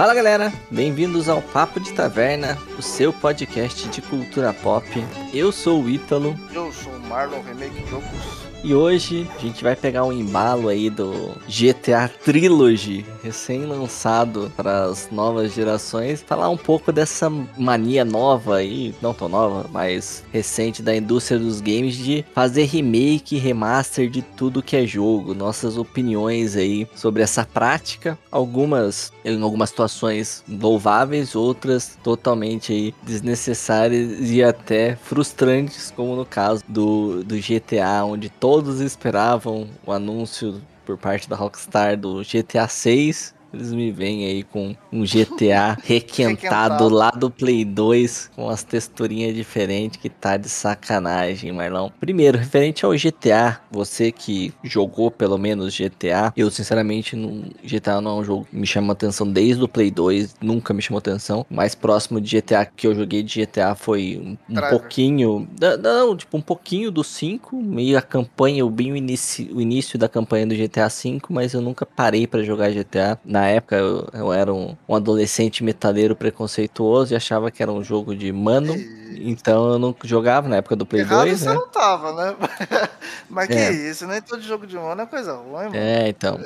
Fala 0.00 0.14
galera, 0.14 0.50
bem-vindos 0.70 1.28
ao 1.28 1.42
Papo 1.42 1.78
de 1.78 1.92
Taverna, 1.92 2.56
o 2.78 2.80
seu 2.80 3.12
podcast 3.12 3.86
de 3.90 4.00
cultura 4.00 4.50
pop. 4.50 4.88
Eu 5.30 5.52
sou 5.52 5.82
o 5.82 5.90
Ítalo. 5.90 6.34
Eu 6.54 6.72
sou 6.72 6.90
o 6.94 7.00
Marlon 7.00 7.42
Remake 7.42 7.86
Jogos. 7.86 8.49
E 8.62 8.74
hoje 8.74 9.26
a 9.36 9.40
gente 9.40 9.64
vai 9.64 9.74
pegar 9.74 10.04
um 10.04 10.12
embalo 10.12 10.68
aí 10.68 10.90
do 10.90 11.34
GTA 11.48 12.10
Trilogy, 12.22 13.06
recém-lançado 13.22 14.52
para 14.54 14.84
as 14.84 15.08
novas 15.10 15.54
gerações, 15.54 16.22
falar 16.22 16.50
um 16.50 16.58
pouco 16.58 16.92
dessa 16.92 17.30
mania 17.56 18.04
nova 18.04 18.56
aí, 18.56 18.94
não 19.00 19.14
tão 19.14 19.30
nova, 19.30 19.66
mas 19.72 20.22
recente 20.30 20.82
da 20.82 20.94
indústria 20.94 21.38
dos 21.38 21.62
games 21.62 21.96
de 21.96 22.22
fazer 22.34 22.64
remake, 22.64 23.38
remaster 23.38 24.10
de 24.10 24.20
tudo 24.20 24.62
que 24.62 24.76
é 24.76 24.86
jogo, 24.86 25.32
nossas 25.32 25.78
opiniões 25.78 26.54
aí 26.54 26.86
sobre 26.94 27.22
essa 27.22 27.46
prática, 27.46 28.18
algumas 28.30 29.10
em 29.24 29.40
algumas 29.40 29.70
situações 29.70 30.44
louváveis, 30.46 31.34
outras 31.34 31.98
totalmente 32.02 32.72
aí 32.72 32.94
desnecessárias 33.02 34.30
e 34.30 34.42
até 34.42 34.96
frustrantes, 34.96 35.90
como 35.96 36.14
no 36.14 36.26
caso 36.26 36.62
do, 36.68 37.24
do 37.24 37.36
GTA, 37.36 38.04
onde 38.04 38.28
todo 38.28 38.49
todos 38.50 38.80
esperavam 38.80 39.68
o 39.86 39.92
anúncio 39.92 40.60
por 40.84 40.98
parte 40.98 41.28
da 41.28 41.36
Rockstar 41.36 41.96
do 41.96 42.20
GTA 42.24 42.66
6 42.66 43.32
eles 43.52 43.72
me 43.72 43.90
vêm 43.90 44.24
aí 44.24 44.42
com 44.42 44.74
um 44.92 45.02
GTA 45.02 45.76
requentado 45.84 46.88
lá 46.88 47.10
do 47.10 47.30
Play 47.30 47.64
2, 47.64 48.30
com 48.34 48.48
as 48.48 48.62
texturinhas 48.62 49.34
diferentes 49.34 50.00
que 50.00 50.08
tá 50.08 50.36
de 50.36 50.48
sacanagem, 50.48 51.52
Marlão. 51.52 51.92
Primeiro, 52.00 52.38
referente 52.38 52.84
ao 52.84 52.92
GTA, 52.92 53.60
você 53.70 54.12
que 54.12 54.52
jogou 54.62 55.10
pelo 55.10 55.38
menos 55.38 55.76
GTA, 55.76 56.32
eu 56.36 56.50
sinceramente 56.50 57.16
não, 57.16 57.44
GTA 57.64 58.00
não 58.00 58.18
é 58.18 58.20
um 58.20 58.24
jogo 58.24 58.46
que 58.50 58.56
me 58.56 58.66
chama 58.66 58.92
atenção 58.92 59.30
desde 59.30 59.62
o 59.62 59.68
Play 59.68 59.90
2, 59.90 60.36
nunca 60.40 60.72
me 60.72 60.82
chamou 60.82 60.98
atenção. 60.98 61.46
O 61.50 61.54
mais 61.54 61.74
próximo 61.74 62.20
de 62.20 62.40
GTA 62.40 62.64
que 62.64 62.86
eu 62.86 62.94
joguei 62.94 63.22
de 63.22 63.44
GTA 63.44 63.74
foi 63.74 64.20
um, 64.22 64.36
um 64.48 64.70
pouquinho, 64.70 65.48
não, 65.82 66.16
tipo 66.16 66.36
um 66.36 66.42
pouquinho 66.42 66.90
do 66.90 67.02
5, 67.02 67.56
meio 67.56 67.98
a 67.98 68.02
campanha, 68.02 68.64
bem 68.66 68.92
o 68.92 68.96
início, 68.96 69.54
o 69.54 69.60
início 69.60 69.98
da 69.98 70.08
campanha 70.08 70.46
do 70.46 70.54
GTA 70.54 70.88
5, 70.88 71.32
mas 71.32 71.54
eu 71.54 71.60
nunca 71.60 71.84
parei 71.84 72.26
para 72.26 72.42
jogar 72.42 72.70
GTA. 72.70 73.18
Na 73.24 73.39
na 73.40 73.48
época 73.48 73.76
eu, 73.76 74.06
eu 74.12 74.32
era 74.32 74.52
um, 74.52 74.76
um, 74.86 74.94
adolescente 74.94 75.64
metaleiro 75.64 76.14
preconceituoso 76.14 77.14
e 77.14 77.16
achava 77.16 77.50
que 77.50 77.62
era 77.62 77.72
um 77.72 77.82
jogo 77.82 78.14
de 78.14 78.30
mano. 78.30 78.74
E... 78.76 79.00
Então 79.30 79.72
eu 79.72 79.78
não 79.78 79.96
jogava 80.04 80.48
na 80.48 80.56
época 80.56 80.76
do 80.76 80.84
Play 80.84 81.02
Errado 81.02 81.24
2. 81.24 81.40
Você 81.40 81.48
né? 81.48 81.54
não 81.54 81.68
tava, 81.68 82.12
né? 82.12 82.36
Mas 83.28 83.48
que 83.48 83.54
é. 83.54 83.72
isso, 83.72 84.06
nem 84.06 84.20
todo 84.20 84.42
jogo 84.42 84.66
de 84.66 84.76
mano 84.76 85.00
é 85.00 85.06
coisa 85.06 85.34
ruim, 85.34 85.64
mano. 85.64 85.76
É, 85.76 86.08
então. 86.08 86.38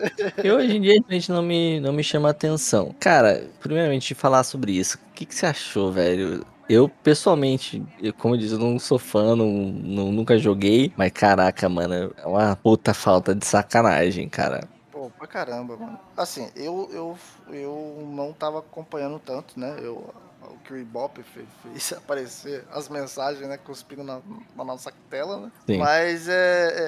E 0.42 0.50
hoje 0.50 0.76
em 0.76 0.80
dia 0.80 1.02
a 1.08 1.12
gente 1.12 1.30
não 1.32 1.42
me, 1.42 1.80
não 1.80 1.92
me 1.92 2.04
chama 2.04 2.30
atenção. 2.30 2.94
Cara, 3.00 3.44
primeiramente 3.60 4.14
falar 4.14 4.44
sobre 4.44 4.72
isso, 4.72 4.96
o 4.96 5.14
que, 5.14 5.26
que 5.26 5.34
você 5.34 5.46
achou, 5.46 5.90
velho? 5.90 6.44
Eu, 6.68 6.88
pessoalmente, 6.88 7.82
eu, 8.00 8.12
como 8.14 8.34
eu 8.34 8.38
disse, 8.38 8.54
eu 8.54 8.58
não 8.58 8.78
sou 8.78 8.98
fã, 8.98 9.36
não, 9.36 9.46
não, 9.46 10.10
nunca 10.10 10.38
joguei, 10.38 10.92
mas 10.96 11.12
caraca, 11.12 11.68
mano, 11.68 12.14
é 12.16 12.26
uma 12.26 12.56
puta 12.56 12.94
falta 12.94 13.34
de 13.34 13.44
sacanagem, 13.44 14.28
cara 14.28 14.73
pra 15.10 15.26
caramba, 15.26 15.76
mano. 15.76 15.98
Assim, 16.16 16.50
eu, 16.56 16.88
eu, 16.92 17.18
eu 17.54 18.06
não 18.06 18.32
tava 18.32 18.58
acompanhando 18.60 19.18
tanto, 19.18 19.58
né? 19.58 19.76
Eu, 19.80 20.12
o 20.50 20.58
que 20.58 20.72
o 20.72 20.76
Ibope 20.76 21.22
fez, 21.22 21.46
fez 21.62 21.92
aparecer 21.98 22.64
as 22.70 22.88
mensagens, 22.88 23.46
né? 23.48 23.56
Cuspindo 23.56 24.04
na, 24.04 24.20
na 24.54 24.64
nossa 24.64 24.92
tela, 25.08 25.38
né? 25.38 25.52
Sim. 25.66 25.78
Mas 25.78 26.28
é, 26.28 26.34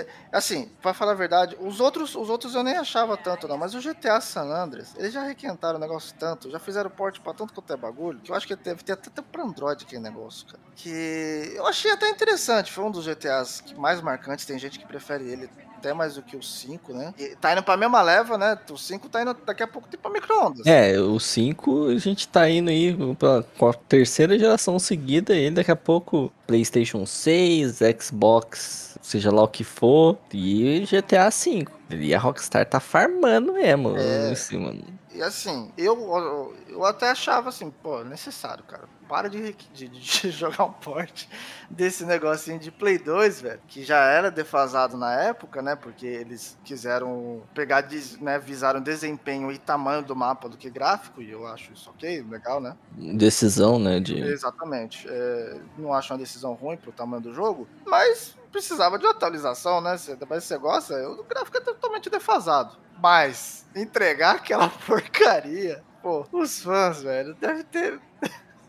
é, 0.02 0.06
Assim, 0.32 0.70
pra 0.82 0.92
falar 0.92 1.12
a 1.12 1.14
verdade, 1.14 1.56
os 1.60 1.80
outros, 1.80 2.14
os 2.14 2.28
outros 2.28 2.54
eu 2.54 2.62
nem 2.62 2.76
achava 2.76 3.16
tanto, 3.16 3.48
não. 3.48 3.56
Mas 3.56 3.74
o 3.74 3.80
GTA 3.80 4.20
San 4.20 4.44
Andreas, 4.44 4.94
eles 4.96 5.12
já 5.12 5.22
requentaram 5.22 5.76
o 5.78 5.80
negócio 5.80 6.14
tanto, 6.18 6.50
já 6.50 6.58
fizeram 6.58 6.90
porte 6.90 7.20
pra 7.20 7.32
tanto 7.32 7.54
quanto 7.54 7.72
é 7.72 7.76
bagulho, 7.76 8.20
que 8.20 8.30
eu 8.30 8.34
acho 8.34 8.46
que 8.46 8.56
deve 8.56 8.82
ter 8.82 8.92
até 8.92 9.22
pra 9.22 9.42
Android 9.42 9.84
aquele 9.84 10.02
negócio, 10.02 10.46
cara. 10.46 10.60
Que 10.74 11.52
eu 11.54 11.66
achei 11.66 11.90
até 11.90 12.08
interessante. 12.10 12.70
Foi 12.70 12.84
um 12.84 12.90
dos 12.90 13.04
GTAs 13.06 13.62
mais 13.76 14.00
marcantes. 14.00 14.44
Tem 14.44 14.58
gente 14.58 14.78
que 14.78 14.86
prefere 14.86 15.24
ele 15.24 15.48
até 15.86 15.94
mais 15.94 16.16
do 16.16 16.22
que 16.22 16.36
o 16.36 16.42
5, 16.42 16.92
né? 16.92 17.14
E 17.16 17.36
tá 17.36 17.52
indo 17.52 17.62
pra 17.62 17.76
mesma 17.76 18.02
leva, 18.02 18.36
né? 18.36 18.58
O 18.70 18.76
5 18.76 19.08
tá 19.08 19.22
indo 19.22 19.34
daqui 19.46 19.62
a 19.62 19.68
pouco 19.68 19.88
tipo 19.88 20.02
pra 20.02 20.10
micro-ondas. 20.10 20.66
É, 20.66 20.98
o 20.98 21.20
5 21.20 21.88
a 21.88 21.98
gente 21.98 22.26
tá 22.26 22.50
indo 22.50 22.70
aí 22.70 22.96
pra, 23.14 23.44
com 23.56 23.68
a 23.68 23.72
terceira 23.72 24.36
geração 24.36 24.78
seguida 24.78 25.34
e 25.36 25.50
daqui 25.50 25.70
a 25.70 25.76
pouco 25.76 26.32
PlayStation 26.46 27.06
6, 27.06 27.78
Xbox, 28.00 28.98
seja 29.00 29.30
lá 29.30 29.44
o 29.44 29.48
que 29.48 29.62
for, 29.62 30.18
e 30.32 30.84
GTA 30.90 31.30
5. 31.30 31.70
E 31.90 32.12
a 32.12 32.18
Rockstar 32.18 32.66
tá 32.66 32.80
farmando 32.80 33.52
mesmo 33.52 33.96
é, 33.96 34.32
em 34.32 34.34
cima. 34.34 34.74
E 35.14 35.22
assim, 35.22 35.70
eu, 35.78 36.52
eu 36.68 36.84
até 36.84 37.10
achava 37.10 37.50
assim, 37.50 37.70
pô, 37.70 38.02
necessário, 38.02 38.64
cara 38.64 38.95
para 39.08 39.28
de, 39.28 39.52
de, 39.72 39.88
de, 39.88 40.30
jogar 40.30 40.64
um 40.64 40.72
porte 40.72 41.28
desse 41.70 42.04
negocinho 42.04 42.58
de 42.58 42.70
Play 42.70 42.98
2, 42.98 43.40
velho, 43.40 43.60
que 43.66 43.84
já 43.84 44.04
era 44.04 44.30
defasado 44.30 44.96
na 44.96 45.12
época, 45.14 45.62
né? 45.62 45.76
Porque 45.76 46.06
eles 46.06 46.56
quiseram 46.64 47.42
pegar, 47.54 47.86
né? 48.20 48.38
Visaram 48.38 48.80
desempenho 48.80 49.50
e 49.50 49.58
tamanho 49.58 50.02
do 50.02 50.14
mapa 50.14 50.48
do 50.48 50.56
que 50.56 50.70
gráfico, 50.70 51.22
e 51.22 51.30
eu 51.30 51.46
acho 51.46 51.72
isso 51.72 51.90
ok, 51.90 52.24
legal, 52.28 52.60
né? 52.60 52.76
Decisão, 52.92 53.78
né? 53.78 54.00
De... 54.00 54.18
Exatamente. 54.18 55.06
É, 55.08 55.60
não 55.78 55.92
acho 55.92 56.12
uma 56.12 56.18
decisão 56.18 56.54
ruim 56.54 56.76
pro 56.76 56.92
tamanho 56.92 57.22
do 57.22 57.34
jogo, 57.34 57.68
mas 57.86 58.36
precisava 58.50 58.98
de 58.98 59.06
atualização, 59.06 59.80
né? 59.80 59.96
Se, 59.98 60.16
mas 60.28 60.44
você 60.44 60.56
gosta, 60.56 60.94
o 61.08 61.24
gráfico 61.24 61.58
é 61.58 61.60
totalmente 61.60 62.08
defasado. 62.08 62.76
Mas 63.02 63.66
entregar 63.74 64.36
aquela 64.36 64.68
porcaria, 64.86 65.84
pô, 66.02 66.26
os 66.32 66.60
fãs, 66.62 67.02
velho, 67.02 67.34
deve 67.34 67.64
ter 67.64 68.00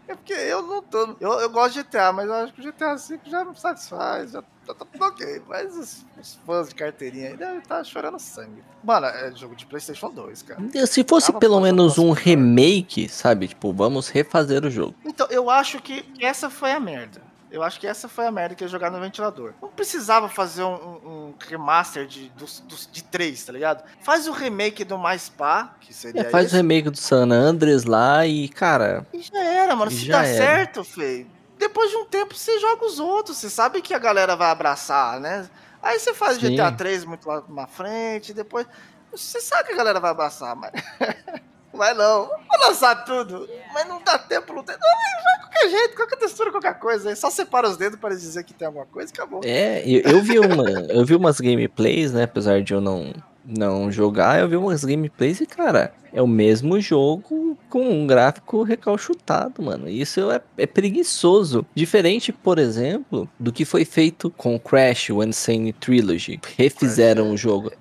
é 0.07 0.15
porque 0.15 0.33
eu 0.33 0.61
não 0.61 0.81
tô. 0.81 1.15
Eu, 1.19 1.33
eu 1.33 1.49
gosto 1.49 1.73
de 1.73 1.83
GTA, 1.83 2.13
mas 2.13 2.27
eu 2.27 2.33
acho 2.33 2.53
que 2.53 2.61
o 2.61 2.71
GTA 2.71 2.95
V 2.95 3.19
já 3.25 3.43
me 3.43 3.59
satisfaz, 3.59 4.31
já 4.31 4.41
tá, 4.65 4.73
tá 4.73 4.85
tudo 4.85 5.03
ok. 5.03 5.41
Mas 5.47 5.75
os, 5.75 6.05
os, 6.19 6.39
fãs 6.45 6.69
de 6.69 6.75
carteirinha 6.75 7.29
aí 7.29 7.37
devem 7.37 7.59
estar 7.59 7.77
tá 7.77 7.83
chorando 7.83 8.17
sangue. 8.17 8.63
Mano, 8.83 9.07
é 9.07 9.31
jogo 9.35 9.55
de 9.55 9.65
PlayStation 9.65 10.09
2, 10.09 10.41
cara. 10.43 10.87
Se 10.87 11.03
fosse 11.03 11.33
pelo 11.33 11.59
menos 11.59 11.97
um 11.97 12.11
remake, 12.11 13.09
sabe? 13.09 13.49
Tipo, 13.49 13.73
vamos 13.73 14.07
refazer 14.07 14.63
o 14.65 14.69
jogo. 14.69 14.95
Então, 15.05 15.27
eu 15.29 15.49
acho 15.49 15.81
que 15.81 16.05
essa 16.19 16.49
foi 16.49 16.71
a 16.71 16.79
merda. 16.79 17.21
Eu 17.49 17.63
acho 17.63 17.79
que 17.79 17.87
essa 17.87 18.09
foi 18.09 18.25
a 18.25 18.31
merda 18.31 18.55
que 18.55 18.63
ia 18.63 18.67
jogar 18.67 18.91
no 18.91 18.99
ventilador. 18.99 19.53
Não 19.61 19.69
precisava 19.69 20.27
fazer 20.27 20.63
um, 20.63 20.73
um, 20.73 21.07
remaster 21.39 22.05
de, 22.07 22.29
dos, 22.29 22.59
dos, 22.61 22.89
de 22.91 23.03
três, 23.03 23.43
tá 23.43 23.53
ligado? 23.53 23.83
Faz 24.01 24.27
o 24.27 24.31
remake 24.31 24.83
do 24.83 24.97
Mais 24.97 25.29
Pá, 25.29 25.75
que 25.81 25.93
seria. 25.93 26.21
É, 26.21 26.29
faz 26.29 26.47
esse. 26.47 26.55
o 26.55 26.57
remake 26.57 26.89
do 26.89 26.97
San 26.97 27.31
Andreas 27.31 27.83
lá 27.85 28.25
e, 28.25 28.47
cara. 28.49 29.05
E 29.13 29.21
já 29.21 29.43
era, 29.43 29.75
mano. 29.75 29.91
Se 29.91 30.07
dá 30.07 30.25
era. 30.25 30.37
certo, 30.37 30.83
feio. 30.83 31.27
Depois 31.57 31.89
de 31.89 31.97
um 31.97 32.05
tempo 32.05 32.35
você 32.35 32.59
joga 32.59 32.85
os 32.85 32.99
outros. 32.99 33.37
Você 33.37 33.49
sabe 33.49 33.81
que 33.81 33.93
a 33.93 33.99
galera 33.99 34.35
vai 34.35 34.49
abraçar, 34.49 35.19
né? 35.19 35.49
Aí 35.81 35.99
você 35.99 36.13
faz 36.13 36.39
Sim. 36.39 36.55
GTA 36.55 36.71
3 36.71 37.05
muito 37.05 37.27
lá 37.27 37.43
na 37.49 37.67
frente, 37.67 38.33
depois. 38.33 38.67
Você 39.11 39.41
sabe 39.41 39.69
que 39.69 39.73
a 39.73 39.77
galera 39.77 39.99
vai 39.99 40.11
abraçar, 40.11 40.55
mas. 40.55 40.71
Vai 41.77 41.93
não. 41.93 42.27
Vou 42.27 42.67
lançar 42.67 43.05
tudo. 43.05 43.47
Mas 43.73 43.87
não 43.87 44.01
dá 44.03 44.17
tempo, 44.17 44.51
não 44.51 44.63
tem. 44.63 44.75
Não, 44.75 45.23
vai 45.23 45.39
qualquer 45.39 45.69
jeito, 45.69 45.95
qualquer 45.95 46.15
textura, 46.17 46.51
qualquer 46.51 46.79
coisa. 46.79 47.15
Só 47.15 47.29
separa 47.29 47.69
os 47.69 47.77
dedos 47.77 47.99
para 47.99 48.15
dizer 48.15 48.43
que 48.43 48.53
tem 48.53 48.65
alguma 48.65 48.85
coisa 48.85 49.11
e 49.11 49.13
acabou. 49.13 49.41
É, 49.43 49.87
eu, 49.87 50.01
eu 50.01 50.21
vi 50.21 50.39
uma. 50.39 50.69
eu 50.89 51.05
vi 51.05 51.15
umas 51.15 51.39
gameplays, 51.39 52.11
né? 52.11 52.23
Apesar 52.23 52.61
de 52.61 52.73
eu 52.73 52.81
não, 52.81 53.13
não 53.45 53.91
jogar, 53.91 54.39
eu 54.39 54.49
vi 54.49 54.55
umas 54.55 54.83
gameplays 54.83 55.39
e, 55.39 55.45
cara, 55.45 55.93
é 56.11 56.21
o 56.21 56.27
mesmo 56.27 56.79
jogo 56.81 57.57
com 57.69 57.81
um 57.81 58.07
gráfico 58.07 58.63
recalchutado, 58.63 59.61
mano. 59.61 59.87
Isso 59.87 60.31
é, 60.31 60.41
é 60.57 60.65
preguiçoso. 60.65 61.65
Diferente, 61.75 62.31
por 62.31 62.57
exemplo, 62.57 63.29
do 63.39 63.53
que 63.53 63.65
foi 63.65 63.85
feito 63.85 64.29
com 64.31 64.59
Crash, 64.59 65.11
o 65.11 65.23
Insane 65.23 65.73
Trilogy. 65.73 66.39
Refizeram 66.57 67.31
o 67.31 67.37
jogo 67.37 67.71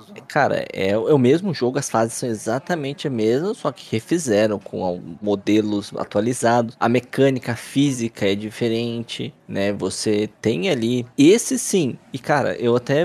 maravilhoso. 0.00 0.12
Né? 0.12 0.20
Cara, 0.26 0.66
é, 0.72 0.90
é, 0.90 0.96
o 0.96 1.18
mesmo 1.18 1.52
jogo, 1.52 1.78
as 1.78 1.90
fases 1.90 2.14
são 2.14 2.28
exatamente 2.28 3.06
a 3.06 3.10
mesma, 3.10 3.54
só 3.54 3.70
que 3.70 3.84
refizeram 3.90 4.58
com 4.58 5.00
modelos 5.20 5.92
atualizados. 5.96 6.76
A 6.78 6.88
mecânica 6.88 7.54
física 7.54 8.26
é 8.26 8.34
diferente, 8.34 9.32
né? 9.46 9.72
Você 9.72 10.28
tem 10.40 10.68
ali. 10.68 11.06
Esse 11.16 11.58
sim. 11.58 11.98
E 12.12 12.18
cara, 12.18 12.54
eu 12.56 12.76
até 12.76 13.04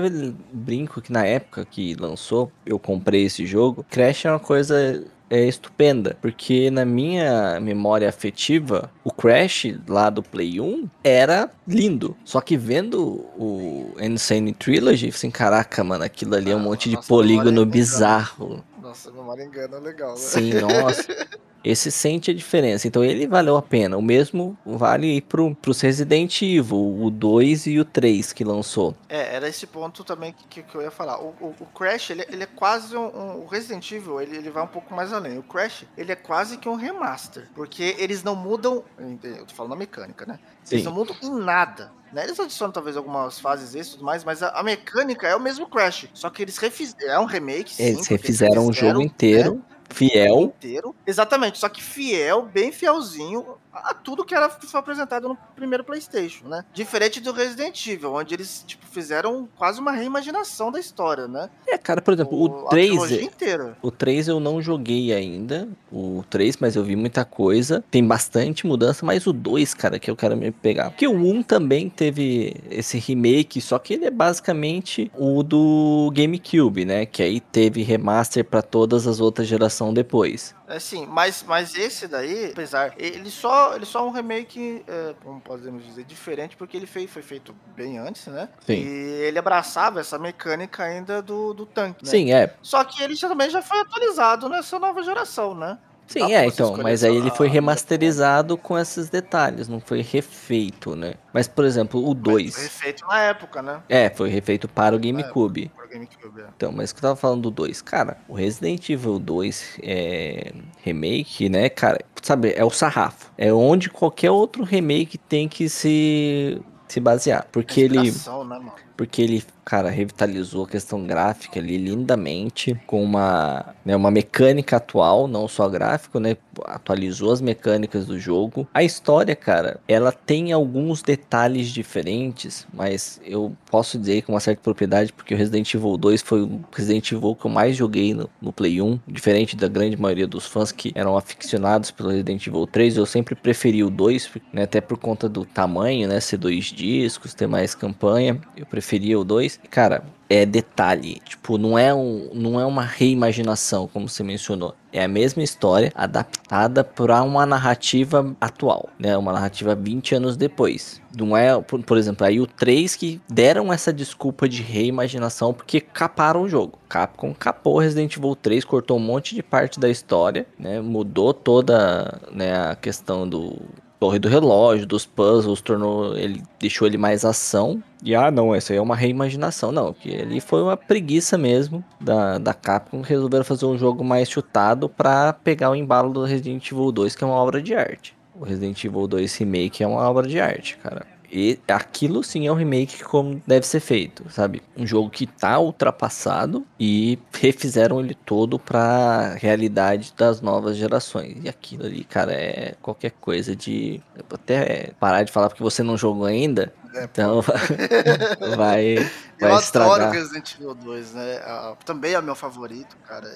brinco 0.52 1.00
que 1.00 1.12
na 1.12 1.24
época 1.24 1.64
que 1.64 1.94
lançou, 1.94 2.50
eu 2.64 2.78
comprei 2.78 3.24
esse 3.24 3.46
jogo. 3.46 3.84
Crash 3.90 4.24
é 4.24 4.30
uma 4.30 4.38
coisa 4.38 5.04
é 5.28 5.44
estupenda, 5.44 6.16
porque 6.20 6.70
na 6.70 6.84
minha 6.84 7.58
memória 7.60 8.08
afetiva, 8.08 8.90
o 9.04 9.10
Crash 9.10 9.74
lá 9.88 10.08
do 10.10 10.22
Play 10.22 10.60
1 10.60 10.88
era 11.02 11.50
lindo. 11.66 12.16
Só 12.24 12.40
que 12.40 12.56
vendo 12.56 13.24
o 13.36 13.92
Insane 14.00 14.52
Trilogy, 14.52 15.08
assim, 15.08 15.30
caraca, 15.30 15.82
mano, 15.82 16.04
aquilo 16.04 16.34
ali 16.34 16.50
é 16.50 16.56
um 16.56 16.60
ah, 16.60 16.62
monte 16.62 16.88
de 16.88 17.00
polígono 17.06 17.66
bizarro. 17.66 18.64
Nossa, 18.80 19.10
memória 19.10 19.42
engana 19.42 19.78
legal, 19.78 20.12
né? 20.12 20.18
Sim, 20.18 20.52
nossa. 20.54 21.06
esse 21.64 21.90
sente 21.90 22.30
a 22.30 22.34
diferença. 22.34 22.86
Então 22.86 23.04
ele 23.04 23.26
valeu 23.26 23.56
a 23.56 23.62
pena. 23.62 23.96
O 23.96 24.02
mesmo 24.02 24.56
vale 24.64 25.20
pro, 25.20 25.54
pros 25.54 25.80
Resident 25.80 26.42
Evil, 26.42 27.02
o 27.02 27.10
2 27.10 27.66
e 27.66 27.80
o 27.80 27.84
3 27.84 28.32
que 28.32 28.44
lançou. 28.44 28.94
É, 29.08 29.34
era 29.34 29.48
esse 29.48 29.66
ponto 29.66 30.04
também 30.04 30.34
que, 30.48 30.62
que 30.62 30.74
eu 30.74 30.82
ia 30.82 30.90
falar. 30.90 31.20
O, 31.20 31.34
o, 31.40 31.54
o 31.60 31.66
Crash, 31.66 32.10
ele, 32.10 32.24
ele, 32.30 32.42
é 32.44 32.46
quase 32.46 32.96
um, 32.96 33.06
um, 33.06 33.42
O 33.42 33.46
Resident 33.46 33.90
Evil, 33.90 34.20
ele, 34.20 34.36
ele 34.36 34.50
vai 34.50 34.62
um 34.62 34.68
pouco 34.68 34.94
mais 34.94 35.12
além. 35.12 35.38
O 35.38 35.42
Crash, 35.42 35.84
ele 35.96 36.12
é 36.12 36.16
quase 36.16 36.56
que 36.56 36.68
um 36.68 36.74
remaster. 36.74 37.48
Porque 37.54 37.96
eles 37.98 38.22
não 38.22 38.36
mudam. 38.36 38.84
Eu 39.22 39.44
tô 39.46 39.54
falando 39.54 39.72
da 39.72 39.76
mecânica, 39.76 40.24
né? 40.24 40.38
Eles 40.70 40.82
Sim. 40.82 40.88
não 40.88 40.94
mudam 40.94 41.16
em 41.22 41.30
nada. 41.30 41.92
Né? 42.12 42.24
Eles 42.24 42.38
adicionam 42.38 42.72
talvez 42.72 42.96
algumas 42.96 43.40
fases 43.40 43.74
e 43.74 43.90
tudo 43.90 44.04
mais, 44.04 44.24
mas 44.24 44.42
a, 44.42 44.50
a, 44.50 44.62
mecânica 44.62 45.26
é 45.26 45.34
o 45.34 45.40
mesmo 45.40 45.66
Crash. 45.66 46.08
Só 46.14 46.30
que 46.30 46.42
eles 46.42 46.56
refizeram. 46.58 47.12
É 47.12 47.18
um 47.18 47.24
remake, 47.24 47.74
sim. 47.74 47.82
Eles 47.82 48.06
refizeram 48.06 48.62
eles 48.62 48.66
fizeram, 48.66 48.66
o 48.68 48.72
jogo 48.72 49.02
inteiro. 49.02 49.54
Né? 49.56 49.75
Fiel. 49.90 50.40
Inteiro. 50.42 50.94
Exatamente, 51.06 51.58
só 51.58 51.68
que 51.68 51.82
fiel, 51.82 52.42
bem 52.42 52.72
fielzinho 52.72 53.56
a 53.84 53.94
tudo 53.94 54.24
que 54.24 54.34
era 54.34 54.48
que 54.48 54.66
foi 54.66 54.80
apresentado 54.80 55.28
no 55.28 55.36
primeiro 55.54 55.84
PlayStation, 55.84 56.48
né? 56.48 56.64
Diferente 56.72 57.20
do 57.20 57.32
Resident 57.32 57.86
Evil, 57.86 58.14
onde 58.14 58.34
eles 58.34 58.64
tipo 58.66 58.86
fizeram 58.86 59.48
quase 59.56 59.78
uma 59.78 59.92
reimaginação 59.92 60.72
da 60.72 60.80
história, 60.80 61.28
né? 61.28 61.50
É, 61.66 61.76
cara, 61.76 62.00
por 62.00 62.14
exemplo, 62.14 62.38
o, 62.38 62.44
o 62.44 62.68
3 62.68 63.12
inteira. 63.12 63.76
O 63.82 63.90
3 63.90 64.28
eu 64.28 64.40
não 64.40 64.62
joguei 64.62 65.12
ainda, 65.12 65.68
o 65.92 66.24
3, 66.30 66.56
mas 66.58 66.76
eu 66.76 66.82
vi 66.82 66.96
muita 66.96 67.24
coisa. 67.24 67.84
Tem 67.90 68.02
bastante 68.02 68.66
mudança, 68.66 69.04
mas 69.04 69.26
o 69.26 69.32
2, 69.32 69.74
cara, 69.74 69.98
que 69.98 70.10
eu 70.10 70.16
quero 70.16 70.36
me 70.36 70.50
pegar. 70.50 70.90
Porque 70.90 71.06
o 71.06 71.12
1 71.12 71.42
também 71.42 71.90
teve 71.90 72.56
esse 72.70 72.98
remake, 72.98 73.60
só 73.60 73.78
que 73.78 73.94
ele 73.94 74.06
é 74.06 74.10
basicamente 74.10 75.10
o 75.14 75.42
do 75.42 76.10
GameCube, 76.14 76.84
né? 76.84 77.04
Que 77.04 77.22
aí 77.22 77.40
teve 77.40 77.82
remaster 77.82 78.44
para 78.44 78.62
todas 78.62 79.06
as 79.06 79.20
outras 79.20 79.46
gerações 79.46 79.94
depois. 79.94 80.54
É 80.68 80.80
sim, 80.80 81.06
mas, 81.06 81.44
mas 81.46 81.74
esse 81.76 82.08
daí, 82.08 82.50
apesar, 82.50 82.92
ele 82.98 83.30
só, 83.30 83.74
ele 83.76 83.86
só 83.86 84.00
é 84.00 84.02
um 84.02 84.10
remake, 84.10 84.84
é, 84.86 85.14
como 85.22 85.40
podemos 85.40 85.84
dizer, 85.84 86.04
diferente, 86.04 86.56
porque 86.56 86.76
ele 86.76 86.86
fez, 86.86 87.10
foi 87.10 87.22
feito 87.22 87.54
bem 87.76 87.98
antes, 87.98 88.26
né? 88.26 88.48
Sim. 88.66 88.74
E 88.74 89.22
ele 89.22 89.38
abraçava 89.38 90.00
essa 90.00 90.18
mecânica 90.18 90.82
ainda 90.82 91.22
do, 91.22 91.54
do 91.54 91.66
tanque, 91.66 92.04
né? 92.04 92.10
Sim, 92.10 92.32
é. 92.32 92.52
Só 92.62 92.82
que 92.82 93.02
ele 93.02 93.16
também 93.16 93.48
já 93.48 93.62
foi 93.62 93.78
atualizado 93.80 94.48
nessa 94.48 94.78
nova 94.78 95.02
geração, 95.02 95.54
né? 95.54 95.78
Sim, 96.06 96.32
é, 96.32 96.46
então, 96.46 96.76
mas 96.76 97.02
aí 97.02 97.16
ele 97.16 97.30
foi 97.32 97.48
remasterizado 97.48 98.56
com 98.56 98.78
esses 98.78 99.10
detalhes, 99.10 99.66
não 99.66 99.80
foi 99.80 100.02
refeito, 100.02 100.94
né? 100.94 101.14
Mas, 101.32 101.48
por 101.48 101.64
exemplo, 101.64 102.08
o 102.08 102.14
2. 102.14 102.54
Foi 102.54 102.62
refeito 102.62 103.06
na 103.06 103.20
época, 103.22 103.60
né? 103.60 103.82
É, 103.88 104.08
foi 104.08 104.28
refeito 104.30 104.68
para 104.68 104.94
o 104.94 104.98
GameCube. 104.98 105.70
GameCube, 105.98 106.40
é. 106.40 106.46
Então, 106.56 106.72
mas 106.72 106.92
que 106.92 106.98
eu 106.98 107.02
tava 107.02 107.16
falando 107.16 107.42
do 107.42 107.50
2, 107.50 107.82
cara, 107.82 108.18
o 108.28 108.34
Resident 108.34 108.88
Evil 108.88 109.18
2 109.18 109.78
é, 109.82 110.52
remake, 110.82 111.48
né, 111.48 111.68
cara, 111.68 111.98
sabe, 112.22 112.52
é 112.56 112.64
o 112.64 112.70
sarrafo. 112.70 113.30
É 113.36 113.52
onde 113.52 113.90
qualquer 113.90 114.30
outro 114.30 114.62
remake 114.64 115.18
tem 115.18 115.48
que 115.48 115.68
se 115.68 116.60
se 116.88 117.00
basear, 117.00 117.48
porque 117.50 117.80
ele 117.80 118.10
né, 118.10 118.72
porque 118.96 119.20
ele 119.20 119.44
cara, 119.66 119.90
revitalizou 119.90 120.64
a 120.64 120.68
questão 120.68 121.04
gráfica 121.04 121.58
ali 121.58 121.76
lindamente, 121.76 122.80
com 122.86 123.02
uma, 123.02 123.74
né, 123.84 123.96
uma 123.96 124.12
mecânica 124.12 124.76
atual, 124.76 125.26
não 125.26 125.48
só 125.48 125.68
gráfico, 125.68 126.20
né? 126.20 126.36
Atualizou 126.64 127.32
as 127.32 127.40
mecânicas 127.40 128.06
do 128.06 128.16
jogo. 128.16 128.68
A 128.72 128.84
história, 128.84 129.34
cara, 129.34 129.80
ela 129.88 130.12
tem 130.12 130.52
alguns 130.52 131.02
detalhes 131.02 131.68
diferentes, 131.70 132.64
mas 132.72 133.20
eu 133.24 133.56
posso 133.68 133.98
dizer 133.98 134.22
com 134.22 134.34
uma 134.34 134.40
certa 134.40 134.62
propriedade, 134.62 135.12
porque 135.12 135.34
o 135.34 135.36
Resident 135.36 135.74
Evil 135.74 135.96
2 135.96 136.22
foi 136.22 136.42
o 136.42 136.60
Resident 136.72 137.10
Evil 137.10 137.34
que 137.34 137.46
eu 137.46 137.50
mais 137.50 137.76
joguei 137.76 138.14
no, 138.14 138.30
no 138.40 138.52
Play 138.52 138.80
1, 138.80 139.00
diferente 139.08 139.56
da 139.56 139.66
grande 139.66 140.00
maioria 140.00 140.28
dos 140.28 140.46
fãs 140.46 140.70
que 140.70 140.92
eram 140.94 141.16
aficionados 141.16 141.90
pelo 141.90 142.10
Resident 142.10 142.46
Evil 142.46 142.68
3, 142.68 142.98
eu 142.98 143.06
sempre 143.06 143.34
preferi 143.34 143.82
o 143.82 143.90
2, 143.90 144.30
né, 144.52 144.62
até 144.62 144.80
por 144.80 144.96
conta 144.96 145.28
do 145.28 145.44
tamanho, 145.44 146.06
né, 146.06 146.20
ser 146.20 146.36
dois 146.36 146.66
discos, 146.66 147.34
ter 147.34 147.48
mais 147.48 147.74
campanha, 147.74 148.40
eu 148.56 148.64
preferia 148.64 149.18
o 149.18 149.24
2. 149.24 149.55
Cara, 149.70 150.04
é 150.28 150.44
detalhe. 150.44 151.20
Tipo, 151.24 151.58
não 151.58 151.78
é, 151.78 151.94
um, 151.94 152.30
não 152.34 152.60
é 152.60 152.66
uma 152.66 152.82
reimaginação, 152.82 153.88
como 153.92 154.08
você 154.08 154.22
mencionou. 154.22 154.74
É 154.92 155.04
a 155.04 155.08
mesma 155.08 155.42
história 155.42 155.92
adaptada 155.94 156.82
para 156.82 157.22
uma 157.22 157.44
narrativa 157.46 158.34
atual, 158.40 158.88
né? 158.98 159.16
Uma 159.16 159.32
narrativa 159.32 159.74
20 159.74 160.14
anos 160.14 160.36
depois. 160.36 161.00
Não 161.16 161.36
é, 161.36 161.60
por, 161.60 161.82
por, 161.82 161.96
exemplo, 161.96 162.26
aí 162.26 162.40
o 162.40 162.46
3 162.46 162.96
que 162.96 163.20
deram 163.28 163.72
essa 163.72 163.92
desculpa 163.92 164.48
de 164.48 164.62
reimaginação 164.62 165.52
porque 165.52 165.80
caparam 165.80 166.42
o 166.42 166.48
jogo. 166.48 166.78
Capcom 166.88 167.34
capou 167.34 167.78
Resident 167.78 168.16
Evil 168.16 168.34
3, 168.34 168.64
cortou 168.64 168.96
um 168.96 169.00
monte 169.00 169.34
de 169.34 169.42
parte 169.42 169.78
da 169.78 169.88
história, 169.88 170.46
né? 170.58 170.80
Mudou 170.80 171.32
toda 171.32 172.20
né, 172.32 172.70
a 172.70 172.74
questão 172.74 173.28
do 173.28 173.60
torre 173.98 174.18
do 174.18 174.28
relógio, 174.28 174.86
dos 174.86 175.06
puzzles, 175.06 175.60
tornou 175.60 176.16
ele 176.16 176.42
deixou 176.60 176.86
ele 176.86 176.98
mais 176.98 177.24
ação. 177.24 177.82
E 178.02 178.14
ah, 178.14 178.30
não, 178.30 178.54
essa 178.54 178.72
aí 178.72 178.78
é 178.78 178.82
uma 178.82 178.94
reimaginação, 178.94 179.72
não, 179.72 179.92
que 179.92 180.10
ele 180.10 180.40
foi 180.40 180.62
uma 180.62 180.76
preguiça 180.76 181.36
mesmo 181.36 181.84
da, 182.00 182.38
da 182.38 182.54
Capcom, 182.54 183.00
resolveram 183.00 183.44
fazer 183.44 183.66
um 183.66 183.76
jogo 183.76 184.04
mais 184.04 184.28
chutado 184.28 184.88
para 184.88 185.32
pegar 185.32 185.70
o 185.70 185.74
embalo 185.74 186.12
do 186.12 186.24
Resident 186.24 186.70
Evil 186.70 186.92
2, 186.92 187.16
que 187.16 187.24
é 187.24 187.26
uma 187.26 187.36
obra 187.36 187.62
de 187.62 187.74
arte. 187.74 188.14
O 188.38 188.44
Resident 188.44 188.84
Evil 188.84 189.06
2 189.06 189.34
Remake 189.38 189.82
é 189.82 189.86
uma 189.86 190.08
obra 190.08 190.26
de 190.26 190.38
arte, 190.38 190.76
cara. 190.76 191.06
E 191.30 191.58
aquilo 191.68 192.22
sim 192.22 192.46
é 192.46 192.52
um 192.52 192.54
remake 192.54 193.02
como 193.04 193.42
deve 193.46 193.66
ser 193.66 193.80
feito, 193.80 194.24
sabe? 194.30 194.62
Um 194.76 194.86
jogo 194.86 195.10
que 195.10 195.26
tá 195.26 195.58
ultrapassado 195.58 196.66
e 196.78 197.18
refizeram 197.32 198.00
ele 198.00 198.14
todo 198.14 198.58
pra 198.58 199.34
realidade 199.34 200.14
das 200.16 200.40
novas 200.40 200.76
gerações. 200.76 201.36
E 201.42 201.48
aquilo 201.48 201.84
ali, 201.86 202.04
cara, 202.04 202.32
é 202.32 202.74
qualquer 202.80 203.10
coisa 203.12 203.54
de. 203.56 204.00
Até 204.32 204.92
parar 205.00 205.22
de 205.22 205.32
falar 205.32 205.48
porque 205.48 205.62
você 205.62 205.82
não 205.82 205.96
jogou 205.96 206.26
ainda. 206.26 206.72
É, 206.94 207.04
então 207.04 207.42
vai, 208.56 208.96
vai 209.38 209.52
eu 209.52 209.58
estragar. 209.58 209.94
adoro 209.94 210.10
Resident 210.12 210.54
Evil 210.54 210.74
2, 210.74 211.12
né? 211.14 211.40
Uh, 211.40 211.76
também 211.84 212.14
é 212.14 212.20
meu 212.20 212.34
favorito, 212.34 212.96
cara. 213.06 213.28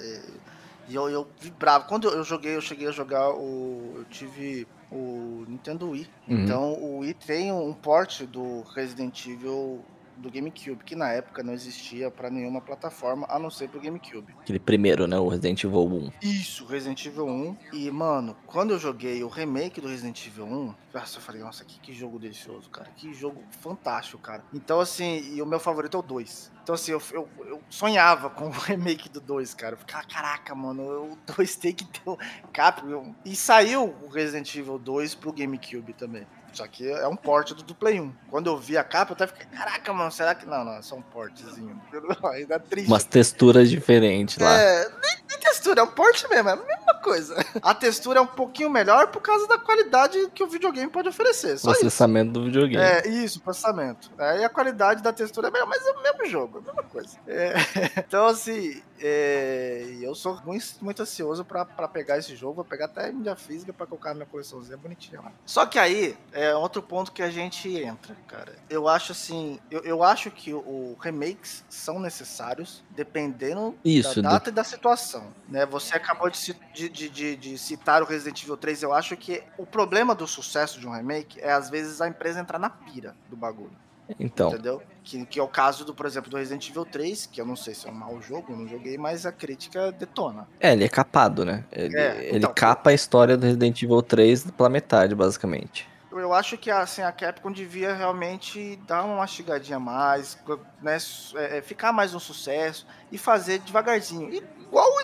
E 0.87 0.95
eu, 0.95 1.09
eu 1.09 1.27
vibrava. 1.39 1.85
Quando 1.85 2.09
eu 2.09 2.23
joguei, 2.23 2.55
eu 2.55 2.61
cheguei 2.61 2.87
a 2.87 2.91
jogar 2.91 3.29
o. 3.31 3.93
Eu 3.97 4.05
tive 4.05 4.67
o 4.91 5.45
Nintendo 5.47 5.89
Wii. 5.89 6.07
Uhum. 6.27 6.43
Então 6.43 6.73
o 6.73 6.99
Wii 6.99 7.13
tem 7.13 7.51
um 7.51 7.73
port 7.73 8.23
do 8.23 8.61
Resident 8.75 9.25
Evil 9.25 9.83
do 10.21 10.31
GameCube, 10.31 10.83
que 10.83 10.95
na 10.95 11.09
época 11.09 11.43
não 11.43 11.53
existia 11.53 12.09
para 12.09 12.29
nenhuma 12.29 12.61
plataforma, 12.61 13.25
a 13.29 13.37
não 13.37 13.49
ser 13.49 13.69
pro 13.69 13.81
GameCube. 13.81 14.33
Aquele 14.39 14.59
primeiro, 14.59 15.07
né? 15.07 15.17
O 15.17 15.27
Resident 15.27 15.63
Evil 15.63 15.85
1. 15.85 16.11
Isso, 16.21 16.65
Resident 16.65 17.05
Evil 17.05 17.27
1. 17.27 17.57
E, 17.73 17.91
mano, 17.91 18.35
quando 18.45 18.71
eu 18.71 18.79
joguei 18.79 19.23
o 19.23 19.27
remake 19.27 19.81
do 19.81 19.87
Resident 19.87 20.25
Evil 20.25 20.45
1, 20.45 20.75
nossa, 20.93 21.17
eu 21.17 21.21
falei, 21.21 21.41
nossa, 21.41 21.63
que, 21.63 21.79
que 21.79 21.93
jogo 21.93 22.19
delicioso, 22.19 22.69
cara. 22.69 22.89
Que 22.95 23.13
jogo 23.13 23.41
fantástico, 23.61 24.21
cara. 24.21 24.43
Então, 24.53 24.79
assim, 24.79 25.33
e 25.33 25.41
o 25.41 25.45
meu 25.45 25.59
favorito 25.59 25.97
é 25.97 25.99
o 25.99 26.03
2. 26.03 26.51
Então, 26.63 26.75
assim, 26.75 26.91
eu, 26.91 27.01
eu, 27.11 27.27
eu, 27.45 27.61
sonhava 27.69 28.29
com 28.29 28.47
o 28.47 28.51
remake 28.51 29.09
do 29.09 29.19
2, 29.19 29.53
cara. 29.53 29.73
Eu 29.73 29.79
ficava, 29.79 30.05
caraca, 30.05 30.53
mano, 30.53 31.13
o 31.13 31.17
2 31.35 31.55
tem 31.55 31.73
que 31.73 31.85
ter 31.85 32.09
um 32.09 32.17
cap. 32.53 32.81
E 33.25 33.35
saiu 33.35 33.95
o 34.03 34.07
Resident 34.09 34.53
Evil 34.55 34.77
2 34.77 35.15
pro 35.15 35.33
GameCube 35.33 35.93
também. 35.93 36.27
Só 36.53 36.67
que 36.67 36.89
é 36.89 37.07
um 37.07 37.15
porte 37.15 37.53
do, 37.53 37.63
do 37.63 37.73
Play 37.73 37.99
1. 37.99 38.13
Quando 38.29 38.47
eu 38.49 38.57
vi 38.57 38.77
a 38.77 38.83
capa, 38.83 39.11
eu 39.11 39.15
até 39.15 39.27
fiquei, 39.27 39.45
caraca, 39.45 39.93
mano, 39.93 40.11
será 40.11 40.35
que. 40.35 40.45
Não, 40.45 40.63
não, 40.63 40.73
é 40.73 40.81
só 40.81 40.95
um 40.95 41.01
portezinho. 41.01 41.79
Ainda 42.33 42.59
triste. 42.59 42.87
Umas 42.87 43.03
texturas 43.03 43.69
diferentes 43.69 44.37
lá. 44.37 44.53
É, 44.53 44.89
nem, 44.89 45.17
nem, 45.29 45.39
textura, 45.39 45.81
é 45.81 45.83
um 45.83 45.91
porte 45.91 46.27
mesmo, 46.29 46.49
é 46.49 46.53
a 46.53 46.55
mesma 46.55 46.77
coisa. 47.01 47.35
A 47.61 47.73
textura 47.73 48.19
é 48.19 48.21
um 48.21 48.27
pouquinho 48.27 48.69
melhor 48.69 49.07
por 49.07 49.21
causa 49.21 49.47
da 49.47 49.57
qualidade 49.57 50.29
que 50.33 50.43
o 50.43 50.47
videogame 50.47 50.89
pode 50.89 51.09
oferecer. 51.09 51.57
Só 51.57 51.71
processamento 51.71 52.31
isso. 52.31 52.39
do 52.39 52.45
videogame. 52.45 52.83
É, 52.83 53.07
isso, 53.07 53.41
processamento. 53.41 54.11
Aí 54.17 54.41
é, 54.41 54.45
a 54.45 54.49
qualidade 54.49 55.01
da 55.01 55.11
textura 55.11 55.47
é 55.47 55.51
melhor, 55.51 55.67
mas 55.67 55.85
é 55.85 55.91
o 55.91 56.01
mesmo 56.01 56.25
jogo, 56.25 56.57
é 56.57 56.61
a 56.61 56.63
mesma 56.65 56.83
coisa. 56.83 57.17
É, 57.27 57.53
então, 57.99 58.25
assim, 58.27 58.81
é, 58.99 59.97
eu 60.01 60.13
sou 60.13 60.39
muito, 60.45 60.65
muito 60.81 61.01
ansioso 61.01 61.43
para 61.43 61.65
pegar 61.87 62.17
esse 62.17 62.35
jogo. 62.35 62.55
Vou 62.55 62.65
pegar 62.65 62.85
até 62.85 63.07
a 63.07 63.11
mídia 63.11 63.35
física 63.35 63.73
para 63.73 63.87
colocar 63.87 64.09
na 64.09 64.15
minha 64.15 64.25
coleçãozinha 64.27 64.77
bonitinha 64.77 65.21
lá. 65.21 65.31
Só 65.45 65.65
que 65.65 65.79
aí 65.79 66.15
é 66.31 66.55
outro 66.55 66.81
ponto 66.81 67.11
que 67.11 67.23
a 67.23 67.29
gente 67.29 67.75
entra, 67.77 68.15
cara. 68.27 68.55
Eu 68.69 68.87
acho 68.87 69.11
assim, 69.11 69.59
eu, 69.69 69.81
eu 69.81 70.03
acho 70.03 70.29
que 70.29 70.53
o 70.53 70.95
remakes 70.99 71.63
são 71.69 71.99
necessários 71.99 72.83
dependendo 72.91 73.75
Isso, 73.83 74.21
da 74.21 74.31
data 74.31 74.49
e 74.49 74.53
da 74.53 74.63
situação. 74.63 75.33
Né? 75.47 75.65
Você 75.65 75.95
acabou 75.95 76.29
de, 76.29 76.55
de, 76.73 76.89
de, 76.91 77.35
de, 77.35 77.57
citar 77.57 78.01
o 78.01 78.05
Resident 78.05 78.43
Evil 78.43 78.57
3. 78.57 78.83
Eu 78.83 78.93
acho 78.93 79.15
que 79.17 79.43
o 79.57 79.65
problema 79.65 80.13
do 80.13 80.27
sucesso 80.27 80.79
de 80.79 80.87
um 80.87 80.91
remake 80.91 81.39
é 81.39 81.51
às 81.51 81.69
vezes 81.69 82.01
a 82.01 82.07
empresa 82.07 82.39
entrar 82.39 82.59
na 82.59 82.69
pira 82.69 83.15
do 83.29 83.35
bagulho. 83.35 83.75
Então. 84.19 84.49
Entendeu? 84.49 84.81
Que, 85.03 85.25
que 85.25 85.39
é 85.39 85.43
o 85.43 85.47
caso 85.47 85.85
do, 85.85 85.93
por 85.93 86.05
exemplo, 86.05 86.29
do 86.29 86.37
Resident 86.37 86.69
Evil 86.69 86.85
3, 86.85 87.27
que 87.27 87.41
eu 87.41 87.45
não 87.45 87.55
sei 87.55 87.73
se 87.73 87.87
é 87.87 87.91
um 87.91 87.95
mau 87.95 88.21
jogo, 88.21 88.55
não 88.55 88.67
joguei, 88.67 88.97
mas 88.97 89.25
a 89.25 89.31
crítica 89.31 89.91
detona. 89.91 90.47
É, 90.59 90.73
ele 90.73 90.83
é 90.83 90.89
capado, 90.89 91.43
né? 91.43 91.63
Ele, 91.71 91.97
é, 91.97 92.25
ele 92.25 92.37
então, 92.37 92.53
capa 92.53 92.89
a 92.89 92.93
história 92.93 93.37
do 93.37 93.45
Resident 93.45 93.81
Evil 93.81 94.01
3 94.01 94.51
pela 94.51 94.69
metade, 94.69 95.15
basicamente. 95.15 95.89
Eu 96.11 96.33
acho 96.33 96.57
que 96.57 96.69
assim, 96.69 97.01
a 97.01 97.11
Capcom 97.11 97.51
devia 97.51 97.93
realmente 97.93 98.75
dar 98.85 99.03
uma 99.03 99.15
mastigadinha 99.17 99.79
mais, 99.79 100.37
né, 100.81 100.97
é, 101.35 101.57
é, 101.57 101.61
ficar 101.61 101.93
mais 101.93 102.13
um 102.13 102.19
sucesso 102.19 102.85
e 103.11 103.17
fazer 103.17 103.59
devagarzinho. 103.59 104.29
E 104.29 104.43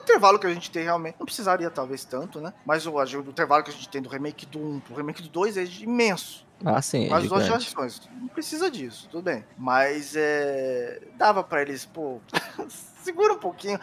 intervalo 0.07 0.39
que 0.39 0.47
a 0.47 0.53
gente 0.53 0.71
tem 0.71 0.83
realmente. 0.83 1.15
Não 1.19 1.25
precisaria, 1.25 1.69
talvez, 1.69 2.05
tanto, 2.05 2.39
né? 2.39 2.53
Mas 2.65 2.85
o, 2.85 2.93
o 2.93 3.19
intervalo 3.29 3.63
que 3.63 3.69
a 3.69 3.73
gente 3.73 3.89
tem 3.89 4.01
do 4.01 4.09
remake 4.09 4.45
do 4.45 4.59
1 4.59 4.79
pro 4.79 4.95
remake 4.95 5.21
do 5.21 5.29
2 5.29 5.57
é 5.57 5.63
imenso. 5.81 6.47
Ah, 6.65 6.81
sim. 6.81 7.11
As 7.11 7.27
duas 7.27 7.45
gerações. 7.45 8.01
Não 8.19 8.27
precisa 8.29 8.71
disso, 8.71 9.07
tudo 9.11 9.23
bem. 9.23 9.45
Mas 9.57 10.15
é. 10.15 11.01
Dava 11.15 11.43
pra 11.43 11.61
eles, 11.61 11.85
pô. 11.85 12.19
segura 13.07 13.33
um 13.33 13.39
pouquinho. 13.39 13.79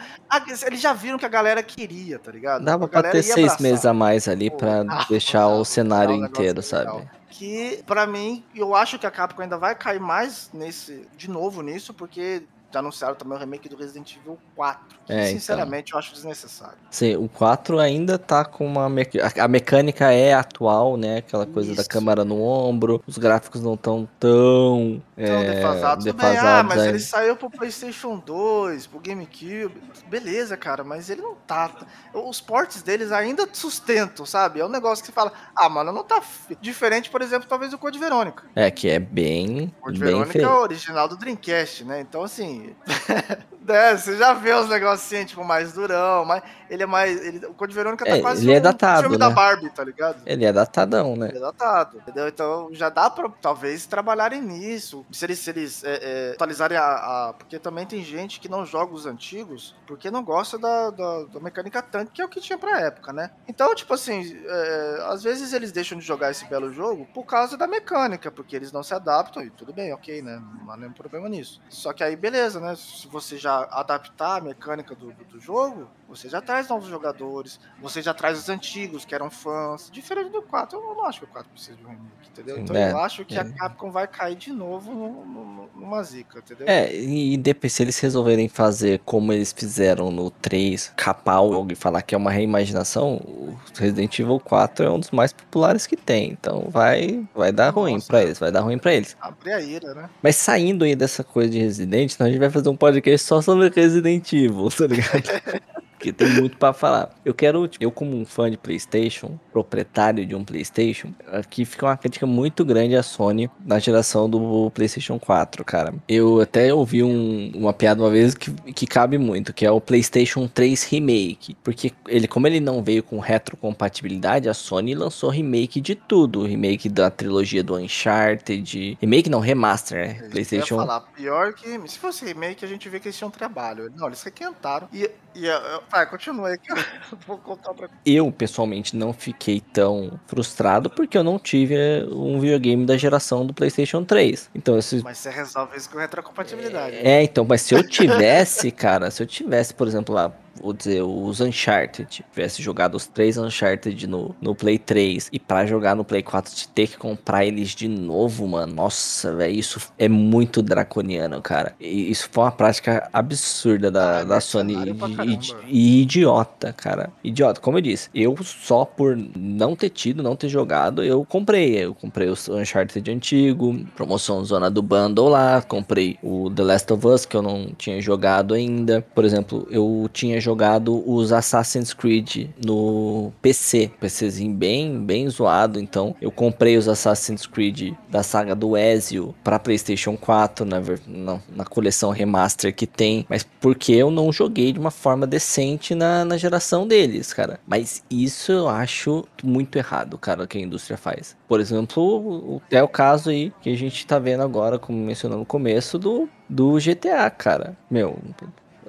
Eles 0.65 0.79
já 0.79 0.93
viram 0.93 1.17
que 1.17 1.25
a 1.25 1.29
galera 1.29 1.63
queria, 1.63 2.19
tá 2.19 2.31
ligado? 2.31 2.63
Dava 2.63 2.87
pra 2.87 3.03
ter 3.03 3.23
seis 3.23 3.57
meses 3.57 3.85
a 3.85 3.93
mais 3.93 4.27
ali 4.27 4.51
Pô, 4.51 4.57
pra 4.57 4.81
ah, 4.81 5.05
deixar 5.09 5.47
o 5.47 5.65
cenário 5.65 6.13
inteiro, 6.13 6.61
sabe? 6.61 7.07
Que, 7.29 7.83
para 7.85 8.05
mim, 8.05 8.43
eu 8.53 8.75
acho 8.75 8.99
que 8.99 9.05
a 9.05 9.11
Capcom 9.11 9.41
ainda 9.41 9.57
vai 9.57 9.75
cair 9.75 9.99
mais 9.99 10.49
nesse, 10.53 11.07
de 11.17 11.29
novo 11.29 11.61
nisso, 11.61 11.93
porque 11.93 12.43
já 12.75 12.79
anunciaram 12.79 13.15
também 13.15 13.37
o 13.37 13.39
remake 13.39 13.69
do 13.69 13.77
Resident 13.77 14.17
Evil 14.17 14.37
4. 14.55 14.83
Que, 15.05 15.13
é, 15.13 15.15
então. 15.15 15.39
sinceramente, 15.39 15.89
então. 15.89 15.97
eu 15.97 15.99
acho 15.99 16.13
desnecessário. 16.13 16.77
Sim, 16.91 17.15
o 17.15 17.29
4 17.29 17.79
ainda 17.79 18.17
tá 18.17 18.43
com 18.43 18.65
uma. 18.65 18.89
Me... 18.89 19.07
A 19.39 19.47
mecânica 19.47 20.11
é 20.11 20.33
atual, 20.33 20.97
né? 20.97 21.17
Aquela 21.17 21.45
coisa 21.45 21.71
Isso. 21.71 21.81
da 21.81 21.87
câmera 21.87 22.25
no 22.25 22.41
ombro. 22.41 23.01
Os 23.07 23.17
gráficos 23.17 23.61
não 23.61 23.75
estão 23.75 24.07
tão. 24.19 25.01
Tão 25.15 25.25
é, 25.25 25.55
defasados. 25.55 26.05
defasados 26.05 26.43
ah, 26.43 26.63
mas 26.63 26.83
ele 26.83 26.99
saiu 26.99 27.35
pro 27.37 27.49
PlayStation 27.49 28.17
2, 28.17 28.87
pro 28.87 28.99
GameCube. 28.99 29.81
Beleza, 30.09 30.57
cara, 30.57 30.83
mas 30.83 31.09
ele 31.09 31.21
não 31.21 31.35
tá. 31.35 31.71
Os 32.13 32.41
portes 32.41 32.81
deles 32.81 33.11
ainda 33.11 33.47
sustentam, 33.53 34.25
sabe? 34.25 34.59
É 34.59 34.65
um 34.65 34.69
negócio 34.69 35.03
que 35.03 35.07
você 35.07 35.13
fala, 35.13 35.31
ah, 35.55 35.69
mano, 35.69 35.93
não 35.93 36.03
tá 36.03 36.21
diferente, 36.59 37.09
por 37.09 37.21
exemplo, 37.21 37.47
talvez 37.47 37.71
do 37.71 37.77
Code 37.77 37.97
Verônica. 37.97 38.43
É, 38.55 38.69
que 38.69 38.89
é 38.89 38.99
bem. 38.99 39.73
Code 39.79 39.99
bem 39.99 40.09
Verônica 40.09 40.41
é 40.41 40.47
o 40.47 40.61
original 40.61 41.07
do 41.07 41.15
Dreamcast, 41.15 41.85
né? 41.85 42.01
Então, 42.01 42.23
assim. 42.23 42.64
é, 43.67 43.97
você 43.97 44.17
já 44.17 44.33
vê 44.33 44.53
os 44.53 44.69
negocinhos, 44.69 45.29
tipo, 45.29 45.43
mais 45.43 45.73
durão, 45.73 46.25
mas 46.25 46.43
ele 46.69 46.83
é 46.83 46.85
mais. 46.85 47.23
Ele, 47.25 47.45
o 47.45 47.53
Code 47.53 47.73
Verônica 47.73 48.05
tá 48.05 48.17
é, 48.17 48.21
quase 48.21 48.45
ele 48.45 48.53
é 48.53 48.59
datado, 48.59 49.01
filme 49.01 49.17
né? 49.17 49.25
da 49.25 49.29
Barbie, 49.29 49.69
tá 49.69 49.83
ligado? 49.83 50.21
Ele 50.25 50.45
é 50.45 50.53
datadão, 50.53 51.15
né? 51.15 51.29
Ele 51.29 51.37
é 51.37 51.41
datado, 51.41 51.97
entendeu? 51.97 52.27
Então 52.27 52.69
já 52.71 52.89
dá 52.89 53.09
pra 53.09 53.29
talvez 53.41 53.85
trabalharem 53.85 54.41
nisso. 54.41 55.05
Se 55.11 55.25
eles, 55.25 55.39
se 55.39 55.49
eles 55.49 55.83
é, 55.83 55.99
é, 56.01 56.31
atualizarem 56.33 56.77
a, 56.77 56.83
a, 57.29 57.33
Porque 57.33 57.59
também 57.59 57.85
tem 57.85 58.03
gente 58.03 58.39
que 58.39 58.49
não 58.49 58.65
joga 58.65 58.93
os 58.93 59.05
antigos 59.05 59.75
porque 59.85 60.09
não 60.09 60.23
gosta 60.23 60.57
da, 60.57 60.89
da, 60.89 61.23
da 61.23 61.39
mecânica 61.39 61.81
tanque, 61.81 62.11
que 62.13 62.21
é 62.21 62.25
o 62.25 62.29
que 62.29 62.41
tinha 62.41 62.57
pra 62.57 62.81
época, 62.81 63.13
né? 63.13 63.31
Então, 63.47 63.73
tipo 63.75 63.93
assim, 63.93 64.35
é, 64.45 65.05
às 65.09 65.23
vezes 65.23 65.53
eles 65.53 65.71
deixam 65.71 65.97
de 65.97 66.05
jogar 66.05 66.31
esse 66.31 66.45
belo 66.45 66.73
jogo 66.73 67.07
por 67.13 67.23
causa 67.23 67.57
da 67.57 67.67
mecânica, 67.67 68.31
porque 68.31 68.55
eles 68.55 68.71
não 68.71 68.83
se 68.83 68.93
adaptam, 68.93 69.43
e 69.43 69.49
tudo 69.49 69.73
bem, 69.73 69.93
ok, 69.93 70.21
né? 70.21 70.41
Não 70.63 70.71
há 70.71 70.77
nenhum 70.77 70.93
problema 70.93 71.29
nisso. 71.29 71.61
Só 71.69 71.93
que 71.93 72.03
aí, 72.03 72.15
beleza, 72.15 72.54
né? 72.59 72.75
Se 72.75 73.07
você 73.07 73.37
já 73.37 73.63
adaptar 73.71 74.37
a 74.37 74.41
mecânica 74.41 74.95
do, 74.95 75.11
do, 75.11 75.39
jogo, 75.39 75.87
você 76.07 76.29
já 76.29 76.41
traz 76.41 76.69
novos 76.69 76.89
jogadores, 76.89 77.59
você 77.81 78.01
já 78.01 78.13
traz 78.13 78.37
os 78.37 78.49
antigos 78.49 79.05
que 79.05 79.13
eram 79.13 79.29
fãs. 79.29 79.89
Diferente 79.91 80.31
do 80.31 80.41
4, 80.41 80.79
eu 80.79 80.95
não 80.95 81.05
acho 81.05 81.19
que 81.19 81.25
o 81.25 81.27
4 81.27 81.49
precisa 81.51 81.77
de 81.77 81.85
um 81.85 81.89
remake, 81.89 82.29
entendeu? 82.29 82.59
Então 82.59 82.75
é, 82.75 82.91
eu 82.91 82.97
acho 82.99 83.25
que 83.25 83.37
é. 83.37 83.41
a 83.41 83.45
Capcom 83.45 83.91
vai 83.91 84.07
cair 84.07 84.35
de 84.35 84.51
novo 84.51 84.93
no, 84.93 85.25
no, 85.25 85.69
numa 85.75 86.03
zica, 86.03 86.39
entendeu? 86.39 86.67
É, 86.67 86.93
e 86.95 87.37
depois 87.37 87.73
se 87.73 87.83
eles 87.83 87.99
resolverem 87.99 88.47
fazer 88.47 88.99
como 89.05 89.31
eles 89.31 89.51
fizeram 89.51 90.11
no 90.11 90.29
3, 90.29 90.93
capar 90.95 91.43
o 91.43 91.53
jogo 91.53 91.71
e 91.71 91.75
falar 91.75 92.01
que 92.01 92.15
é 92.15 92.17
uma 92.17 92.31
reimaginação, 92.31 93.15
o 93.15 93.57
Resident 93.77 94.19
Evil 94.19 94.39
4 94.39 94.85
é 94.85 94.89
um 94.89 94.99
dos 94.99 95.11
mais 95.11 95.31
populares 95.31 95.85
que 95.85 95.95
tem. 95.95 96.31
Então 96.31 96.67
vai, 96.69 97.27
vai 97.33 97.51
dar 97.51 97.67
Nossa, 97.67 97.79
ruim 97.79 98.01
pra 98.01 98.23
eles, 98.23 98.39
vai 98.39 98.51
dar 98.51 98.61
ruim 98.61 98.77
pra 98.77 98.93
eles. 98.93 99.15
Abre 99.19 99.53
a 99.53 99.61
ira, 99.61 99.93
né? 99.93 100.09
Mas 100.21 100.35
saindo 100.35 100.83
aí 100.83 100.95
dessa 100.95 101.23
coisa 101.23 101.49
de 101.49 101.59
Resident, 101.59 102.15
gente 102.19 102.39
vai 102.45 102.51
fazer 102.51 102.69
um 102.69 102.75
podcast 102.75 103.27
só 103.27 103.41
sobre 103.41 103.69
Resident 103.69 104.31
Evil, 104.33 104.69
tá 104.69 104.87
ligado? 104.87 105.65
porque 106.05 106.13
tem 106.13 106.29
muito 106.33 106.57
para 106.57 106.73
falar. 106.73 107.09
Eu 107.23 107.33
quero, 107.33 107.69
eu 107.79 107.91
como 107.91 108.15
um 108.15 108.25
fã 108.25 108.49
de 108.49 108.57
PlayStation, 108.57 109.39
proprietário 109.51 110.25
de 110.25 110.35
um 110.35 110.43
PlayStation, 110.43 111.13
aqui 111.31 111.65
fica 111.65 111.85
uma 111.85 111.97
crítica 111.97 112.25
muito 112.25 112.63
grande 112.63 112.95
à 112.95 113.01
Sony 113.01 113.49
na 113.65 113.79
geração 113.79 114.29
do 114.29 114.69
PlayStation 114.71 115.17
4, 115.17 115.63
cara. 115.63 115.93
Eu 116.07 116.41
até 116.41 116.73
ouvi 116.73 117.01
um, 117.01 117.51
uma 117.55 117.73
piada 117.73 118.03
uma 118.03 118.09
vez 118.09 118.35
que, 118.35 118.51
que 118.51 118.85
cabe 118.85 119.17
muito, 119.17 119.53
que 119.53 119.65
é 119.65 119.71
o 119.71 119.81
PlayStation 119.81 120.47
3 120.47 120.83
Remake, 120.83 121.55
porque 121.63 121.91
ele, 122.07 122.27
como 122.27 122.45
ele 122.45 122.59
não 122.59 122.83
veio 122.83 123.01
com 123.01 123.19
retrocompatibilidade, 123.19 124.49
a 124.49 124.53
Sony 124.53 124.93
lançou 124.93 125.29
remake 125.29 125.81
de 125.81 125.95
tudo, 125.95 126.45
remake 126.45 126.89
da 126.89 127.09
trilogia 127.09 127.63
do 127.63 127.75
Uncharted, 127.75 128.97
remake 129.01 129.29
não, 129.29 129.39
remaster, 129.39 130.07
né? 130.07 130.29
PlayStation. 130.29 130.75
Eu 130.75 130.81
ia 130.81 130.85
falar, 130.85 131.01
pior 131.15 131.53
que 131.53 131.87
se 131.87 131.97
fosse 131.97 132.25
remake 132.25 132.63
a 132.63 132.67
gente 132.67 132.87
vê 132.89 132.99
que 132.99 133.07
eles 133.07 133.17
tinham 133.17 133.31
trabalho. 133.31 133.91
Não, 133.95 134.07
eles 134.07 134.21
requentaram. 134.21 134.87
E, 134.93 135.09
e 135.35 135.49
Vai, 135.95 136.05
continua 136.05 136.49
aí 136.49 136.57
que 136.57 136.69
eu 136.69 136.75
vou 137.25 137.37
contar 137.37 137.73
pra 137.73 137.87
Eu, 138.05 138.29
pessoalmente, 138.29 138.97
não 138.97 139.13
fiquei 139.13 139.61
tão 139.61 140.19
frustrado 140.27 140.89
porque 140.89 141.17
eu 141.17 141.23
não 141.23 141.39
tive 141.39 142.05
um 142.11 142.37
videogame 142.37 142.85
da 142.85 142.97
geração 142.97 143.45
do 143.45 143.53
PlayStation 143.53 144.03
3. 144.03 144.49
Então, 144.53 144.77
esse... 144.77 145.01
Mas 145.01 145.19
você 145.19 145.29
resolve 145.29 145.77
isso 145.77 145.89
com 145.89 145.97
retrocompatibilidade. 145.97 146.97
É, 146.97 147.23
então, 147.23 147.45
mas 147.47 147.61
se 147.61 147.73
eu 147.73 147.81
tivesse, 147.81 148.71
cara, 148.75 149.09
se 149.09 149.23
eu 149.23 149.25
tivesse, 149.25 149.73
por 149.73 149.87
exemplo, 149.87 150.13
lá, 150.13 150.33
vou 150.61 150.73
dizer, 150.73 151.01
os 151.01 151.41
Uncharted, 151.41 152.23
tivesse 152.31 152.61
jogado 152.61 152.95
os 152.95 153.05
três 153.07 153.37
Uncharted 153.37 154.07
no, 154.07 154.35
no 154.41 154.55
Play 154.55 154.77
3 154.77 155.29
e 155.31 155.39
para 155.39 155.65
jogar 155.65 155.95
no 155.95 156.03
Play 156.03 156.23
4 156.23 156.55
de 156.55 156.67
ter 156.67 156.87
que 156.87 156.97
comprar 156.97 157.45
eles 157.45 157.69
de 157.69 157.87
novo, 157.87 158.47
mano, 158.47 158.73
nossa, 158.73 159.35
velho, 159.35 159.53
isso 159.53 159.79
é 159.97 160.07
muito 160.07 160.61
draconiano, 160.61 161.41
cara. 161.41 161.75
E 161.79 162.09
isso 162.09 162.29
foi 162.31 162.43
uma 162.43 162.51
prática 162.51 163.09
absurda 163.11 163.91
da, 163.91 164.19
ah, 164.19 164.23
da 164.23 164.39
Sony 164.39 164.75
e, 164.75 165.39
e, 165.67 166.01
idiota, 166.01 166.73
cara. 166.73 167.09
Idiota, 167.23 167.59
como 167.59 167.77
eu 167.77 167.81
disse, 167.81 168.09
eu 168.13 168.35
só 168.43 168.85
por 168.85 169.17
não 169.35 169.75
ter 169.75 169.89
tido, 169.89 170.23
não 170.23 170.35
ter 170.35 170.49
jogado, 170.49 171.03
eu 171.03 171.25
comprei. 171.25 171.75
Eu 171.75 171.93
comprei 171.93 172.29
o 172.29 172.35
Uncharted 172.49 173.09
antigo, 173.11 173.85
promoção 173.95 174.43
Zona 174.43 174.69
do 174.69 174.81
Bundle 174.81 175.29
lá, 175.29 175.61
comprei 175.61 176.17
o 176.21 176.49
The 176.49 176.63
Last 176.63 176.93
of 176.93 177.07
Us, 177.07 177.25
que 177.25 177.35
eu 177.35 177.41
não 177.41 177.67
tinha 177.77 178.01
jogado 178.01 178.53
ainda. 178.53 179.05
Por 179.13 179.25
exemplo, 179.25 179.67
eu 179.69 180.09
tinha 180.13 180.39
jogado 180.45 181.03
os 181.09 181.33
Assassin's 181.33 181.91
Creed 181.91 182.49
no 182.63 183.33
PC, 183.41 183.91
PCzinho 183.99 184.53
bem, 184.53 185.03
bem 185.03 185.27
zoado, 185.27 185.79
então 185.79 186.15
eu 186.21 186.31
comprei 186.31 186.77
os 186.77 186.87
Assassin's 186.87 187.47
Creed 187.47 187.93
da 188.09 188.21
saga 188.21 188.55
do 188.55 188.77
Ezio 188.77 189.33
para 189.43 189.57
PlayStation 189.57 190.15
4 190.15 190.65
na, 190.65 190.79
na, 191.07 191.39
na, 191.49 191.65
coleção 191.65 192.11
remaster 192.11 192.73
que 192.73 192.85
tem, 192.85 193.25
mas 193.27 193.43
porque 193.59 193.93
eu 193.93 194.11
não 194.11 194.31
joguei 194.31 194.71
de 194.71 194.79
uma 194.79 194.91
forma 194.91 195.25
decente 195.25 195.95
na, 195.95 196.23
na 196.23 196.37
geração 196.37 196.87
deles, 196.87 197.33
cara. 197.33 197.59
Mas 197.67 198.03
isso 198.09 198.51
eu 198.51 198.69
acho 198.69 199.25
muito 199.43 199.75
errado, 199.77 200.17
cara, 200.17 200.45
que 200.45 200.59
a 200.59 200.61
indústria 200.61 200.97
faz. 200.97 201.35
Por 201.47 201.59
exemplo, 201.59 202.61
é 202.69 202.83
o 202.83 202.87
caso 202.87 203.31
aí 203.31 203.51
que 203.61 203.71
a 203.71 203.75
gente 203.75 204.05
tá 204.05 204.19
vendo 204.19 204.43
agora, 204.43 204.77
como 204.77 204.97
mencionou 204.97 205.39
no 205.39 205.45
começo, 205.45 205.97
do, 205.97 206.29
do 206.47 206.77
GTA, 206.77 207.29
cara. 207.31 207.75
Meu, 207.89 208.19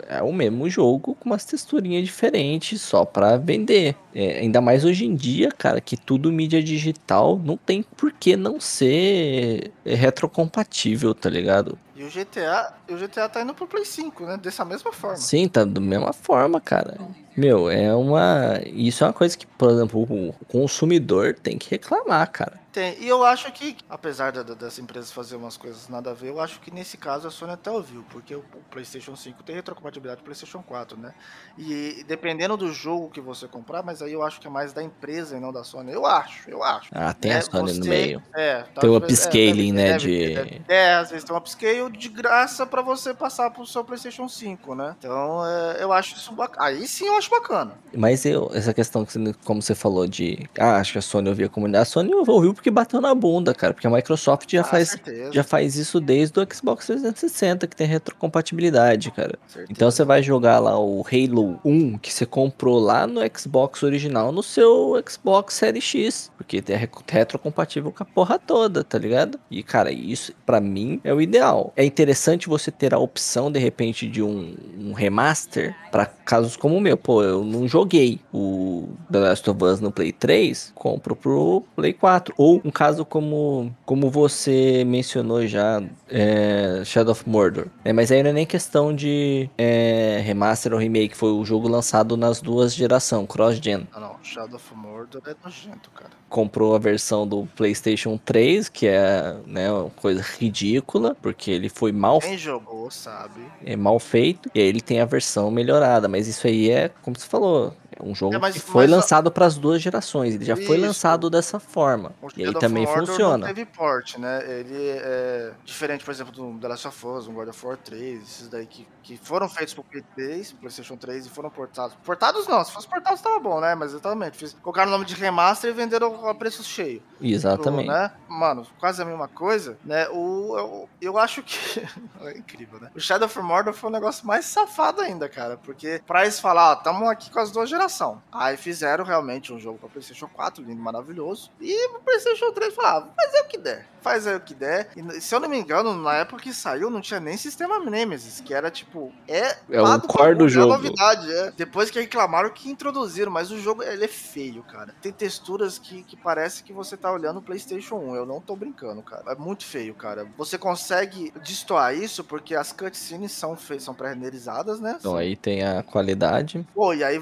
é 0.08 0.22
o 0.22 0.32
mesmo 0.32 0.68
jogo 0.68 1.14
com 1.14 1.30
umas 1.30 1.44
texturinhas 1.44 2.04
diferentes 2.04 2.80
só 2.80 3.04
para 3.04 3.36
vender. 3.36 3.96
É, 4.14 4.38
ainda 4.38 4.60
mais 4.60 4.84
hoje 4.84 5.06
em 5.06 5.14
dia, 5.14 5.50
cara, 5.50 5.80
que 5.80 5.96
tudo 5.96 6.32
mídia 6.32 6.62
digital 6.62 7.40
não 7.42 7.56
tem 7.56 7.82
por 7.82 8.12
que 8.12 8.36
não 8.36 8.60
ser 8.60 9.70
retrocompatível, 9.84 11.14
tá 11.14 11.28
ligado? 11.30 11.78
E 11.96 12.04
o 12.04 12.10
GTA, 12.10 12.74
o 12.90 12.96
GTA 12.96 13.26
tá 13.26 13.40
indo 13.40 13.54
pro 13.54 13.66
Play 13.66 13.84
5, 13.84 14.24
né? 14.26 14.36
Dessa 14.36 14.66
mesma 14.66 14.92
forma. 14.92 15.16
Sim, 15.16 15.48
tá 15.48 15.64
da 15.64 15.80
mesma 15.80 16.12
forma, 16.12 16.60
cara. 16.60 16.98
Meu, 17.36 17.70
é 17.70 17.94
uma. 17.94 18.60
Isso 18.64 19.04
é 19.04 19.06
uma 19.06 19.12
coisa 19.12 19.36
que, 19.36 19.46
por 19.46 19.70
exemplo, 19.70 20.02
o 20.02 20.32
consumidor 20.46 21.34
tem 21.34 21.58
que 21.58 21.70
reclamar, 21.70 22.30
cara. 22.30 22.58
Tem. 22.72 22.94
E 23.00 23.08
eu 23.08 23.24
acho 23.24 23.50
que, 23.52 23.76
apesar 23.88 24.32
da, 24.32 24.42
das 24.42 24.78
empresas 24.78 25.10
fazer 25.10 25.36
umas 25.36 25.56
coisas 25.56 25.88
nada 25.88 26.10
a 26.10 26.14
ver, 26.14 26.28
eu 26.28 26.40
acho 26.40 26.60
que 26.60 26.70
nesse 26.70 26.98
caso 26.98 27.26
a 27.26 27.30
Sony 27.30 27.52
até 27.52 27.70
ouviu, 27.70 28.04
porque 28.10 28.34
o, 28.34 28.44
PlayStation 28.70 29.16
5 29.16 29.42
tem 29.42 29.54
retrocompatibilidade 29.54 30.18
com 30.18 30.22
o 30.22 30.24
PlayStation 30.26 30.62
4, 30.62 30.98
né? 30.98 31.14
E 31.56 32.04
dependendo 32.06 32.54
do 32.54 32.70
jogo 32.72 33.08
que 33.08 33.20
você 33.20 33.48
comprar, 33.48 33.82
mas 33.82 34.02
aí 34.02 34.12
eu 34.12 34.22
acho 34.22 34.40
que 34.40 34.46
é 34.46 34.50
mais 34.50 34.74
da 34.74 34.82
empresa 34.82 35.36
e 35.36 35.40
não 35.40 35.52
da 35.52 35.64
Sony. 35.64 35.92
Eu 35.92 36.04
acho, 36.04 36.50
eu 36.50 36.62
acho. 36.62 36.90
Ah, 36.92 37.14
tem 37.14 37.32
é, 37.32 37.36
a 37.36 37.42
Sony 37.42 37.72
você, 37.72 37.80
no 37.80 37.86
meio. 37.86 38.22
É, 38.34 38.62
tá, 38.62 38.80
tem 38.82 38.90
o 38.90 38.96
upscaling, 38.96 39.70
é, 39.70 39.72
né? 39.72 39.92
Deve, 39.92 39.98
de... 39.98 40.34
Deve, 40.34 40.62
é, 40.68 40.94
às 40.94 41.10
vezes 41.10 41.24
tem 41.24 41.34
um 41.34 41.38
upscale 41.38 41.85
de 41.90 42.08
graça 42.08 42.66
para 42.66 42.82
você 42.82 43.12
passar 43.12 43.50
pro 43.50 43.66
seu 43.66 43.84
PlayStation 43.84 44.28
5, 44.28 44.74
né? 44.74 44.94
Então 44.98 45.46
é, 45.46 45.82
eu 45.82 45.92
acho 45.92 46.16
isso 46.16 46.32
bacana. 46.32 46.66
Aí 46.66 46.86
sim 46.86 47.06
eu 47.06 47.16
acho 47.16 47.30
bacana. 47.30 47.72
Mas 47.96 48.24
eu, 48.24 48.50
essa 48.52 48.72
questão, 48.72 49.04
que 49.04 49.32
como 49.44 49.62
você 49.62 49.74
falou 49.74 50.06
de. 50.06 50.48
Ah, 50.58 50.76
acho 50.76 50.92
que 50.92 50.98
a 50.98 51.02
Sony 51.02 51.28
ouvia 51.28 51.46
a 51.46 51.48
comunidade. 51.48 51.82
A 51.82 51.86
Sony 51.86 52.14
ouviu 52.14 52.54
porque 52.54 52.70
bateu 52.70 53.00
na 53.00 53.14
bunda 53.14 53.54
cara, 53.54 53.72
porque 53.74 53.86
a 53.86 53.90
Microsoft 53.90 54.50
já, 54.50 54.60
ah, 54.60 54.64
faz, 54.64 54.96
já 55.32 55.42
faz 55.42 55.76
isso 55.76 56.00
desde 56.00 56.38
o 56.38 56.46
Xbox 56.52 56.86
360, 56.86 57.66
que 57.66 57.76
tem 57.76 57.86
retrocompatibilidade, 57.86 59.10
cara. 59.10 59.38
Certeza. 59.46 59.72
Então 59.72 59.90
você 59.90 60.04
vai 60.04 60.22
jogar 60.22 60.58
lá 60.58 60.78
o 60.78 61.04
Halo 61.10 61.58
1 61.64 61.98
que 61.98 62.12
você 62.12 62.26
comprou 62.26 62.78
lá 62.78 63.06
no 63.06 63.20
Xbox 63.36 63.82
original 63.82 64.30
no 64.32 64.42
seu 64.42 65.02
Xbox 65.08 65.54
Series 65.54 65.84
X, 65.84 66.32
porque 66.36 66.62
é 66.68 66.88
retrocompatível 67.08 67.92
com 67.92 68.02
a 68.02 68.06
porra 68.06 68.38
toda, 68.38 68.84
tá 68.84 68.98
ligado? 68.98 69.38
E, 69.50 69.62
cara, 69.62 69.90
isso 69.90 70.32
para 70.44 70.60
mim 70.60 71.00
é 71.02 71.12
o 71.12 71.20
ideal. 71.20 71.72
É 71.76 71.84
interessante 71.84 72.48
você 72.48 72.70
ter 72.70 72.94
a 72.94 72.98
opção, 72.98 73.52
de 73.52 73.58
repente, 73.58 74.08
de 74.08 74.22
um, 74.22 74.56
um 74.78 74.92
remaster 74.94 75.76
para 75.92 76.06
casos 76.06 76.56
como 76.56 76.76
o 76.76 76.80
meu. 76.80 76.96
Pô, 76.96 77.22
eu 77.22 77.44
não 77.44 77.68
joguei 77.68 78.18
o 78.32 78.88
The 79.12 79.18
Last 79.18 79.50
of 79.50 79.62
Us 79.62 79.80
no 79.80 79.92
Play 79.92 80.12
3, 80.12 80.72
compro 80.74 81.14
pro 81.14 81.62
Play 81.76 81.92
4. 81.92 82.34
Ou 82.38 82.62
um 82.64 82.70
caso 82.70 83.04
como, 83.04 83.74
como 83.84 84.10
você 84.10 84.84
mencionou 84.84 85.46
já, 85.46 85.82
é, 86.08 86.82
Shadow 86.84 87.12
of 87.12 87.28
Mordor. 87.28 87.66
É, 87.84 87.92
mas 87.92 88.10
aí 88.10 88.22
não 88.22 88.30
é 88.30 88.32
nem 88.32 88.46
questão 88.46 88.94
de 88.94 89.50
é, 89.58 90.20
remaster 90.24 90.72
ou 90.72 90.78
remake, 90.78 91.16
foi 91.16 91.30
o 91.30 91.44
jogo 91.44 91.68
lançado 91.68 92.16
nas 92.16 92.40
duas 92.40 92.74
gerações, 92.74 93.26
cross-gen. 93.28 93.86
Ah, 93.92 94.00
não, 94.00 94.16
Shadow 94.22 94.56
of 94.56 94.74
Mordor 94.74 95.22
é 95.26 95.34
nojento, 95.44 95.90
cara. 95.90 96.10
Comprou 96.28 96.74
a 96.74 96.78
versão 96.78 97.26
do 97.26 97.46
PlayStation 97.54 98.18
3, 98.18 98.68
que 98.68 98.86
é 98.86 99.36
né, 99.46 99.70
uma 99.70 99.90
coisa 99.90 100.22
ridícula, 100.22 101.16
porque 101.20 101.50
ele 101.50 101.65
foi 101.68 101.92
mal. 101.92 102.20
Quem 102.20 102.38
jogou, 102.38 102.90
sabe? 102.90 103.40
É 103.64 103.76
mal 103.76 103.98
feito, 103.98 104.50
e 104.54 104.60
aí 104.60 104.66
ele 104.66 104.80
tem 104.80 105.00
a 105.00 105.04
versão 105.04 105.50
melhorada, 105.50 106.08
mas 106.08 106.26
isso 106.28 106.46
aí 106.46 106.70
é, 106.70 106.88
como 107.02 107.18
você 107.18 107.26
falou, 107.26 107.74
é 107.98 108.04
um 108.04 108.14
jogo 108.14 108.34
é, 108.34 108.38
mas, 108.38 108.54
que 108.54 108.60
foi 108.60 108.86
lançado 108.86 109.30
para 109.30 109.46
as 109.46 109.56
duas 109.56 109.80
gerações. 109.80 110.34
Ele 110.34 110.44
já 110.44 110.54
Isso. 110.54 110.66
foi 110.66 110.76
lançado 110.76 111.30
dessa 111.30 111.58
forma. 111.58 112.12
O 112.20 112.28
e 112.36 112.44
aí 112.44 112.52
também 112.54 112.86
funciona. 112.86 113.38
Não 113.38 113.46
teve 113.46 113.64
port, 113.64 114.18
né? 114.18 114.42
Ele 114.46 114.76
é 114.76 115.52
diferente, 115.64 116.04
por 116.04 116.10
exemplo, 116.10 116.32
do 116.32 116.58
The 116.58 116.68
Last 116.68 116.88
of 116.88 117.06
Us, 117.06 117.26
um 117.26 117.32
God 117.32 117.48
of 117.48 117.66
War 117.66 117.76
3, 117.78 118.22
esses 118.22 118.48
daí 118.48 118.66
que, 118.66 118.86
que 119.02 119.16
foram 119.16 119.48
feitos 119.48 119.72
pro 119.72 119.82
Play 119.82 120.04
3, 120.14 120.52
PlayStation 120.52 120.96
3 120.96 121.26
e 121.26 121.30
foram 121.30 121.48
portados. 121.48 121.96
Portados 122.04 122.46
não, 122.46 122.62
se 122.64 122.72
fosse 122.72 122.86
portados 122.86 123.20
tava 123.20 123.38
bom, 123.38 123.60
né? 123.60 123.74
Mas 123.74 123.92
exatamente. 123.92 124.36
Fiz, 124.36 124.52
colocaram 124.60 124.88
o 124.88 124.92
nome 124.92 125.06
de 125.06 125.14
remaster 125.14 125.70
e 125.70 125.72
venderam 125.72 126.28
a 126.28 126.34
preço 126.34 126.62
cheio. 126.62 127.02
Exatamente. 127.20 127.86
Pro, 127.86 127.94
né? 127.94 128.12
Mano, 128.28 128.66
quase 128.78 129.00
a 129.00 129.04
mesma 129.06 129.28
coisa, 129.28 129.78
né? 129.84 130.06
O, 130.10 130.56
eu, 130.58 130.88
eu 131.00 131.18
acho 131.18 131.42
que. 131.42 131.80
é 132.20 132.36
incrível, 132.36 132.78
né? 132.78 132.90
O 132.94 133.00
Shadow 133.00 133.26
of 133.26 133.38
Mordor 133.40 133.72
foi 133.72 133.88
um 133.88 133.92
negócio 133.92 134.26
mais 134.26 134.44
safado 134.44 135.00
ainda, 135.00 135.28
cara. 135.28 135.56
Porque 135.56 136.02
pra 136.06 136.22
eles 136.22 136.38
falar, 136.38 136.72
ó, 136.72 136.76
tamo 136.76 137.08
aqui 137.08 137.30
com 137.30 137.40
as 137.40 137.50
duas 137.50 137.70
gerações 137.70 137.85
geração. 137.86 138.22
Aí 138.30 138.56
fizeram 138.56 139.04
realmente 139.04 139.52
um 139.52 139.58
jogo 139.58 139.78
para 139.78 139.88
PlayStation 139.88 140.28
4, 140.28 140.62
lindo, 140.62 140.82
maravilhoso. 140.82 141.50
E 141.60 141.88
o 141.88 142.00
PlayStation 142.00 142.52
3 142.52 142.74
falava, 142.74 143.10
fazer 143.16 143.40
o 143.40 143.48
que 143.48 143.58
der. 143.58 143.86
Faz 144.06 144.24
aí 144.24 144.36
o 144.36 144.40
que 144.40 144.54
der. 144.54 144.90
E 144.96 145.20
se 145.20 145.34
eu 145.34 145.40
não 145.40 145.48
me 145.48 145.58
engano, 145.58 145.92
na 145.92 146.14
época 146.14 146.42
que 146.42 146.54
saiu, 146.54 146.88
não 146.88 147.00
tinha 147.00 147.18
nem 147.18 147.36
sistema 147.36 147.80
Nemesis, 147.80 148.40
que 148.40 148.54
era 148.54 148.70
tipo. 148.70 149.12
É, 149.26 149.56
é 149.68 149.82
o 149.82 150.00
core 150.02 150.36
do 150.36 150.48
jogo. 150.48 150.74
É 150.74 150.76
novidade, 150.76 151.32
é. 151.32 151.50
Depois 151.56 151.90
que 151.90 151.98
reclamaram 151.98 152.50
que 152.50 152.70
introduziram, 152.70 153.32
mas 153.32 153.50
o 153.50 153.58
jogo 153.58 153.82
ele 153.82 154.04
é 154.04 154.08
feio, 154.08 154.62
cara. 154.62 154.94
Tem 155.02 155.10
texturas 155.10 155.76
que, 155.76 156.04
que 156.04 156.16
parece 156.16 156.62
que 156.62 156.72
você 156.72 156.96
tá 156.96 157.10
olhando 157.10 157.38
o 157.38 157.42
PlayStation 157.42 157.96
1. 157.96 158.14
Eu 158.14 158.24
não 158.24 158.40
tô 158.40 158.54
brincando, 158.54 159.02
cara. 159.02 159.32
É 159.32 159.34
muito 159.34 159.64
feio, 159.64 159.92
cara. 159.92 160.24
Você 160.38 160.56
consegue 160.56 161.32
destoar 161.42 161.92
isso 161.92 162.22
porque 162.22 162.54
as 162.54 162.70
cutscenes 162.70 163.32
são, 163.32 163.58
são 163.80 163.92
pré-renderizadas, 163.92 164.78
né? 164.78 164.98
Então 165.00 165.16
aí 165.16 165.34
tem 165.34 165.64
a 165.64 165.82
qualidade. 165.82 166.64
Pô, 166.72 166.94
e 166.94 167.02
aí 167.02 167.18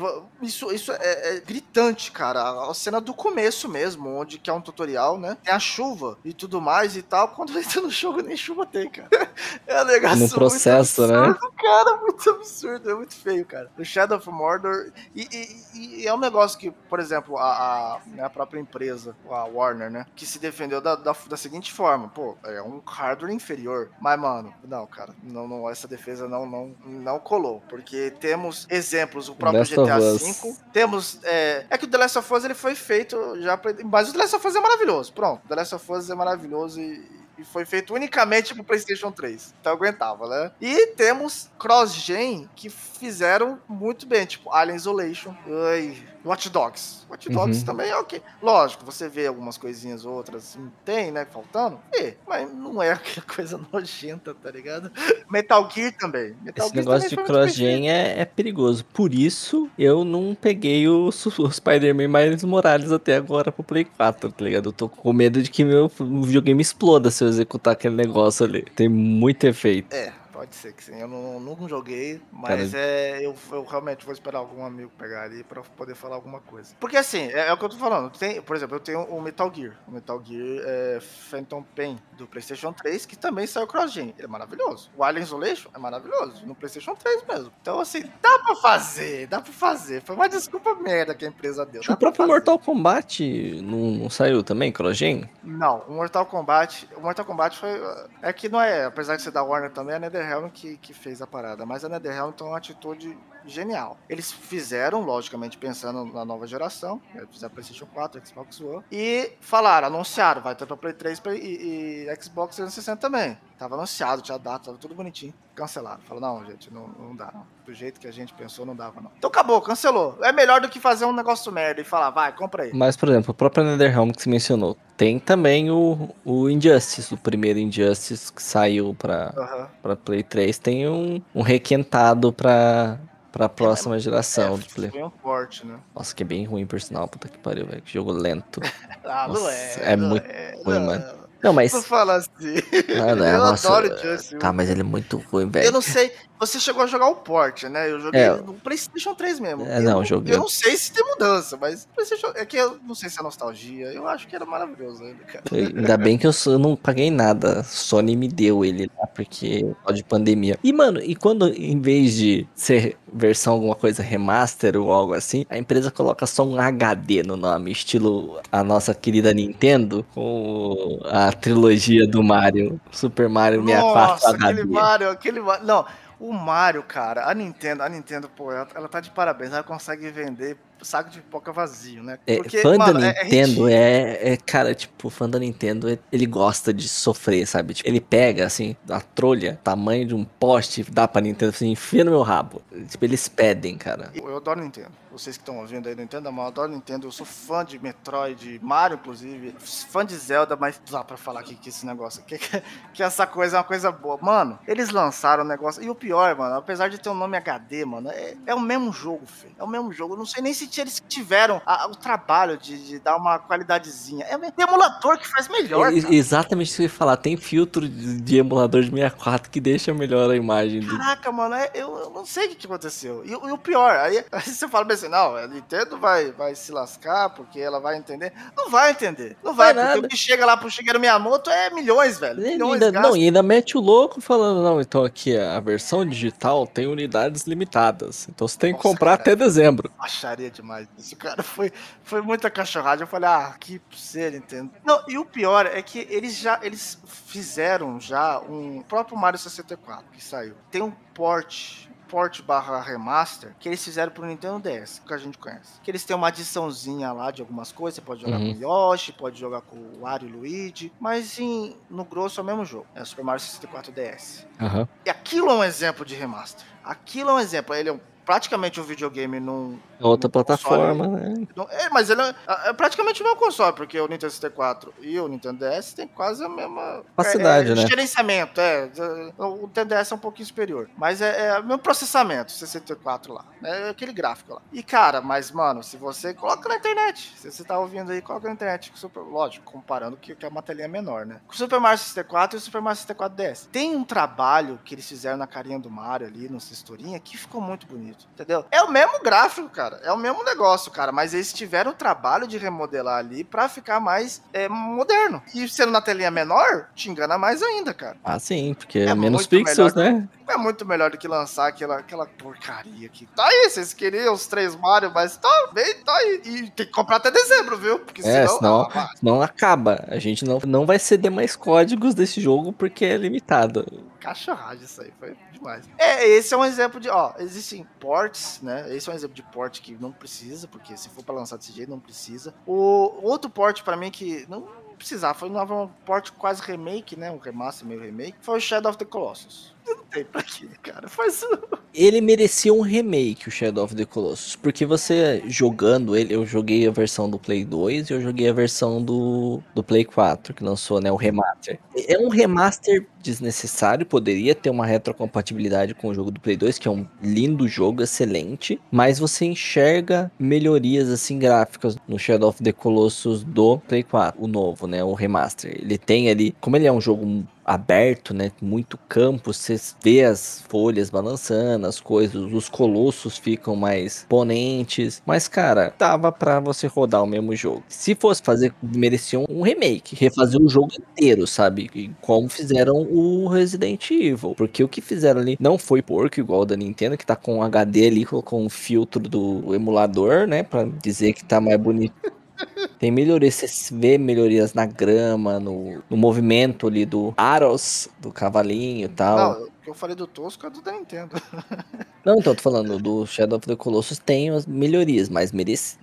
isso, 0.54 0.72
isso 0.72 0.92
é, 0.92 1.36
é, 1.36 1.40
gritante, 1.40 2.12
cara. 2.12 2.70
A 2.70 2.74
cena 2.74 3.00
do 3.00 3.12
começo 3.12 3.68
mesmo, 3.68 4.08
onde 4.08 4.38
que 4.38 4.48
é 4.48 4.52
um 4.52 4.60
tutorial, 4.60 5.18
né? 5.18 5.36
Tem 5.42 5.52
a 5.52 5.58
chuva 5.58 6.16
e 6.24 6.32
tudo 6.32 6.60
mais 6.60 6.96
e 6.96 7.02
tal. 7.02 7.28
Quando 7.28 7.56
entra 7.58 7.80
no 7.82 7.90
jogo, 7.90 8.22
nem 8.22 8.36
chuva 8.36 8.64
tem, 8.64 8.88
cara. 8.88 9.08
É 9.66 9.82
um 9.82 9.86
negócio 9.86 10.18
No 10.18 10.28
processo, 10.30 11.06
né? 11.06 11.16
absurdo, 11.16 11.46
né? 11.46 11.52
Cara, 11.60 11.96
muito 11.96 12.30
absurdo, 12.30 12.90
é 12.90 12.94
muito 12.94 13.14
feio, 13.14 13.44
cara. 13.44 13.70
O 13.76 13.84
Shadow 13.84 14.18
of 14.18 14.30
Mordor. 14.30 14.92
E, 15.14 15.26
e, 15.74 16.02
e 16.02 16.06
é 16.06 16.14
um 16.14 16.18
negócio 16.18 16.58
que, 16.58 16.70
por 16.70 17.00
exemplo, 17.00 17.36
a, 17.36 17.44
a, 17.44 18.00
né, 18.06 18.22
a, 18.22 18.30
própria 18.30 18.60
empresa, 18.60 19.16
a 19.28 19.44
Warner, 19.44 19.90
né? 19.90 20.06
Que 20.14 20.24
se 20.24 20.38
defendeu 20.38 20.80
da, 20.80 20.94
da, 20.94 21.14
da, 21.28 21.36
seguinte 21.36 21.72
forma: 21.72 22.08
pô, 22.08 22.36
é 22.44 22.62
um 22.62 22.80
hardware 22.86 23.32
inferior. 23.32 23.90
Mas, 24.00 24.20
mano, 24.20 24.54
não, 24.64 24.86
cara, 24.86 25.14
não, 25.22 25.48
não, 25.48 25.68
essa 25.68 25.88
defesa 25.88 26.28
não, 26.28 26.46
não, 26.46 26.74
não 26.84 27.18
colou. 27.18 27.62
Porque 27.68 28.12
temos 28.20 28.66
exemplos, 28.70 29.28
o 29.28 29.34
próprio 29.34 29.64
GTA 29.64 29.98
V 29.98 30.34
temos. 30.72 31.18
É, 31.22 31.66
é 31.70 31.78
que 31.78 31.84
o 31.84 31.88
The 31.88 31.98
Last 31.98 32.18
of 32.18 32.34
Us 32.34 32.44
ele 32.44 32.54
foi 32.54 32.74
feito 32.74 33.40
já. 33.40 33.56
Pra, 33.56 33.72
mas 33.84 34.08
o 34.08 34.12
The 34.12 34.18
Last 34.18 34.36
of 34.36 34.46
Us 34.46 34.56
é 34.56 34.60
maravilhoso. 34.60 35.12
Pronto, 35.12 35.42
The 35.48 35.54
Last 35.54 35.74
of 35.74 35.92
Us 35.92 36.10
é 36.10 36.14
maravilhoso 36.14 36.80
e, 36.80 37.23
e 37.38 37.44
foi 37.44 37.64
feito 37.64 37.94
unicamente 37.94 38.54
pro 38.54 38.64
PlayStation 38.64 39.10
3. 39.10 39.54
Então 39.60 39.72
aguentava, 39.72 40.28
né? 40.28 40.52
E 40.60 40.88
temos 40.88 41.50
cross-gen 41.58 42.48
que 42.54 42.68
fizeram 42.68 43.58
muito 43.68 44.06
bem, 44.06 44.24
tipo 44.24 44.50
Alien 44.50 44.76
Isolation. 44.76 45.34
Ai, 45.70 45.96
Watch 46.24 46.48
Dogs. 46.48 47.04
Watch 47.10 47.28
Dogs 47.28 47.60
uhum. 47.60 47.64
também 47.66 47.90
é 47.90 47.96
ok. 47.96 48.20
Lógico, 48.42 48.84
você 48.84 49.08
vê 49.08 49.26
algumas 49.26 49.58
coisinhas 49.58 50.06
outras, 50.06 50.44
assim, 50.44 50.70
tem, 50.84 51.12
né, 51.12 51.26
faltando. 51.30 51.78
É, 51.94 52.14
mas 52.26 52.50
não 52.52 52.82
é 52.82 52.92
aquela 52.92 53.26
coisa 53.26 53.60
nojenta, 53.70 54.34
tá 54.34 54.50
ligado? 54.50 54.90
Metal 55.30 55.68
Gear 55.70 55.92
também. 55.98 56.34
Metal 56.42 56.66
Esse 56.66 56.74
Gear 56.74 56.86
negócio 56.86 57.10
de 57.10 57.16
cross-gen 57.16 57.90
é, 57.90 58.20
é, 58.20 58.24
perigoso. 58.24 58.84
Por 58.86 59.12
isso, 59.12 59.68
eu 59.78 60.04
não 60.04 60.34
peguei 60.34 60.88
o, 60.88 61.08
o 61.38 61.50
Spider-Man 61.50 62.08
Miles 62.08 62.42
Morales 62.42 62.90
até 62.90 63.16
agora 63.16 63.52
pro 63.52 63.62
Play 63.62 63.84
4, 63.84 64.32
tá 64.32 64.44
ligado? 64.44 64.70
Eu 64.70 64.72
tô 64.72 64.88
com 64.88 65.12
medo 65.12 65.42
de 65.42 65.50
que 65.50 65.62
meu 65.62 65.90
videogame 66.22 66.62
exploda 66.62 67.10
se 67.10 67.23
executar 67.26 67.72
aquele 67.72 67.94
negócio 67.94 68.44
ali. 68.44 68.62
Tem 68.74 68.88
muito 68.88 69.44
efeito. 69.44 69.92
É, 69.94 70.12
Pode 70.44 70.56
ser 70.56 70.72
que 70.74 70.84
sim. 70.84 71.00
Eu 71.00 71.08
não, 71.08 71.40
não 71.40 71.68
joguei, 71.68 72.20
mas 72.30 72.72
Cara, 72.72 72.84
é, 72.84 73.26
eu, 73.26 73.34
eu 73.50 73.64
realmente 73.64 74.04
vou 74.04 74.12
esperar 74.12 74.38
algum 74.38 74.64
amigo 74.64 74.90
pegar 74.98 75.22
ali 75.22 75.42
pra 75.42 75.62
poder 75.62 75.94
falar 75.94 76.16
alguma 76.16 76.40
coisa. 76.40 76.74
Porque 76.78 76.98
assim, 76.98 77.28
é, 77.32 77.48
é 77.48 77.52
o 77.52 77.56
que 77.56 77.64
eu 77.64 77.68
tô 77.70 77.76
falando. 77.76 78.10
Tem, 78.10 78.42
por 78.42 78.54
exemplo, 78.54 78.76
eu 78.76 78.80
tenho 78.80 79.02
o 79.04 79.22
Metal 79.22 79.50
Gear. 79.52 79.74
O 79.88 79.90
Metal 79.90 80.22
Gear 80.22 80.62
é 80.66 81.00
Phantom 81.00 81.62
Pain 81.74 81.98
do 82.18 82.26
PlayStation 82.26 82.72
3, 82.72 83.06
que 83.06 83.16
também 83.16 83.46
saiu 83.46 83.66
cross-gen. 83.66 84.14
Ele 84.18 84.26
é 84.26 84.28
maravilhoso. 84.28 84.90
O 84.96 85.02
Alien 85.02 85.22
Isolation 85.22 85.70
é 85.74 85.78
maravilhoso. 85.78 86.46
No 86.46 86.54
PlayStation 86.54 86.94
3 86.94 87.24
mesmo. 87.26 87.52
Então, 87.62 87.80
assim, 87.80 88.02
dá 88.20 88.38
pra 88.40 88.56
fazer, 88.56 89.26
dá 89.26 89.40
pra 89.40 89.52
fazer. 89.52 90.02
Foi 90.02 90.14
uma 90.14 90.28
desculpa 90.28 90.74
merda 90.74 91.14
que 91.14 91.24
a 91.24 91.28
empresa 91.28 91.64
deu. 91.64 91.80
O 91.88 91.96
próprio 91.96 92.26
Mortal 92.26 92.58
Kombat 92.58 93.62
não, 93.62 93.92
não 93.92 94.10
saiu 94.10 94.42
também, 94.42 94.70
cross-gen? 94.70 95.28
Não, 95.42 95.78
o 95.88 95.92
Mortal 95.94 96.26
Kombat. 96.26 96.88
O 96.96 97.00
Mortal 97.00 97.24
Kombat 97.24 97.58
foi. 97.58 97.80
É 98.20 98.32
que 98.32 98.48
não 98.48 98.60
é, 98.60 98.84
apesar 98.84 99.16
de 99.16 99.22
ser 99.22 99.30
da 99.30 99.42
Warner 99.42 99.70
também, 99.70 99.94
é 99.94 99.98
NetherRealm 99.98 100.33
NetherRealm 100.42 100.50
que, 100.50 100.76
que 100.76 100.92
fez 100.92 101.22
a 101.22 101.26
parada, 101.26 101.64
mas 101.64 101.84
a 101.84 101.88
NetherRealm 101.88 102.32
tem 102.32 102.46
uma 102.46 102.58
atitude 102.58 103.16
genial. 103.46 103.96
Eles 104.08 104.32
fizeram, 104.32 105.00
logicamente, 105.00 105.58
pensando 105.58 106.04
na 106.12 106.24
nova 106.24 106.46
geração, 106.46 107.00
eles 107.14 107.28
fizeram 107.30 107.52
PlayStation 107.52 107.86
4, 107.86 108.26
Xbox 108.26 108.60
One, 108.60 108.84
e 108.90 109.32
falaram, 109.40 109.88
anunciaram, 109.88 110.42
vai 110.42 110.54
ter 110.54 110.66
pra 110.66 110.76
Play 110.76 110.92
3 110.92 111.22
e, 111.26 112.06
e 112.08 112.16
Xbox 112.20 112.56
360 112.56 112.96
também. 113.00 113.38
Tava 113.58 113.76
anunciado, 113.76 114.20
tinha 114.20 114.36
data, 114.36 114.66
tava 114.66 114.78
tudo 114.78 114.94
bonitinho. 114.94 115.32
Cancelaram. 115.54 116.00
Falaram, 116.02 116.40
não, 116.40 116.44
gente, 116.44 116.72
não, 116.72 116.88
não 116.88 117.14
dá, 117.14 117.30
não. 117.32 117.46
Do 117.64 117.72
jeito 117.72 118.00
que 118.00 118.08
a 118.08 118.12
gente 118.12 118.34
pensou, 118.34 118.66
não 118.66 118.74
dava, 118.74 119.00
não. 119.00 119.10
Então 119.16 119.28
acabou, 119.28 119.60
cancelou. 119.60 120.18
É 120.22 120.32
melhor 120.32 120.60
do 120.60 120.68
que 120.68 120.80
fazer 120.80 121.04
um 121.04 121.12
negócio 121.12 121.50
merda 121.52 121.80
e 121.80 121.84
falar, 121.84 122.10
vai, 122.10 122.32
compra 122.32 122.64
aí. 122.64 122.72
Mas, 122.74 122.96
por 122.96 123.08
exemplo, 123.08 123.30
o 123.30 123.34
próprio 123.34 123.64
NetherRealm 123.64 124.10
que 124.10 124.22
você 124.22 124.28
mencionou, 124.28 124.76
tem 124.96 125.20
também 125.20 125.70
o, 125.70 126.10
o 126.24 126.50
Injustice, 126.50 127.14
o 127.14 127.16
primeiro 127.16 127.58
Injustice 127.58 128.32
que 128.32 128.42
saiu 128.42 128.94
pra, 128.98 129.32
uhum. 129.36 129.66
pra 129.80 129.96
Play 129.96 130.24
3. 130.24 130.58
Tem 130.58 130.88
um, 130.88 131.22
um 131.32 131.42
requentado 131.42 132.32
pra, 132.32 132.98
pra 133.34 133.48
próxima 133.48 133.98
geração. 133.98 134.54
É, 134.54 134.74
Play. 134.74 134.90
Foi 134.90 135.02
um 135.02 135.10
forte, 135.10 135.66
né? 135.66 135.76
Nossa, 135.92 136.14
que 136.14 136.22
é 136.22 136.26
bem 136.26 136.44
ruim, 136.44 136.64
por 136.64 136.80
sinal. 136.80 137.08
Puta 137.08 137.28
que 137.28 137.36
pariu, 137.38 137.66
velho. 137.66 137.82
Que 137.82 137.92
jogo 137.92 138.12
lento. 138.12 138.60
ah, 139.04 139.26
Nossa, 139.26 139.40
não 139.40 139.50
é. 139.50 139.92
É 139.92 139.96
não 139.96 140.08
muito 140.08 140.26
é, 140.26 140.54
ruim, 140.64 140.78
não. 140.78 140.86
mano. 140.86 141.24
Não, 141.42 141.52
mas. 141.52 141.72
Não 141.74 141.82
fala 141.82 142.14
assim. 142.14 142.30
Ah, 142.94 143.14
não, 143.14 143.26
eu 143.26 143.38
nossa, 143.38 143.68
adoro. 143.68 143.90
Tá, 144.38 144.52
mas 144.52 144.70
ele 144.70 144.80
é 144.80 144.84
muito 144.84 145.18
ruim, 145.30 145.48
velho. 145.50 145.66
Eu 145.66 145.72
não 145.72 145.82
sei. 145.82 146.12
Você 146.38 146.60
chegou 146.60 146.82
a 146.82 146.86
jogar 146.86 147.08
o 147.08 147.16
port, 147.16 147.64
né? 147.64 147.90
Eu 147.90 148.00
joguei 148.00 148.20
é, 148.20 148.30
no 148.36 148.54
PlayStation 148.54 149.14
3 149.14 149.40
mesmo. 149.40 149.64
É, 149.66 149.80
não, 149.80 149.98
eu, 149.98 150.04
joguei. 150.04 150.34
Eu 150.34 150.38
não 150.38 150.48
sei 150.48 150.76
se 150.76 150.92
tem 150.92 151.04
mudança, 151.04 151.56
mas 151.60 151.86
PlayStation, 151.94 152.32
é 152.34 152.44
que 152.44 152.56
eu 152.56 152.78
não 152.86 152.94
sei 152.94 153.10
se 153.10 153.18
é 153.18 153.22
nostalgia. 153.22 153.92
Eu 153.92 154.06
acho 154.06 154.28
que 154.28 154.34
era 154.34 154.46
maravilhoso 154.46 155.02
ainda, 155.02 155.24
cara. 155.24 155.44
Ainda 155.52 155.96
bem 155.96 156.16
que 156.16 156.26
eu, 156.26 156.32
eu 156.46 156.58
não 156.58 156.76
paguei 156.76 157.10
nada. 157.10 157.62
Sony 157.64 158.16
me 158.16 158.28
deu 158.28 158.64
ele 158.64 158.90
lá, 158.98 159.06
porque 159.06 159.66
pode 159.84 160.04
pandemia. 160.04 160.58
E, 160.62 160.72
mano, 160.72 161.00
e 161.00 161.14
quando 161.14 161.48
em 161.48 161.80
vez 161.80 162.14
de 162.14 162.46
ser 162.54 162.96
versão 163.14 163.52
alguma 163.54 163.76
coisa 163.76 164.02
remaster 164.02 164.76
ou 164.76 164.92
algo 164.92 165.14
assim, 165.14 165.46
a 165.48 165.56
empresa 165.56 165.90
coloca 165.90 166.26
só 166.26 166.44
um 166.44 166.58
HD 166.58 167.22
no 167.22 167.36
nome, 167.36 167.70
estilo 167.70 168.40
a 168.50 168.64
nossa 168.64 168.92
querida 168.92 169.32
Nintendo, 169.32 170.04
com 170.12 170.98
a 171.04 171.32
trilogia 171.32 172.06
do 172.06 172.22
Mario, 172.22 172.80
Super 172.90 173.28
Mario 173.28 173.64
64 173.64 174.10
Nossa, 174.10 174.28
HD. 174.30 174.44
aquele 174.44 174.64
Mario, 174.64 175.10
aquele 175.10 175.40
Não, 175.62 175.86
o 176.18 176.32
Mario, 176.32 176.82
cara, 176.82 177.30
a 177.30 177.34
Nintendo, 177.34 177.82
a 177.82 177.88
Nintendo, 177.88 178.28
pô, 178.28 178.50
ela, 178.50 178.66
ela 178.74 178.88
tá 178.88 178.98
de 178.98 179.10
parabéns, 179.10 179.52
ela 179.52 179.62
consegue 179.62 180.10
vender 180.10 180.56
saco 180.84 181.10
de 181.10 181.20
pipoca 181.20 181.52
vazio, 181.52 182.02
né? 182.02 182.18
É, 182.26 182.36
Porque, 182.36 182.60
fã 182.62 182.76
mano, 182.76 183.00
da 183.00 183.06
é- 183.06 183.10
é 183.10 183.24
Nintendo 183.24 183.46
ridículo. 183.46 183.68
é, 183.68 184.32
é, 184.32 184.36
Cara, 184.36 184.74
tipo, 184.74 185.10
fã 185.10 185.28
da 185.28 185.38
Nintendo, 185.38 185.98
ele 186.12 186.26
gosta 186.26 186.72
de 186.72 186.88
sofrer, 186.88 187.46
sabe? 187.46 187.74
Tipo, 187.74 187.88
ele 187.88 188.00
pega, 188.00 188.46
assim, 188.46 188.76
a 188.88 189.00
trolha, 189.00 189.58
tamanho 189.64 190.06
de 190.06 190.14
um 190.14 190.24
poste, 190.24 190.84
dá 190.90 191.08
pra 191.08 191.20
Nintendo, 191.20 191.50
assim, 191.50 191.70
enfia 191.70 192.04
no 192.04 192.10
meu 192.10 192.22
rabo. 192.22 192.62
Tipo, 192.88 193.04
eles 193.04 193.28
pedem, 193.28 193.76
cara. 193.76 194.10
Eu, 194.14 194.36
adoro 194.36 194.60
Nintendo. 194.60 194.90
Vocês 195.10 195.36
que 195.36 195.42
estão 195.42 195.58
ouvindo 195.60 195.88
aí 195.88 195.94
mas 195.94 196.12
eu 196.12 196.42
adoro 196.42 196.72
Nintendo. 196.72 197.06
Eu 197.06 197.12
sou 197.12 197.24
fã 197.24 197.64
de 197.64 197.78
Metroid, 197.78 198.58
Mario, 198.60 198.96
inclusive. 198.96 199.54
Fã 199.60 200.04
de 200.04 200.16
Zelda, 200.16 200.56
mas 200.56 200.80
dá 200.90 201.04
pra 201.04 201.16
falar 201.16 201.40
aqui 201.40 201.54
que 201.54 201.68
esse 201.68 201.86
negócio 201.86 202.20
aqui, 202.20 202.36
que, 202.38 202.62
que 202.94 203.02
essa 203.02 203.24
coisa 203.24 203.56
é 203.56 203.58
uma 203.58 203.64
coisa 203.64 203.92
boa. 203.92 204.18
Mano, 204.20 204.58
eles 204.66 204.90
lançaram 204.90 205.44
o 205.44 205.46
negócio. 205.46 205.80
E 205.82 205.88
o 205.88 205.94
pior, 205.94 206.34
mano, 206.36 206.56
apesar 206.56 206.88
de 206.88 206.98
ter 206.98 207.08
um 207.08 207.14
nome 207.14 207.36
HD, 207.36 207.84
mano, 207.84 208.10
é, 208.10 208.34
é 208.44 208.54
o 208.54 208.60
mesmo 208.60 208.92
jogo, 208.92 209.24
filho. 209.24 209.54
É 209.56 209.62
o 209.62 209.68
mesmo 209.68 209.92
jogo. 209.92 210.14
Eu 210.14 210.18
não 210.18 210.26
sei 210.26 210.42
nem 210.42 210.52
se 210.52 210.66
eles 210.80 211.02
tiveram 211.08 211.60
a- 211.66 211.86
o 211.86 211.94
trabalho 211.96 212.56
de, 212.56 212.78
de 212.86 212.98
dar 212.98 213.16
uma 213.16 213.38
qualidadezinha. 213.38 214.24
É 214.26 214.36
o 214.36 214.40
emulador 214.62 215.18
que 215.18 215.26
faz 215.28 215.48
melhor, 215.48 215.92
É, 215.92 215.96
exatamente 216.14 216.68
isso 216.68 216.76
que 216.76 216.82
eu 216.82 216.86
ia 216.86 216.90
falar. 216.90 217.16
Tem 217.16 217.36
filtro 217.36 217.88
de, 217.88 218.20
de 218.20 218.38
emulador 218.38 218.82
de 218.82 218.90
64 218.90 219.50
que 219.50 219.60
deixa 219.60 219.92
melhor 219.94 220.30
a 220.30 220.36
imagem 220.36 220.80
do. 220.80 220.96
Caraca, 220.96 221.30
mano, 221.32 221.54
é- 221.54 221.70
eu, 221.74 221.96
eu 221.98 222.10
não 222.10 222.24
sei 222.26 222.46
o 222.46 222.48
que, 222.50 222.54
que 222.56 222.66
aconteceu. 222.66 223.22
E, 223.24 223.34
o- 223.34 223.48
e 223.48 223.52
o 223.52 223.58
pior, 223.58 223.90
aí, 223.96 224.18
aí 224.32 224.42
você 224.42 224.68
fala 224.68 224.86
assim, 224.92 225.08
não, 225.08 225.36
a 225.36 225.46
Nintendo 225.46 225.98
vai, 225.98 226.30
vai 226.32 226.54
se 226.54 226.72
lascar 226.72 227.30
porque 227.30 227.58
ela 227.60 227.80
vai 227.80 227.96
entender. 227.96 228.32
Não 228.56 228.70
vai 228.70 228.90
entender. 228.90 229.36
Não 229.42 229.54
vai, 229.54 229.72
Vai 229.74 229.92
porque 229.92 230.06
o 230.06 230.08
que 230.08 230.16
chega 230.16 230.44
lá 230.46 230.56
pro 230.56 230.70
Shigeru 230.70 231.00
Miyamoto 231.00 231.50
é 231.50 231.70
milhões, 231.70 232.18
velho. 232.18 232.40
Milhões 232.40 232.82
ainda, 232.82 233.00
não, 233.00 233.16
e 233.16 233.24
ainda 233.24 233.42
mete 233.42 233.76
o 233.76 233.80
louco 233.80 234.20
falando, 234.20 234.62
não, 234.62 234.80
então 234.80 235.04
aqui 235.04 235.36
a 235.36 235.58
versão 235.60 236.04
digital 236.06 236.66
tem 236.66 236.86
unidades 236.86 237.44
limitadas. 237.46 238.26
Então 238.28 238.46
você 238.46 238.58
tem 238.58 238.72
que 238.72 238.78
Nossa, 238.78 238.88
comprar 238.88 239.10
cara. 239.18 239.22
até 239.22 239.36
dezembro. 239.36 239.90
Acharia 239.98 240.50
demais 240.64 240.88
isso, 240.98 241.14
cara. 241.16 241.42
Foi, 241.54 241.70
foi 242.02 242.20
muita 242.22 242.50
cachorrada. 242.50 243.02
Eu 243.02 243.06
falei, 243.06 243.28
ah, 243.28 243.54
que 243.60 243.80
você, 243.90 244.30
Nintendo. 244.30 244.70
Não, 244.84 245.02
e 245.06 245.18
o 245.18 245.24
pior 245.24 245.66
é 245.66 245.80
que 245.82 246.00
eles 246.10 246.36
já 246.36 246.58
eles 246.62 246.98
fizeram 247.04 248.00
já 248.00 248.40
um 248.40 248.78
o 248.78 248.84
próprio 248.84 249.16
Mario 249.16 249.38
64 249.38 250.04
que 250.12 250.22
saiu. 250.22 250.54
Tem 250.70 250.82
um 250.82 250.90
port 250.90 251.86
port 252.06 252.42
barra 252.42 252.80
remaster 252.80 253.54
que 253.58 253.68
eles 253.68 253.82
fizeram 253.82 254.12
pro 254.12 254.24
Nintendo 254.26 254.60
DS, 254.60 255.00
que 255.04 255.12
a 255.12 255.16
gente 255.16 255.36
conhece. 255.38 255.80
Que 255.82 255.90
eles 255.90 256.04
têm 256.04 256.14
uma 256.14 256.28
adiçãozinha 256.28 257.10
lá 257.12 257.30
de 257.30 257.40
algumas 257.42 257.72
coisas, 257.72 257.96
você 257.96 258.00
pode 258.02 258.20
jogar 258.20 258.36
Uhum. 258.38 258.54
com 258.54 258.60
Yoshi, 258.92 259.12
pode 259.12 259.40
jogar 259.40 259.62
com 259.62 259.76
o 259.76 260.00
Wario 260.02 260.28
e 260.28 260.32
Luigi, 260.32 260.92
mas 261.00 261.38
em, 261.40 261.76
no 261.90 262.04
grosso 262.04 262.38
é 262.38 262.42
o 262.42 262.46
mesmo 262.46 262.64
jogo, 262.64 262.86
é 262.94 263.02
o 263.02 263.06
Super 263.06 263.24
Mario 263.24 263.40
64 263.40 263.90
DS. 263.90 264.46
Aham. 264.60 264.86
E 265.04 265.10
aquilo 265.10 265.50
é 265.50 265.54
um 265.54 265.64
exemplo 265.64 266.04
de 266.04 266.14
remaster. 266.14 266.64
Aquilo 266.84 267.30
é 267.30 267.34
um 267.34 267.40
exemplo, 267.40 267.74
ele 267.74 267.88
é 267.88 267.92
um- 267.92 268.00
praticamente 268.24 268.80
um 268.80 268.84
videogame 268.84 269.40
num 269.40 269.78
É 270.00 270.04
Outra 270.06 270.28
num 270.28 270.32
console 270.32 270.44
plataforma, 270.44 271.06
né? 271.08 271.46
não- 271.56 271.68
É, 271.70 271.88
mas 271.90 272.10
ele 272.10 272.22
é, 272.22 272.34
é 272.66 272.72
praticamente 272.72 273.20
o 273.22 273.24
mesmo 273.24 273.38
console, 273.38 273.74
porque 273.74 273.98
o 274.00 274.06
Nintendo 274.08 274.30
64 274.32 274.94
e 275.00 275.18
o 275.18 275.28
Nintendo 275.28 275.64
DS 275.64 275.94
tem 275.94 276.06
quase 276.08 276.44
a 276.44 276.48
mesma 276.48 277.02
Capacidade, 277.16 277.68
é, 277.70 277.72
é, 277.72 277.74
né? 277.76 277.86
Gerenciamento, 277.86 278.60
é. 278.60 278.90
O 279.38 279.62
Nintendo 279.62 279.94
DS 279.94 280.12
é 280.12 280.14
um 280.14 280.18
pouquinho 280.18 280.46
superior. 280.46 280.88
Mas 280.96 281.20
é, 281.20 281.48
é 281.48 281.58
o 281.60 281.64
mesmo 281.64 281.78
processamento, 281.78 282.52
64 282.52 283.32
lá. 283.32 283.44
É 283.62 283.88
aquele 283.90 284.12
gráfico 284.12 284.54
lá. 284.54 284.62
E, 284.72 284.82
cara, 284.82 285.20
mas, 285.20 285.50
mano, 285.50 285.82
se 285.82 285.96
você 285.96 286.34
coloca 286.34 286.68
na 286.68 286.76
internet, 286.76 287.32
se 287.36 287.50
você 287.50 287.64
tá 287.64 287.78
ouvindo 287.78 288.10
aí, 288.12 288.20
coloca 288.20 288.46
na 288.48 288.54
internet. 288.54 288.92
Super, 288.94 289.20
lógico, 289.20 289.70
comparando 289.70 290.16
que, 290.16 290.34
que 290.34 290.44
é 290.44 290.48
uma 290.48 290.62
telinha 290.62 290.88
menor, 290.88 291.24
né? 291.26 291.40
Com 291.46 291.52
o 291.52 291.56
Super 291.56 291.80
Mario 291.80 291.98
64 291.98 292.56
e 292.56 292.58
o 292.58 292.60
Super 292.60 292.80
Mario 292.80 292.96
64 292.96 293.36
DS. 293.36 293.68
Tem 293.72 293.94
um 293.96 294.04
trabalho 294.04 294.78
que 294.84 294.94
eles 294.94 295.08
fizeram 295.08 295.36
na 295.38 295.46
carinha 295.46 295.78
do 295.78 295.90
Mario 295.90 296.26
ali, 296.26 296.48
no 296.48 296.58
texturinha, 296.60 297.18
que 297.20 297.36
ficou 297.36 297.60
muito 297.60 297.86
bonito, 297.86 298.26
entendeu? 298.34 298.64
É 298.70 298.82
o 298.82 298.90
mesmo 298.90 299.20
gráfico, 299.22 299.68
cara. 299.68 299.93
É 300.02 300.12
o 300.12 300.16
mesmo 300.16 300.42
negócio, 300.44 300.90
cara. 300.90 301.12
Mas 301.12 301.34
eles 301.34 301.52
tiveram 301.52 301.90
o 301.92 301.94
trabalho 301.94 302.46
de 302.46 302.58
remodelar 302.58 303.18
ali 303.18 303.44
pra 303.44 303.68
ficar 303.68 304.00
mais 304.00 304.42
é, 304.52 304.68
moderno. 304.68 305.42
E 305.54 305.68
sendo 305.68 305.92
na 305.92 306.00
telinha 306.00 306.30
menor, 306.30 306.88
te 306.94 307.10
engana 307.10 307.36
mais 307.38 307.62
ainda, 307.62 307.92
cara. 307.94 308.16
Ah, 308.24 308.38
sim, 308.38 308.74
porque 308.74 308.98
É 309.00 309.06
é 309.10 309.14
menos 309.14 309.46
pixels, 309.46 309.94
melhor 309.94 310.12
né? 310.12 310.28
É 310.46 310.56
muito 310.58 310.84
melhor 310.84 311.10
do 311.10 311.16
que 311.16 311.26
lançar 311.26 311.68
aquela, 311.68 311.98
aquela 311.98 312.26
porcaria 312.26 313.06
aqui. 313.06 313.26
Tá 313.34 313.46
aí, 313.46 313.70
vocês 313.70 313.94
queriam 313.94 314.34
os 314.34 314.46
três 314.46 314.76
Mario, 314.76 315.10
mas 315.14 315.36
tá 315.36 315.70
bem, 315.72 315.94
tá 316.04 316.14
aí. 316.14 316.42
E 316.44 316.70
tem 316.70 316.86
que 316.86 316.92
comprar 316.92 317.16
até 317.16 317.30
dezembro, 317.30 317.78
viu? 317.78 317.98
Porque 317.98 318.20
É, 318.20 318.46
senão. 318.46 318.56
senão, 318.58 318.88
vai. 318.90 319.08
senão 319.16 319.42
acaba. 319.42 320.04
A 320.08 320.18
gente 320.18 320.44
não, 320.44 320.58
não 320.66 320.84
vai 320.84 320.98
ceder 320.98 321.30
mais 321.30 321.56
códigos 321.56 322.14
desse 322.14 322.40
jogo 322.40 322.72
porque 322.72 323.04
é 323.06 323.16
limitado. 323.16 323.86
Cachorragem 324.20 324.84
isso 324.84 325.02
aí, 325.02 325.12
foi 325.18 325.36
demais. 325.52 325.84
É, 325.98 326.26
esse 326.28 326.52
é 326.54 326.56
um 326.56 326.64
exemplo 326.64 326.98
de, 327.00 327.08
ó, 327.08 327.32
existem 327.38 327.86
ports, 328.00 328.60
né? 328.62 328.94
Esse 328.94 329.08
é 329.08 329.12
um 329.12 329.16
exemplo 329.16 329.34
de 329.34 329.42
port 329.42 329.73
que 329.80 329.96
não 330.00 330.12
precisa, 330.12 330.68
porque 330.68 330.96
se 330.96 331.08
for 331.08 331.24
pra 331.24 331.34
lançar 331.34 331.56
desse 331.56 331.72
jeito, 331.72 331.90
não 331.90 332.00
precisa. 332.00 332.54
O 332.66 333.20
outro 333.22 333.50
port 333.50 333.82
pra 333.82 333.96
mim 333.96 334.10
que 334.10 334.46
não 334.48 334.66
precisava, 334.94 335.34
foi 335.34 335.50
um 335.50 335.88
port 336.04 336.30
quase 336.32 336.62
remake, 336.62 337.16
né? 337.16 337.30
Um 337.30 337.38
remaster 337.38 337.86
meio 337.86 338.00
remake, 338.00 338.36
foi 338.40 338.58
o 338.58 338.60
Shadow 338.60 338.90
of 338.90 338.98
the 338.98 339.04
Colossus. 339.04 339.74
Não 339.86 340.04
tem 340.04 340.24
pra 340.24 340.42
quê, 340.42 340.68
cara. 340.82 341.08
Faz 341.08 341.44
Ele 341.92 342.20
merecia 342.20 342.72
um 342.72 342.80
remake, 342.80 343.48
o 343.48 343.50
Shadow 343.50 343.84
of 343.84 343.94
the 343.94 344.04
Colossus, 344.04 344.56
porque 344.56 344.86
você 344.86 345.42
jogando 345.46 346.16
ele, 346.16 346.34
eu 346.34 346.46
joguei 346.46 346.88
a 346.88 346.90
versão 346.90 347.28
do 347.28 347.38
Play 347.38 347.64
2 347.64 348.08
e 348.08 348.12
eu 348.14 348.20
joguei 348.20 348.48
a 348.48 348.52
versão 348.52 349.02
do, 349.02 349.62
do 349.74 349.84
Play 349.84 350.04
4, 350.04 350.54
que 350.54 350.64
lançou, 350.64 351.00
né, 351.00 351.12
o 351.12 351.16
remaster. 351.16 351.78
É 352.08 352.18
um 352.18 352.28
remaster 352.28 353.06
desnecessário, 353.24 354.06
poderia 354.06 354.54
ter 354.54 354.70
uma 354.70 354.86
retrocompatibilidade 354.86 355.94
com 355.94 356.08
o 356.08 356.14
jogo 356.14 356.30
do 356.30 356.40
Play 356.40 356.56
2, 356.56 356.78
que 356.78 356.86
é 356.86 356.90
um 356.90 357.06
lindo 357.22 357.66
jogo, 357.66 358.02
excelente, 358.02 358.80
mas 358.90 359.18
você 359.18 359.46
enxerga 359.46 360.30
melhorias 360.38 361.08
assim 361.08 361.38
gráficas 361.38 361.96
no 362.06 362.18
Shadow 362.18 362.50
of 362.50 362.62
the 362.62 362.72
Colossus 362.72 363.42
do 363.42 363.78
Play 363.78 364.02
4, 364.02 364.42
o 364.42 364.46
novo, 364.46 364.86
né, 364.86 365.02
o 365.02 365.14
remaster. 365.14 365.76
Ele 365.80 365.98
tem 365.98 366.30
ali, 366.30 366.54
como 366.60 366.76
ele 366.76 366.86
é 366.86 366.92
um 366.92 367.00
jogo 367.00 367.44
aberto, 367.64 368.34
né? 368.34 368.52
Muito 368.60 368.98
campo, 369.08 369.52
você 369.52 369.80
vê 370.02 370.22
as 370.22 370.62
folhas 370.68 371.08
balançando, 371.10 371.86
as 371.86 371.98
coisas, 372.00 372.52
os 372.52 372.68
colossos 372.68 373.38
ficam 373.38 373.74
mais 373.74 374.26
ponentes. 374.28 375.22
Mas, 375.24 375.48
cara, 375.48 375.94
dava 375.98 376.30
pra 376.30 376.60
você 376.60 376.86
rodar 376.86 377.22
o 377.22 377.26
mesmo 377.26 377.54
jogo. 377.56 377.82
Se 377.88 378.14
fosse 378.14 378.42
fazer, 378.42 378.74
merecia 378.82 379.38
um 379.40 379.62
remake, 379.62 380.14
refazer 380.14 380.60
o 380.60 380.68
jogo 380.68 380.90
inteiro, 380.98 381.46
sabe? 381.46 382.12
Como 382.20 382.48
fizeram 382.48 383.06
o 383.14 383.46
Resident 383.48 384.10
Evil. 384.10 384.54
Porque 384.56 384.82
o 384.82 384.88
que 384.88 385.00
fizeram 385.00 385.40
ali 385.40 385.56
não 385.60 385.78
foi 385.78 386.02
porco, 386.02 386.40
igual 386.40 386.62
o 386.62 386.64
da 386.66 386.76
Nintendo, 386.76 387.16
que 387.16 387.24
tá 387.24 387.36
com 387.36 387.62
HD 387.62 388.08
ali, 388.08 388.24
colocou 388.24 388.60
um 388.60 388.68
filtro 388.68 389.22
do 389.22 389.74
emulador, 389.74 390.46
né? 390.48 390.64
Pra 390.64 390.84
dizer 390.84 391.32
que 391.32 391.44
tá 391.44 391.60
mais 391.60 391.78
bonito. 391.78 392.14
Tem 392.98 393.10
melhorias, 393.10 393.54
você 393.54 393.94
vê 393.94 394.16
melhorias 394.16 394.74
na 394.74 394.86
grama, 394.86 395.60
no, 395.60 396.02
no 396.08 396.16
movimento 396.16 396.86
ali 396.86 397.04
do 397.04 397.34
Aros, 397.36 398.08
do 398.20 398.32
cavalinho 398.32 399.06
e 399.06 399.08
tal. 399.08 399.60
Não, 399.60 399.68
que 399.84 399.90
eu 399.90 399.94
falei 399.94 400.16
do 400.16 400.26
Tosco 400.26 400.66
é 400.66 400.70
do 400.70 400.80
da 400.82 400.92
Nintendo. 400.92 401.34
Não, 402.24 402.36
então, 402.38 402.54
tô 402.54 402.62
falando 402.62 402.98
do 402.98 403.26
Shadow 403.26 403.58
of 403.58 403.66
the 403.66 403.76
Colossus 403.76 404.18
tem 404.18 404.48
as 404.48 404.64
melhorias, 404.64 405.28
mas 405.28 405.52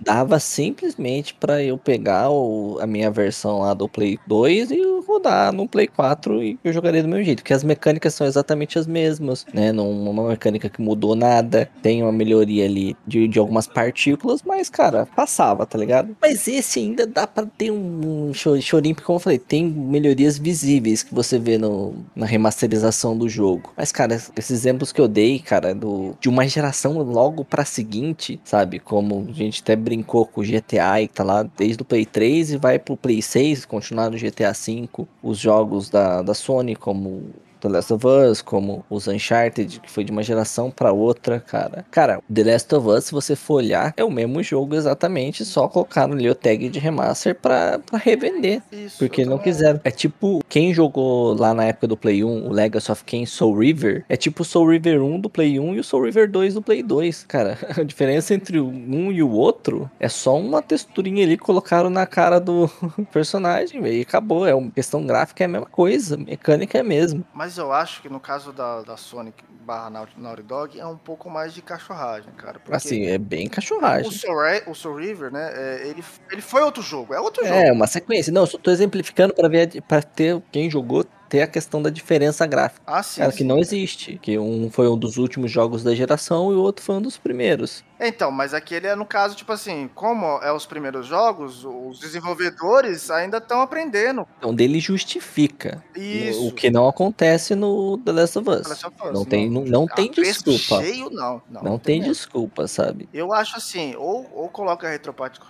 dava 0.00 0.38
simplesmente 0.38 1.34
pra 1.34 1.60
eu 1.60 1.76
pegar 1.76 2.30
o, 2.30 2.78
a 2.80 2.86
minha 2.86 3.10
versão 3.10 3.58
lá 3.58 3.74
do 3.74 3.88
Play 3.88 4.20
2 4.24 4.70
e 4.70 4.80
rodar 5.04 5.52
no 5.52 5.68
Play 5.68 5.88
4 5.88 6.40
e 6.40 6.56
eu 6.62 6.72
jogaria 6.72 7.02
do 7.02 7.08
meu 7.08 7.24
jeito, 7.24 7.42
porque 7.42 7.52
as 7.52 7.64
mecânicas 7.64 8.14
são 8.14 8.24
exatamente 8.24 8.78
as 8.78 8.86
mesmas, 8.86 9.44
né? 9.52 9.72
Não 9.72 9.90
uma 9.90 10.28
mecânica 10.28 10.68
que 10.68 10.80
mudou 10.80 11.16
nada, 11.16 11.68
tem 11.82 12.02
uma 12.04 12.12
melhoria 12.12 12.66
ali 12.66 12.96
de, 13.04 13.26
de 13.26 13.38
algumas 13.40 13.66
partículas, 13.66 14.42
mas, 14.44 14.70
cara, 14.70 15.06
passava, 15.16 15.66
tá 15.66 15.76
ligado? 15.76 16.16
Mas 16.20 16.46
esse 16.46 16.78
ainda 16.78 17.04
dá 17.04 17.26
pra 17.26 17.46
ter 17.46 17.72
um, 17.72 18.28
um 18.28 18.34
cho- 18.34 18.60
chorinho, 18.60 18.94
porque 18.94 19.06
como 19.06 19.16
eu 19.16 19.20
falei, 19.20 19.40
tem 19.40 19.64
melhorias 19.66 20.38
visíveis 20.38 21.02
que 21.02 21.12
você 21.12 21.36
vê 21.36 21.58
no, 21.58 21.94
na 22.14 22.26
remasterização 22.26 23.18
do 23.18 23.28
jogo. 23.28 23.71
Mas, 23.76 23.90
cara, 23.90 24.14
esses 24.14 24.50
exemplos 24.50 24.92
que 24.92 25.00
eu 25.00 25.08
dei, 25.08 25.38
cara, 25.38 25.74
do, 25.74 26.14
de 26.20 26.28
uma 26.28 26.46
geração 26.46 26.98
logo 26.98 27.44
pra 27.44 27.64
seguinte, 27.64 28.40
sabe? 28.44 28.78
Como 28.78 29.26
a 29.28 29.32
gente 29.32 29.62
até 29.62 29.74
brincou 29.74 30.26
com 30.26 30.40
o 30.40 30.44
GTA 30.44 31.00
e 31.00 31.08
tá 31.08 31.24
lá 31.24 31.42
desde 31.42 31.82
o 31.82 31.84
Play 31.84 32.04
3 32.04 32.52
e 32.52 32.56
vai 32.56 32.78
pro 32.78 32.96
Play 32.96 33.22
6, 33.22 33.64
continuar 33.64 34.10
no 34.10 34.18
GTA 34.18 34.52
5. 34.52 35.08
Os 35.22 35.38
jogos 35.38 35.88
da, 35.88 36.22
da 36.22 36.34
Sony, 36.34 36.76
como 36.76 37.30
The 37.62 37.68
Last 37.68 37.92
of 37.92 38.06
Us, 38.06 38.42
como 38.42 38.84
os 38.90 39.06
Uncharted, 39.06 39.78
que 39.78 39.90
foi 39.90 40.02
de 40.02 40.10
uma 40.10 40.22
geração 40.22 40.68
pra 40.68 40.92
outra, 40.92 41.38
cara. 41.38 41.84
Cara, 41.92 42.20
The 42.32 42.42
Last 42.42 42.74
of 42.74 42.88
Us, 42.88 43.04
se 43.04 43.12
você 43.12 43.36
for 43.36 43.54
olhar, 43.54 43.94
é 43.96 44.02
o 44.02 44.10
mesmo 44.10 44.42
jogo 44.42 44.74
exatamente, 44.74 45.44
só 45.44 45.68
colocaram 45.68 46.14
ali 46.14 46.28
o 46.28 46.34
tag 46.34 46.68
de 46.68 46.80
remaster 46.80 47.36
pra, 47.36 47.78
pra 47.78 47.98
revender. 47.98 48.60
Isso. 48.72 48.98
Porque 48.98 49.24
não 49.24 49.38
quiseram. 49.38 49.80
É 49.84 49.92
tipo, 49.92 50.42
quem 50.48 50.74
jogou 50.74 51.34
lá 51.34 51.54
na 51.54 51.64
época 51.66 51.86
do 51.86 51.96
Play 51.96 52.24
1, 52.24 52.48
o 52.48 52.52
Legacy 52.52 52.90
of 52.90 53.04
Kain 53.04 53.26
Soul 53.26 53.56
River, 53.58 54.04
é 54.08 54.16
tipo 54.16 54.42
o 54.42 54.44
Soul 54.44 54.70
River 54.70 55.00
1 55.00 55.20
do 55.20 55.30
Play 55.30 55.60
1 55.60 55.76
e 55.76 55.80
o 55.80 55.84
Soul 55.84 56.06
River 56.06 56.28
2 56.28 56.54
do 56.54 56.62
Play 56.62 56.82
2. 56.82 57.26
Cara, 57.28 57.56
a 57.78 57.84
diferença 57.84 58.34
entre 58.34 58.60
um 58.60 59.12
e 59.12 59.22
o 59.22 59.30
outro 59.30 59.88
é 60.00 60.08
só 60.08 60.36
uma 60.36 60.60
texturinha 60.60 61.24
ali 61.24 61.36
que 61.36 61.44
colocaram 61.44 61.88
na 61.88 62.06
cara 62.06 62.40
do 62.40 62.68
personagem, 63.12 63.86
e 63.86 64.00
acabou. 64.00 64.46
É 64.46 64.54
uma 64.54 64.70
questão 64.70 65.06
gráfica, 65.06 65.44
é 65.44 65.46
a 65.46 65.48
mesma 65.48 65.66
coisa, 65.66 66.16
mecânica 66.16 66.78
é 66.78 66.80
a 66.80 66.84
mesma. 66.84 67.22
Mas 67.52 67.58
eu 67.58 67.70
acho 67.70 68.00
que 68.00 68.08
no 68.08 68.18
caso 68.18 68.50
da, 68.50 68.80
da 68.80 68.96
Sony, 68.96 69.34
barra 69.60 69.90
Naughty 69.90 70.42
Dog 70.42 70.80
é 70.80 70.86
um 70.86 70.96
pouco 70.96 71.28
mais 71.28 71.52
de 71.52 71.60
cachorragem, 71.60 72.32
cara. 72.32 72.58
Assim, 72.70 73.04
é 73.04 73.18
bem 73.18 73.46
cachorragem. 73.46 74.08
O 74.08 74.10
Soul, 74.10 74.38
o 74.68 74.74
Soul 74.74 74.96
River, 74.96 75.30
né, 75.30 75.52
é, 75.54 75.88
ele, 75.88 76.02
ele 76.30 76.40
foi 76.40 76.62
outro 76.62 76.82
jogo, 76.82 77.12
é 77.12 77.20
outro 77.20 77.44
é, 77.44 77.48
jogo. 77.48 77.60
É, 77.60 77.70
uma 77.70 77.86
sequência. 77.86 78.32
Não, 78.32 78.44
eu 78.44 78.46
só 78.46 78.56
tô 78.56 78.70
exemplificando 78.70 79.34
para 79.34 79.50
ver, 79.50 79.82
para 79.82 80.02
ter 80.02 80.42
quem 80.50 80.70
jogou 80.70 81.04
ter 81.32 81.40
a 81.40 81.46
questão 81.46 81.80
da 81.80 81.88
diferença 81.88 82.46
gráfica. 82.46 82.82
Ah, 82.86 83.02
sim. 83.02 83.22
Cara, 83.22 83.30
sim. 83.32 83.38
que 83.38 83.44
não 83.44 83.58
existe. 83.58 84.18
Que 84.20 84.38
um 84.38 84.70
foi 84.70 84.86
um 84.86 84.98
dos 84.98 85.16
últimos 85.16 85.50
jogos 85.50 85.82
da 85.82 85.94
geração 85.94 86.52
e 86.52 86.54
o 86.54 86.60
outro 86.60 86.84
foi 86.84 86.96
um 86.96 87.00
dos 87.00 87.16
primeiros. 87.16 87.82
Então, 87.98 88.30
mas 88.30 88.52
aquele 88.52 88.86
é 88.86 88.94
no 88.94 89.06
caso, 89.06 89.34
tipo 89.34 89.50
assim, 89.50 89.88
como 89.94 90.26
é 90.42 90.52
os 90.52 90.66
primeiros 90.66 91.06
jogos, 91.06 91.64
os 91.64 92.00
desenvolvedores 92.00 93.10
ainda 93.10 93.38
estão 93.38 93.62
aprendendo. 93.62 94.26
Então, 94.36 94.54
dele 94.54 94.78
justifica. 94.78 95.82
Isso. 95.96 96.48
O 96.48 96.52
que 96.52 96.68
não 96.68 96.86
acontece 96.86 97.54
no 97.54 97.96
The 97.96 98.12
Last 98.12 98.38
of 98.38 98.50
Us. 98.50 98.66
Last 98.66 98.86
of 98.86 98.96
Us 99.02 99.12
não, 99.14 99.24
tem, 99.24 99.48
não, 99.48 99.64
não 99.64 99.86
tem 99.86 100.10
desculpa. 100.10 100.84
Cheio, 100.84 101.08
não. 101.08 101.40
Não, 101.48 101.62
não 101.62 101.78
tem, 101.78 102.02
tem 102.02 102.10
desculpa, 102.10 102.68
sabe? 102.68 103.08
Eu 103.14 103.32
acho 103.32 103.56
assim, 103.56 103.94
ou, 103.96 104.28
ou 104.34 104.48
coloca 104.50 104.86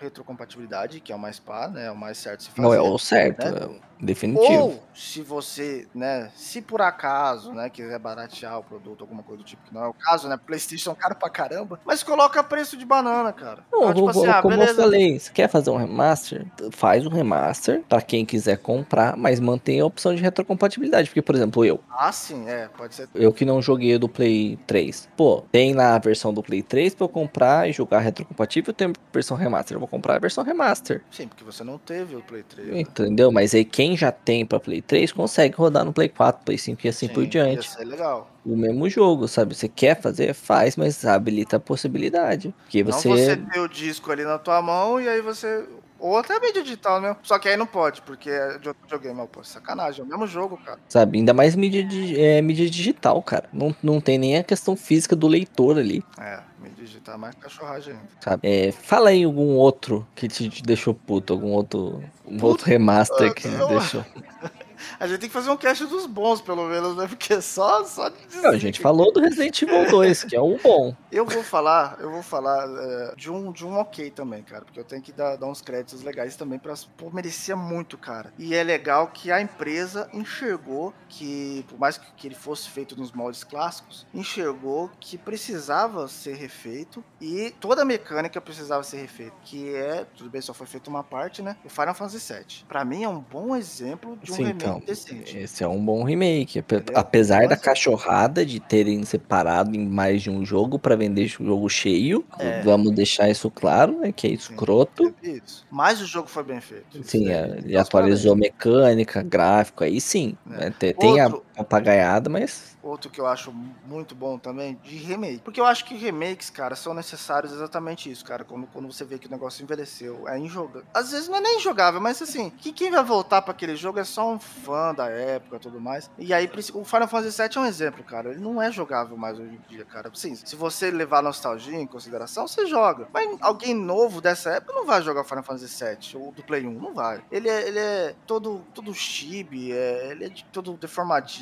retrocompatibilidade, 0.01 1.01
que 1.01 1.11
é 1.11 1.17
o 1.17 1.19
mais 1.19 1.41
pá, 1.41 1.67
né? 1.67 1.87
É 1.87 1.91
o 1.91 1.97
mais 1.97 2.19
certo 2.19 2.45
se 2.45 2.51
fazer. 2.51 2.63
Não, 2.63 2.73
é 2.73 2.81
o 2.81 2.99
certo. 2.99 3.45
Né? 3.47 3.79
É 3.89 3.93
Definitivo. 4.03 4.63
Ou 4.63 4.83
se 4.93 5.23
você, 5.23 5.72
né, 5.95 6.31
se 6.35 6.61
por 6.63 6.81
acaso, 6.81 7.53
né, 7.53 7.69
quiser 7.69 7.99
baratear 7.99 8.59
o 8.59 8.63
produto, 8.63 9.03
alguma 9.03 9.23
coisa 9.23 9.43
do 9.43 9.47
tipo, 9.47 9.63
que 9.65 9.75
não 9.75 9.85
é 9.85 9.89
o 9.89 9.95
caso, 9.95 10.29
né, 10.29 10.39
PlayStation 10.45 10.93
é 10.93 10.95
caro 10.95 11.15
pra 11.15 11.31
caramba, 11.31 11.81
mas 11.85 12.03
coloca 12.03 12.43
preço 12.43 12.77
de 12.77 12.85
banana, 12.85 13.33
cara. 13.33 13.65
Não, 13.73 13.89
ah, 13.89 13.95
tipo 13.95 14.09
assim, 14.09 14.27
ah, 14.27 14.43
como 14.43 14.57
beleza. 14.57 14.73
eu 14.73 14.85
falei, 14.85 15.19
se 15.19 15.33
quer 15.33 15.49
fazer 15.49 15.71
um 15.71 15.77
remaster, 15.77 16.47
faz 16.71 17.07
um 17.07 17.11
remaster 17.11 17.83
para 17.89 18.03
quem 18.03 18.25
quiser 18.25 18.59
comprar, 18.59 19.17
mas 19.17 19.41
mantém 19.41 19.81
a 19.81 19.87
opção 19.87 20.15
de 20.15 20.23
retrocompatibilidade, 20.23 21.09
porque 21.09 21.23
por 21.23 21.35
exemplo, 21.35 21.65
eu. 21.65 21.81
Ah, 21.91 22.13
sim, 22.13 22.49
é, 22.49 22.69
pode 22.69 22.95
ser. 22.95 23.09
Eu 23.15 23.33
que 23.33 23.45
não 23.45 23.61
joguei 23.63 23.99
do 23.99 24.09
Play 24.09 24.59
3. 24.67 25.09
Pô, 25.17 25.45
tem 25.53 25.75
lá 25.75 25.95
a 25.95 25.99
versão 25.99 26.33
do 26.33 26.43
Play 26.43 26.63
3 26.63 26.95
para 26.95 27.05
eu 27.05 27.09
comprar 27.09 27.69
e 27.69 27.73
jogar 27.73 28.01
retrocompatível, 28.01 28.73
tem 28.73 28.93
versão 29.13 29.37
remaster, 29.37 29.77
eu 29.77 29.81
vou 29.81 29.89
comprar 29.89 30.17
a 30.17 30.19
versão 30.19 30.45
remaster. 30.45 31.03
Sim, 31.11 31.29
porque 31.29 31.45
você 31.45 31.65
não 31.65 31.79
teve 31.79 32.17
o 32.17 32.23
Play 32.23 32.43
3. 32.43 32.69
Né? 32.69 32.81
Entendeu? 32.81 33.31
Mas 33.33 33.55
aí 33.55 33.65
quem 33.65 33.97
já 33.97 34.13
tem 34.13 34.45
para 34.45 34.61
Play 34.61 34.83
3 34.83 35.13
consegue 35.13 35.57
rodar 35.63 35.85
no 35.85 35.93
Play 35.93 36.09
4, 36.09 36.45
Play 36.45 36.59
5 36.59 36.81
e 36.85 36.89
assim 36.89 37.09
Sim, 37.09 37.15
por 37.15 37.27
diante. 37.27 37.67
Isso 37.67 37.81
é 37.81 37.85
legal. 37.85 38.31
O 38.45 38.57
mesmo 38.57 38.89
jogo, 38.89 39.29
sabe? 39.29 39.55
Você 39.55 39.69
quer 39.69 40.01
fazer, 40.01 40.35
faz, 40.35 40.77
mas 40.77 41.05
habilita 41.05 41.57
a 41.57 41.61
possibilidade. 41.61 42.55
Porque 42.63 42.83
você... 42.83 43.09
Não 43.09 43.17
você 43.17 43.37
ter 43.37 43.61
o 43.61 43.69
disco 43.69 44.11
ali 44.11 44.25
na 44.25 44.39
tua 44.39 44.61
mão 44.61 45.01
e 45.01 45.09
aí 45.09 45.21
você 45.21 45.65
ou 46.03 46.19
até 46.19 46.39
mídia 46.41 46.65
digital 46.65 47.01
mesmo. 47.01 47.17
Só 47.23 47.39
que 47.39 47.49
aí 47.49 47.57
não 47.57 47.65
pode, 47.65 48.03
porque 48.03 48.29
é 48.29 48.59
de 48.59 48.67
outro 48.67 48.83
videogame. 48.83 49.25
Pô, 49.29 49.45
sacanagem, 49.45 50.01
é 50.01 50.05
o 50.05 50.09
mesmo 50.09 50.27
jogo, 50.27 50.57
cara. 50.57 50.81
Sabe, 50.89 51.19
ainda 51.19 51.33
mais 51.33 51.55
mídia, 51.55 51.87
é, 52.19 52.43
mídia 52.43 52.69
digital, 52.69 53.23
cara. 53.23 53.49
Não, 53.53 53.75
não 53.81 54.01
tem 54.01 54.19
nem 54.19 54.37
a 54.37 54.43
questão 54.43 54.75
física 54.75 55.15
do 55.15 55.29
leitor 55.29 55.79
ali. 55.79 56.05
É, 56.21 56.41
mídia 56.61 56.85
digital 56.85 57.15
é 57.15 57.19
mais 57.19 57.37
cachorragem 57.37 57.95
ainda. 57.95 58.09
Sabe, 58.21 58.49
é, 58.49 58.73
fala 58.73 59.11
aí 59.11 59.23
algum 59.23 59.55
outro 59.55 60.05
que 60.17 60.27
te, 60.27 60.51
te 60.51 60.63
deixou 60.65 60.93
puto, 60.93 61.33
algum 61.33 61.53
outro, 61.53 62.03
um 62.27 62.45
outro 62.45 62.67
remaster 62.67 63.33
que 63.33 63.47
eu... 63.47 63.69
deixou. 63.69 64.05
A 65.03 65.07
gente 65.09 65.19
tem 65.19 65.29
que 65.29 65.33
fazer 65.33 65.51
um 65.51 65.57
cast 65.57 65.85
dos 65.87 66.07
bons, 66.07 66.41
pelo 66.41 66.65
menos, 66.69 66.97
né? 66.97 67.09
Porque 67.09 67.43
só, 67.43 67.85
só 67.85 68.09
de 68.09 68.25
dizer... 68.25 68.47
A 68.47 68.57
gente 68.57 68.81
falou 68.81 69.13
do 69.13 69.19
Resident 69.19 69.61
Evil 69.61 69.91
2, 69.91 70.23
que 70.23 70.37
é 70.37 70.41
um 70.41 70.57
bom. 70.59 70.95
Eu 71.11 71.27
vou 71.27 71.43
falar, 71.43 71.97
eu 71.99 72.09
vou 72.09 72.23
falar 72.23 72.69
é, 72.69 73.15
de, 73.17 73.29
um, 73.29 73.51
de 73.51 73.67
um 73.67 73.77
ok 73.79 74.13
também, 74.13 74.45
cara. 74.45 74.65
Porque 74.65 74.79
eu 74.79 74.85
tenho 74.85 75.03
que 75.03 75.11
dar, 75.11 75.35
dar 75.35 75.49
uns 75.49 75.61
créditos 75.61 76.05
legais 76.05 76.37
também 76.37 76.57
pra. 76.57 76.75
Pô, 76.97 77.11
merecia 77.11 77.57
muito, 77.57 77.99
cara. 77.99 78.33
E 78.39 78.55
é 78.55 78.63
legal 78.63 79.09
que 79.09 79.33
a 79.33 79.41
empresa 79.41 80.09
enxergou 80.13 80.95
que, 81.09 81.65
por 81.69 81.81
mais 81.81 81.99
que 81.99 82.29
ele 82.29 82.37
fosse 82.37 82.71
feito 82.71 82.97
nos 82.97 83.11
moldes 83.11 83.43
clássicos, 83.43 84.07
enxergou 84.15 84.89
que 85.01 85.19
precisava 85.19 86.07
ser 86.07 86.37
refeito 86.37 87.03
e 87.21 87.53
toda 87.59 87.83
a 87.83 87.85
mecânica 87.85 88.41
precisava 88.41 88.85
ser 88.85 88.99
refeita. 88.99 89.35
Que 89.43 89.75
é, 89.75 90.07
tudo 90.17 90.31
bem, 90.31 90.41
só 90.41 90.55
foi 90.55 90.69
feita 90.69 90.89
uma 90.89 91.03
parte, 91.03 91.43
né? 91.43 91.57
O 91.65 91.69
Final 91.69 91.93
Fantasy 91.93 92.33
VII. 92.33 92.65
Pra 92.69 92.85
mim 92.85 93.03
é 93.03 93.09
um 93.09 93.19
bom 93.19 93.57
exemplo 93.57 94.17
de 94.23 94.31
um 94.31 94.37
Sim, 94.37 94.45
remake 94.45 94.63
então, 94.65 94.92
decente. 94.93 95.39
Esse 95.39 95.65
é 95.65 95.69
um 95.69 95.85
bom 95.85 96.03
remake. 96.05 96.59
Entendeu? 96.59 96.95
Apesar 96.95 97.49
da 97.49 97.57
cachorrada 97.57 98.45
de 98.45 98.61
terem 98.61 99.03
separado 99.05 99.75
em 99.77 99.87
mais 99.87 100.23
de 100.23 100.31
um 100.31 100.45
jogo 100.45 100.79
para 100.79 100.97
vender 100.97 101.27
jogo 101.27 101.69
cheio, 101.69 102.25
é. 102.39 102.63
vamos 102.63 102.93
deixar 102.93 103.31
isso 103.31 103.51
claro, 103.51 103.99
né? 104.01 104.13
Que 104.13 104.29
é 104.29 104.31
escroto. 104.31 105.15
Isso. 105.23 105.67
Mas 105.71 106.01
o 106.01 106.07
jogo 106.07 106.29
foi 106.29 106.45
bem 106.45 106.61
feito. 106.61 107.03
Sim, 107.03 107.31
é, 107.31 107.59
ele 107.65 107.77
atualizou 107.77 108.37
mecânica, 108.37 109.23
gráfico, 109.23 109.85
aí 109.85 110.01
sim. 110.01 110.37
É. 110.51 110.65
Né? 110.65 110.75
Tem, 110.79 110.95
tem 110.95 111.21
a 111.21 111.33
papagaiada, 111.57 112.29
mas 112.29 112.77
outro 112.83 113.11
que 113.11 113.21
eu 113.21 113.27
acho 113.27 113.53
muito 113.87 114.15
bom 114.15 114.39
também, 114.39 114.79
de 114.83 114.97
remake. 114.97 115.41
Porque 115.41 115.61
eu 115.61 115.65
acho 115.65 115.85
que 115.85 115.95
remakes, 115.95 116.51
cara, 116.51 116.75
são 116.75 116.93
necessários 116.93 117.53
exatamente 117.53 118.11
isso, 118.11 118.25
cara. 118.25 118.45
Quando, 118.45 118.67
quando 118.67 118.93
você 118.93 119.05
vê 119.05 119.19
que 119.19 119.29
o 119.29 119.31
negócio 119.31 119.63
envelheceu, 119.63 120.29
é 120.29 120.39
injogável. 120.39 120.83
Às 120.93 121.13
vezes 121.13 121.29
não 121.29 121.37
é 121.37 121.41
nem 121.41 121.59
injogável, 121.59 122.01
mas 122.01 122.21
assim, 122.21 122.51
que 122.51 122.73
quem 122.73 122.91
vai 122.91 123.05
voltar 123.05 123.43
para 123.43 123.53
aquele 123.53 123.77
jogo 123.77 123.99
é 123.99 124.05
só 124.05 124.31
um 124.31 124.39
fã 124.39 124.95
da 124.95 125.09
época 125.09 125.57
e 125.57 125.61
tudo 125.61 125.81
mais. 125.81 126.11
E 126.19 126.35
aí, 126.35 126.51
o 126.75 126.85
Final 126.85 127.09
Fantasy 127.09 127.41
VII 127.41 127.51
é 127.57 127.61
um 127.61 127.67
exemplo, 127.67 128.05
cara. 128.05 128.31
Ele 128.31 128.41
não 128.41 128.61
é 128.61 128.71
jogável 128.71 129.17
mais 129.17 129.39
hoje 129.39 129.55
em 129.55 129.69
dia, 129.69 129.85
cara. 129.85 130.11
Sim, 130.15 130.35
se 130.35 130.57
você 130.57 130.91
levar 130.91 131.19
a 131.19 131.23
nostalgia 131.23 131.79
em 131.79 131.87
consideração, 131.87 132.49
você 132.49 132.67
joga. 132.67 133.09
Mas 133.13 133.37
alguém 133.41 133.75
novo 133.75 134.21
dessa 134.21 134.51
época 134.51 134.73
não 134.73 134.85
vai 134.85 135.03
jogar 135.03 135.25
Final 135.25 135.45
Fantasy 135.45 135.85
VII 135.85 136.23
ou 136.23 136.33
do 136.33 136.43
Play 136.43 136.67
1, 136.67 136.73
não 136.73 136.95
vai. 136.95 137.23
Ele 137.31 137.49
é, 137.49 137.69
ele 137.69 137.79
é 137.79 138.15
todo, 138.27 138.65
todo 138.75 138.93
chibi, 138.95 139.73
é, 139.73 140.11
ele 140.11 140.25
é 140.27 140.31
todo 140.53 140.75
deformadinho, 140.75 141.42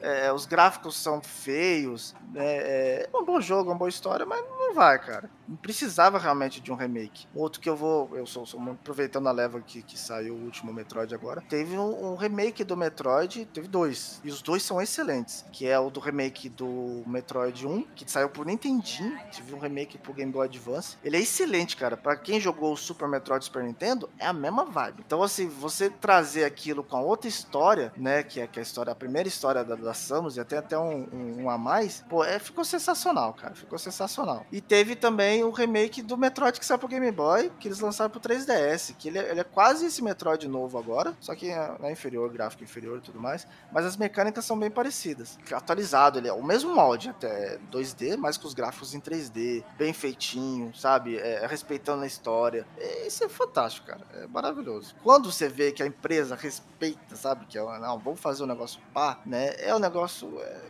é, 0.00 0.32
os 0.32 0.46
gráficos 0.46 0.96
são 0.96 1.20
feios, 1.20 2.14
né? 2.32 2.44
É 2.44 3.08
um 3.14 3.24
bom 3.24 3.40
jogo, 3.40 3.70
uma 3.70 3.76
boa 3.76 3.88
história, 3.88 4.24
mas 4.26 4.42
não 4.58 4.74
vai, 4.74 4.98
cara. 4.98 5.30
Não 5.46 5.56
precisava 5.56 6.18
realmente 6.18 6.60
de 6.60 6.72
um 6.72 6.74
remake. 6.74 7.26
Outro 7.34 7.60
que 7.60 7.68
eu 7.68 7.76
vou, 7.76 8.16
eu 8.16 8.26
sou, 8.26 8.46
sou 8.46 8.60
aproveitando 8.70 9.28
a 9.28 9.32
leva 9.32 9.60
que, 9.60 9.82
que 9.82 9.98
saiu 9.98 10.34
o 10.34 10.44
último 10.44 10.72
Metroid 10.72 11.14
agora, 11.14 11.42
teve 11.48 11.76
um, 11.76 12.12
um, 12.12 12.16
remake 12.16 12.64
do 12.64 12.76
Metroid, 12.76 13.44
teve 13.52 13.68
dois, 13.68 14.20
e 14.24 14.30
os 14.30 14.40
dois 14.40 14.62
são 14.62 14.80
excelentes, 14.80 15.44
que 15.52 15.66
é 15.66 15.78
o 15.78 15.90
do 15.90 16.00
remake 16.00 16.48
do 16.48 17.02
Metroid 17.06 17.66
1, 17.66 17.82
que 17.94 18.10
saiu 18.10 18.28
por 18.30 18.46
Nintendinho, 18.46 19.18
tive 19.30 19.54
um 19.54 19.58
remake 19.58 19.98
pro 19.98 20.12
Game 20.12 20.32
Boy 20.32 20.46
Advance. 20.46 20.96
Ele 21.04 21.16
é 21.16 21.20
excelente, 21.20 21.76
cara. 21.76 21.96
Para 21.96 22.16
quem 22.16 22.40
jogou 22.40 22.72
o 22.72 22.76
Super 22.76 23.08
Metroid 23.08 23.44
Super 23.44 23.64
Nintendo, 23.64 24.08
é 24.18 24.26
a 24.26 24.32
mesma 24.32 24.64
vibe. 24.64 25.02
Então, 25.04 25.22
assim, 25.22 25.48
você 25.48 25.90
trazer 25.90 26.44
aquilo 26.44 26.82
com 26.82 26.96
a 26.96 27.00
outra 27.00 27.28
história, 27.28 27.92
né, 27.96 28.22
que 28.22 28.40
é, 28.40 28.46
que 28.46 28.58
é 28.58 28.62
a 28.62 28.62
história, 28.62 28.92
a 28.92 28.96
primeira 28.96 29.28
história 29.32 29.64
da, 29.64 29.74
da 29.74 29.94
Samus, 29.94 30.36
e 30.36 30.40
até 30.40 30.58
até 30.58 30.78
um, 30.78 31.08
um, 31.12 31.42
um, 31.42 31.50
a 31.50 31.58
mais, 31.58 32.04
pô, 32.08 32.24
é, 32.24 32.38
ficou 32.38 32.64
sensacional, 32.64 33.34
cara. 33.34 33.54
Ficou 33.54 33.78
sensacional. 33.78 34.46
E 34.50 34.60
teve 34.60 34.94
também 34.96 35.44
o 35.44 35.50
remake 35.50 36.02
do 36.02 36.16
Metroid 36.16 36.58
que 36.58 36.66
saiu 36.66 36.78
pro 36.78 36.88
Game 36.88 37.10
Boy, 37.10 37.50
que 37.58 37.68
eles 37.68 37.80
lançaram 37.80 38.10
pro 38.10 38.20
3DS, 38.20 38.94
que 38.96 39.08
ele 39.08 39.18
é, 39.18 39.30
ele 39.30 39.40
é 39.40 39.44
quase 39.44 39.86
esse 39.86 40.02
Metroid 40.02 40.46
novo 40.48 40.78
agora, 40.78 41.14
só 41.20 41.34
que 41.34 41.50
é, 41.50 41.90
inferior, 41.90 42.30
gráfico 42.30 42.62
inferior 42.62 42.98
e 42.98 43.00
tudo 43.00 43.20
mais, 43.20 43.46
mas 43.72 43.84
as 43.84 43.96
mecânicas 43.96 44.44
são 44.44 44.58
bem 44.58 44.70
parecidas. 44.70 45.38
Atualizado, 45.50 46.18
ele 46.18 46.28
é 46.28 46.32
o 46.32 46.42
mesmo 46.42 46.74
molde, 46.74 47.10
até 47.10 47.58
2D, 47.70 48.16
mas 48.16 48.36
com 48.36 48.46
os 48.46 48.54
gráficos 48.54 48.94
em 48.94 49.00
3D, 49.00 49.64
bem 49.76 49.92
feitinho, 49.92 50.74
sabe? 50.74 51.16
É, 51.16 51.46
respeitando 51.46 52.04
a 52.04 52.06
história. 52.06 52.66
É, 52.76 53.06
isso 53.06 53.24
é 53.24 53.28
fantástico, 53.28 53.86
cara. 53.86 54.02
É 54.14 54.26
maravilhoso. 54.26 54.94
Quando 55.02 55.30
você 55.30 55.48
vê 55.48 55.72
que 55.72 55.82
a 55.82 55.86
empresa 55.86 56.34
respeita, 56.34 57.16
sabe? 57.16 57.46
Que 57.46 57.58
é, 57.58 57.62
não, 57.78 57.98
vamos 57.98 58.20
fazer 58.20 58.42
um 58.42 58.46
negócio 58.46 58.80
pá, 58.92 59.20
né? 59.24 59.52
É 59.58 59.74
um 59.74 59.78
negócio 59.78 60.28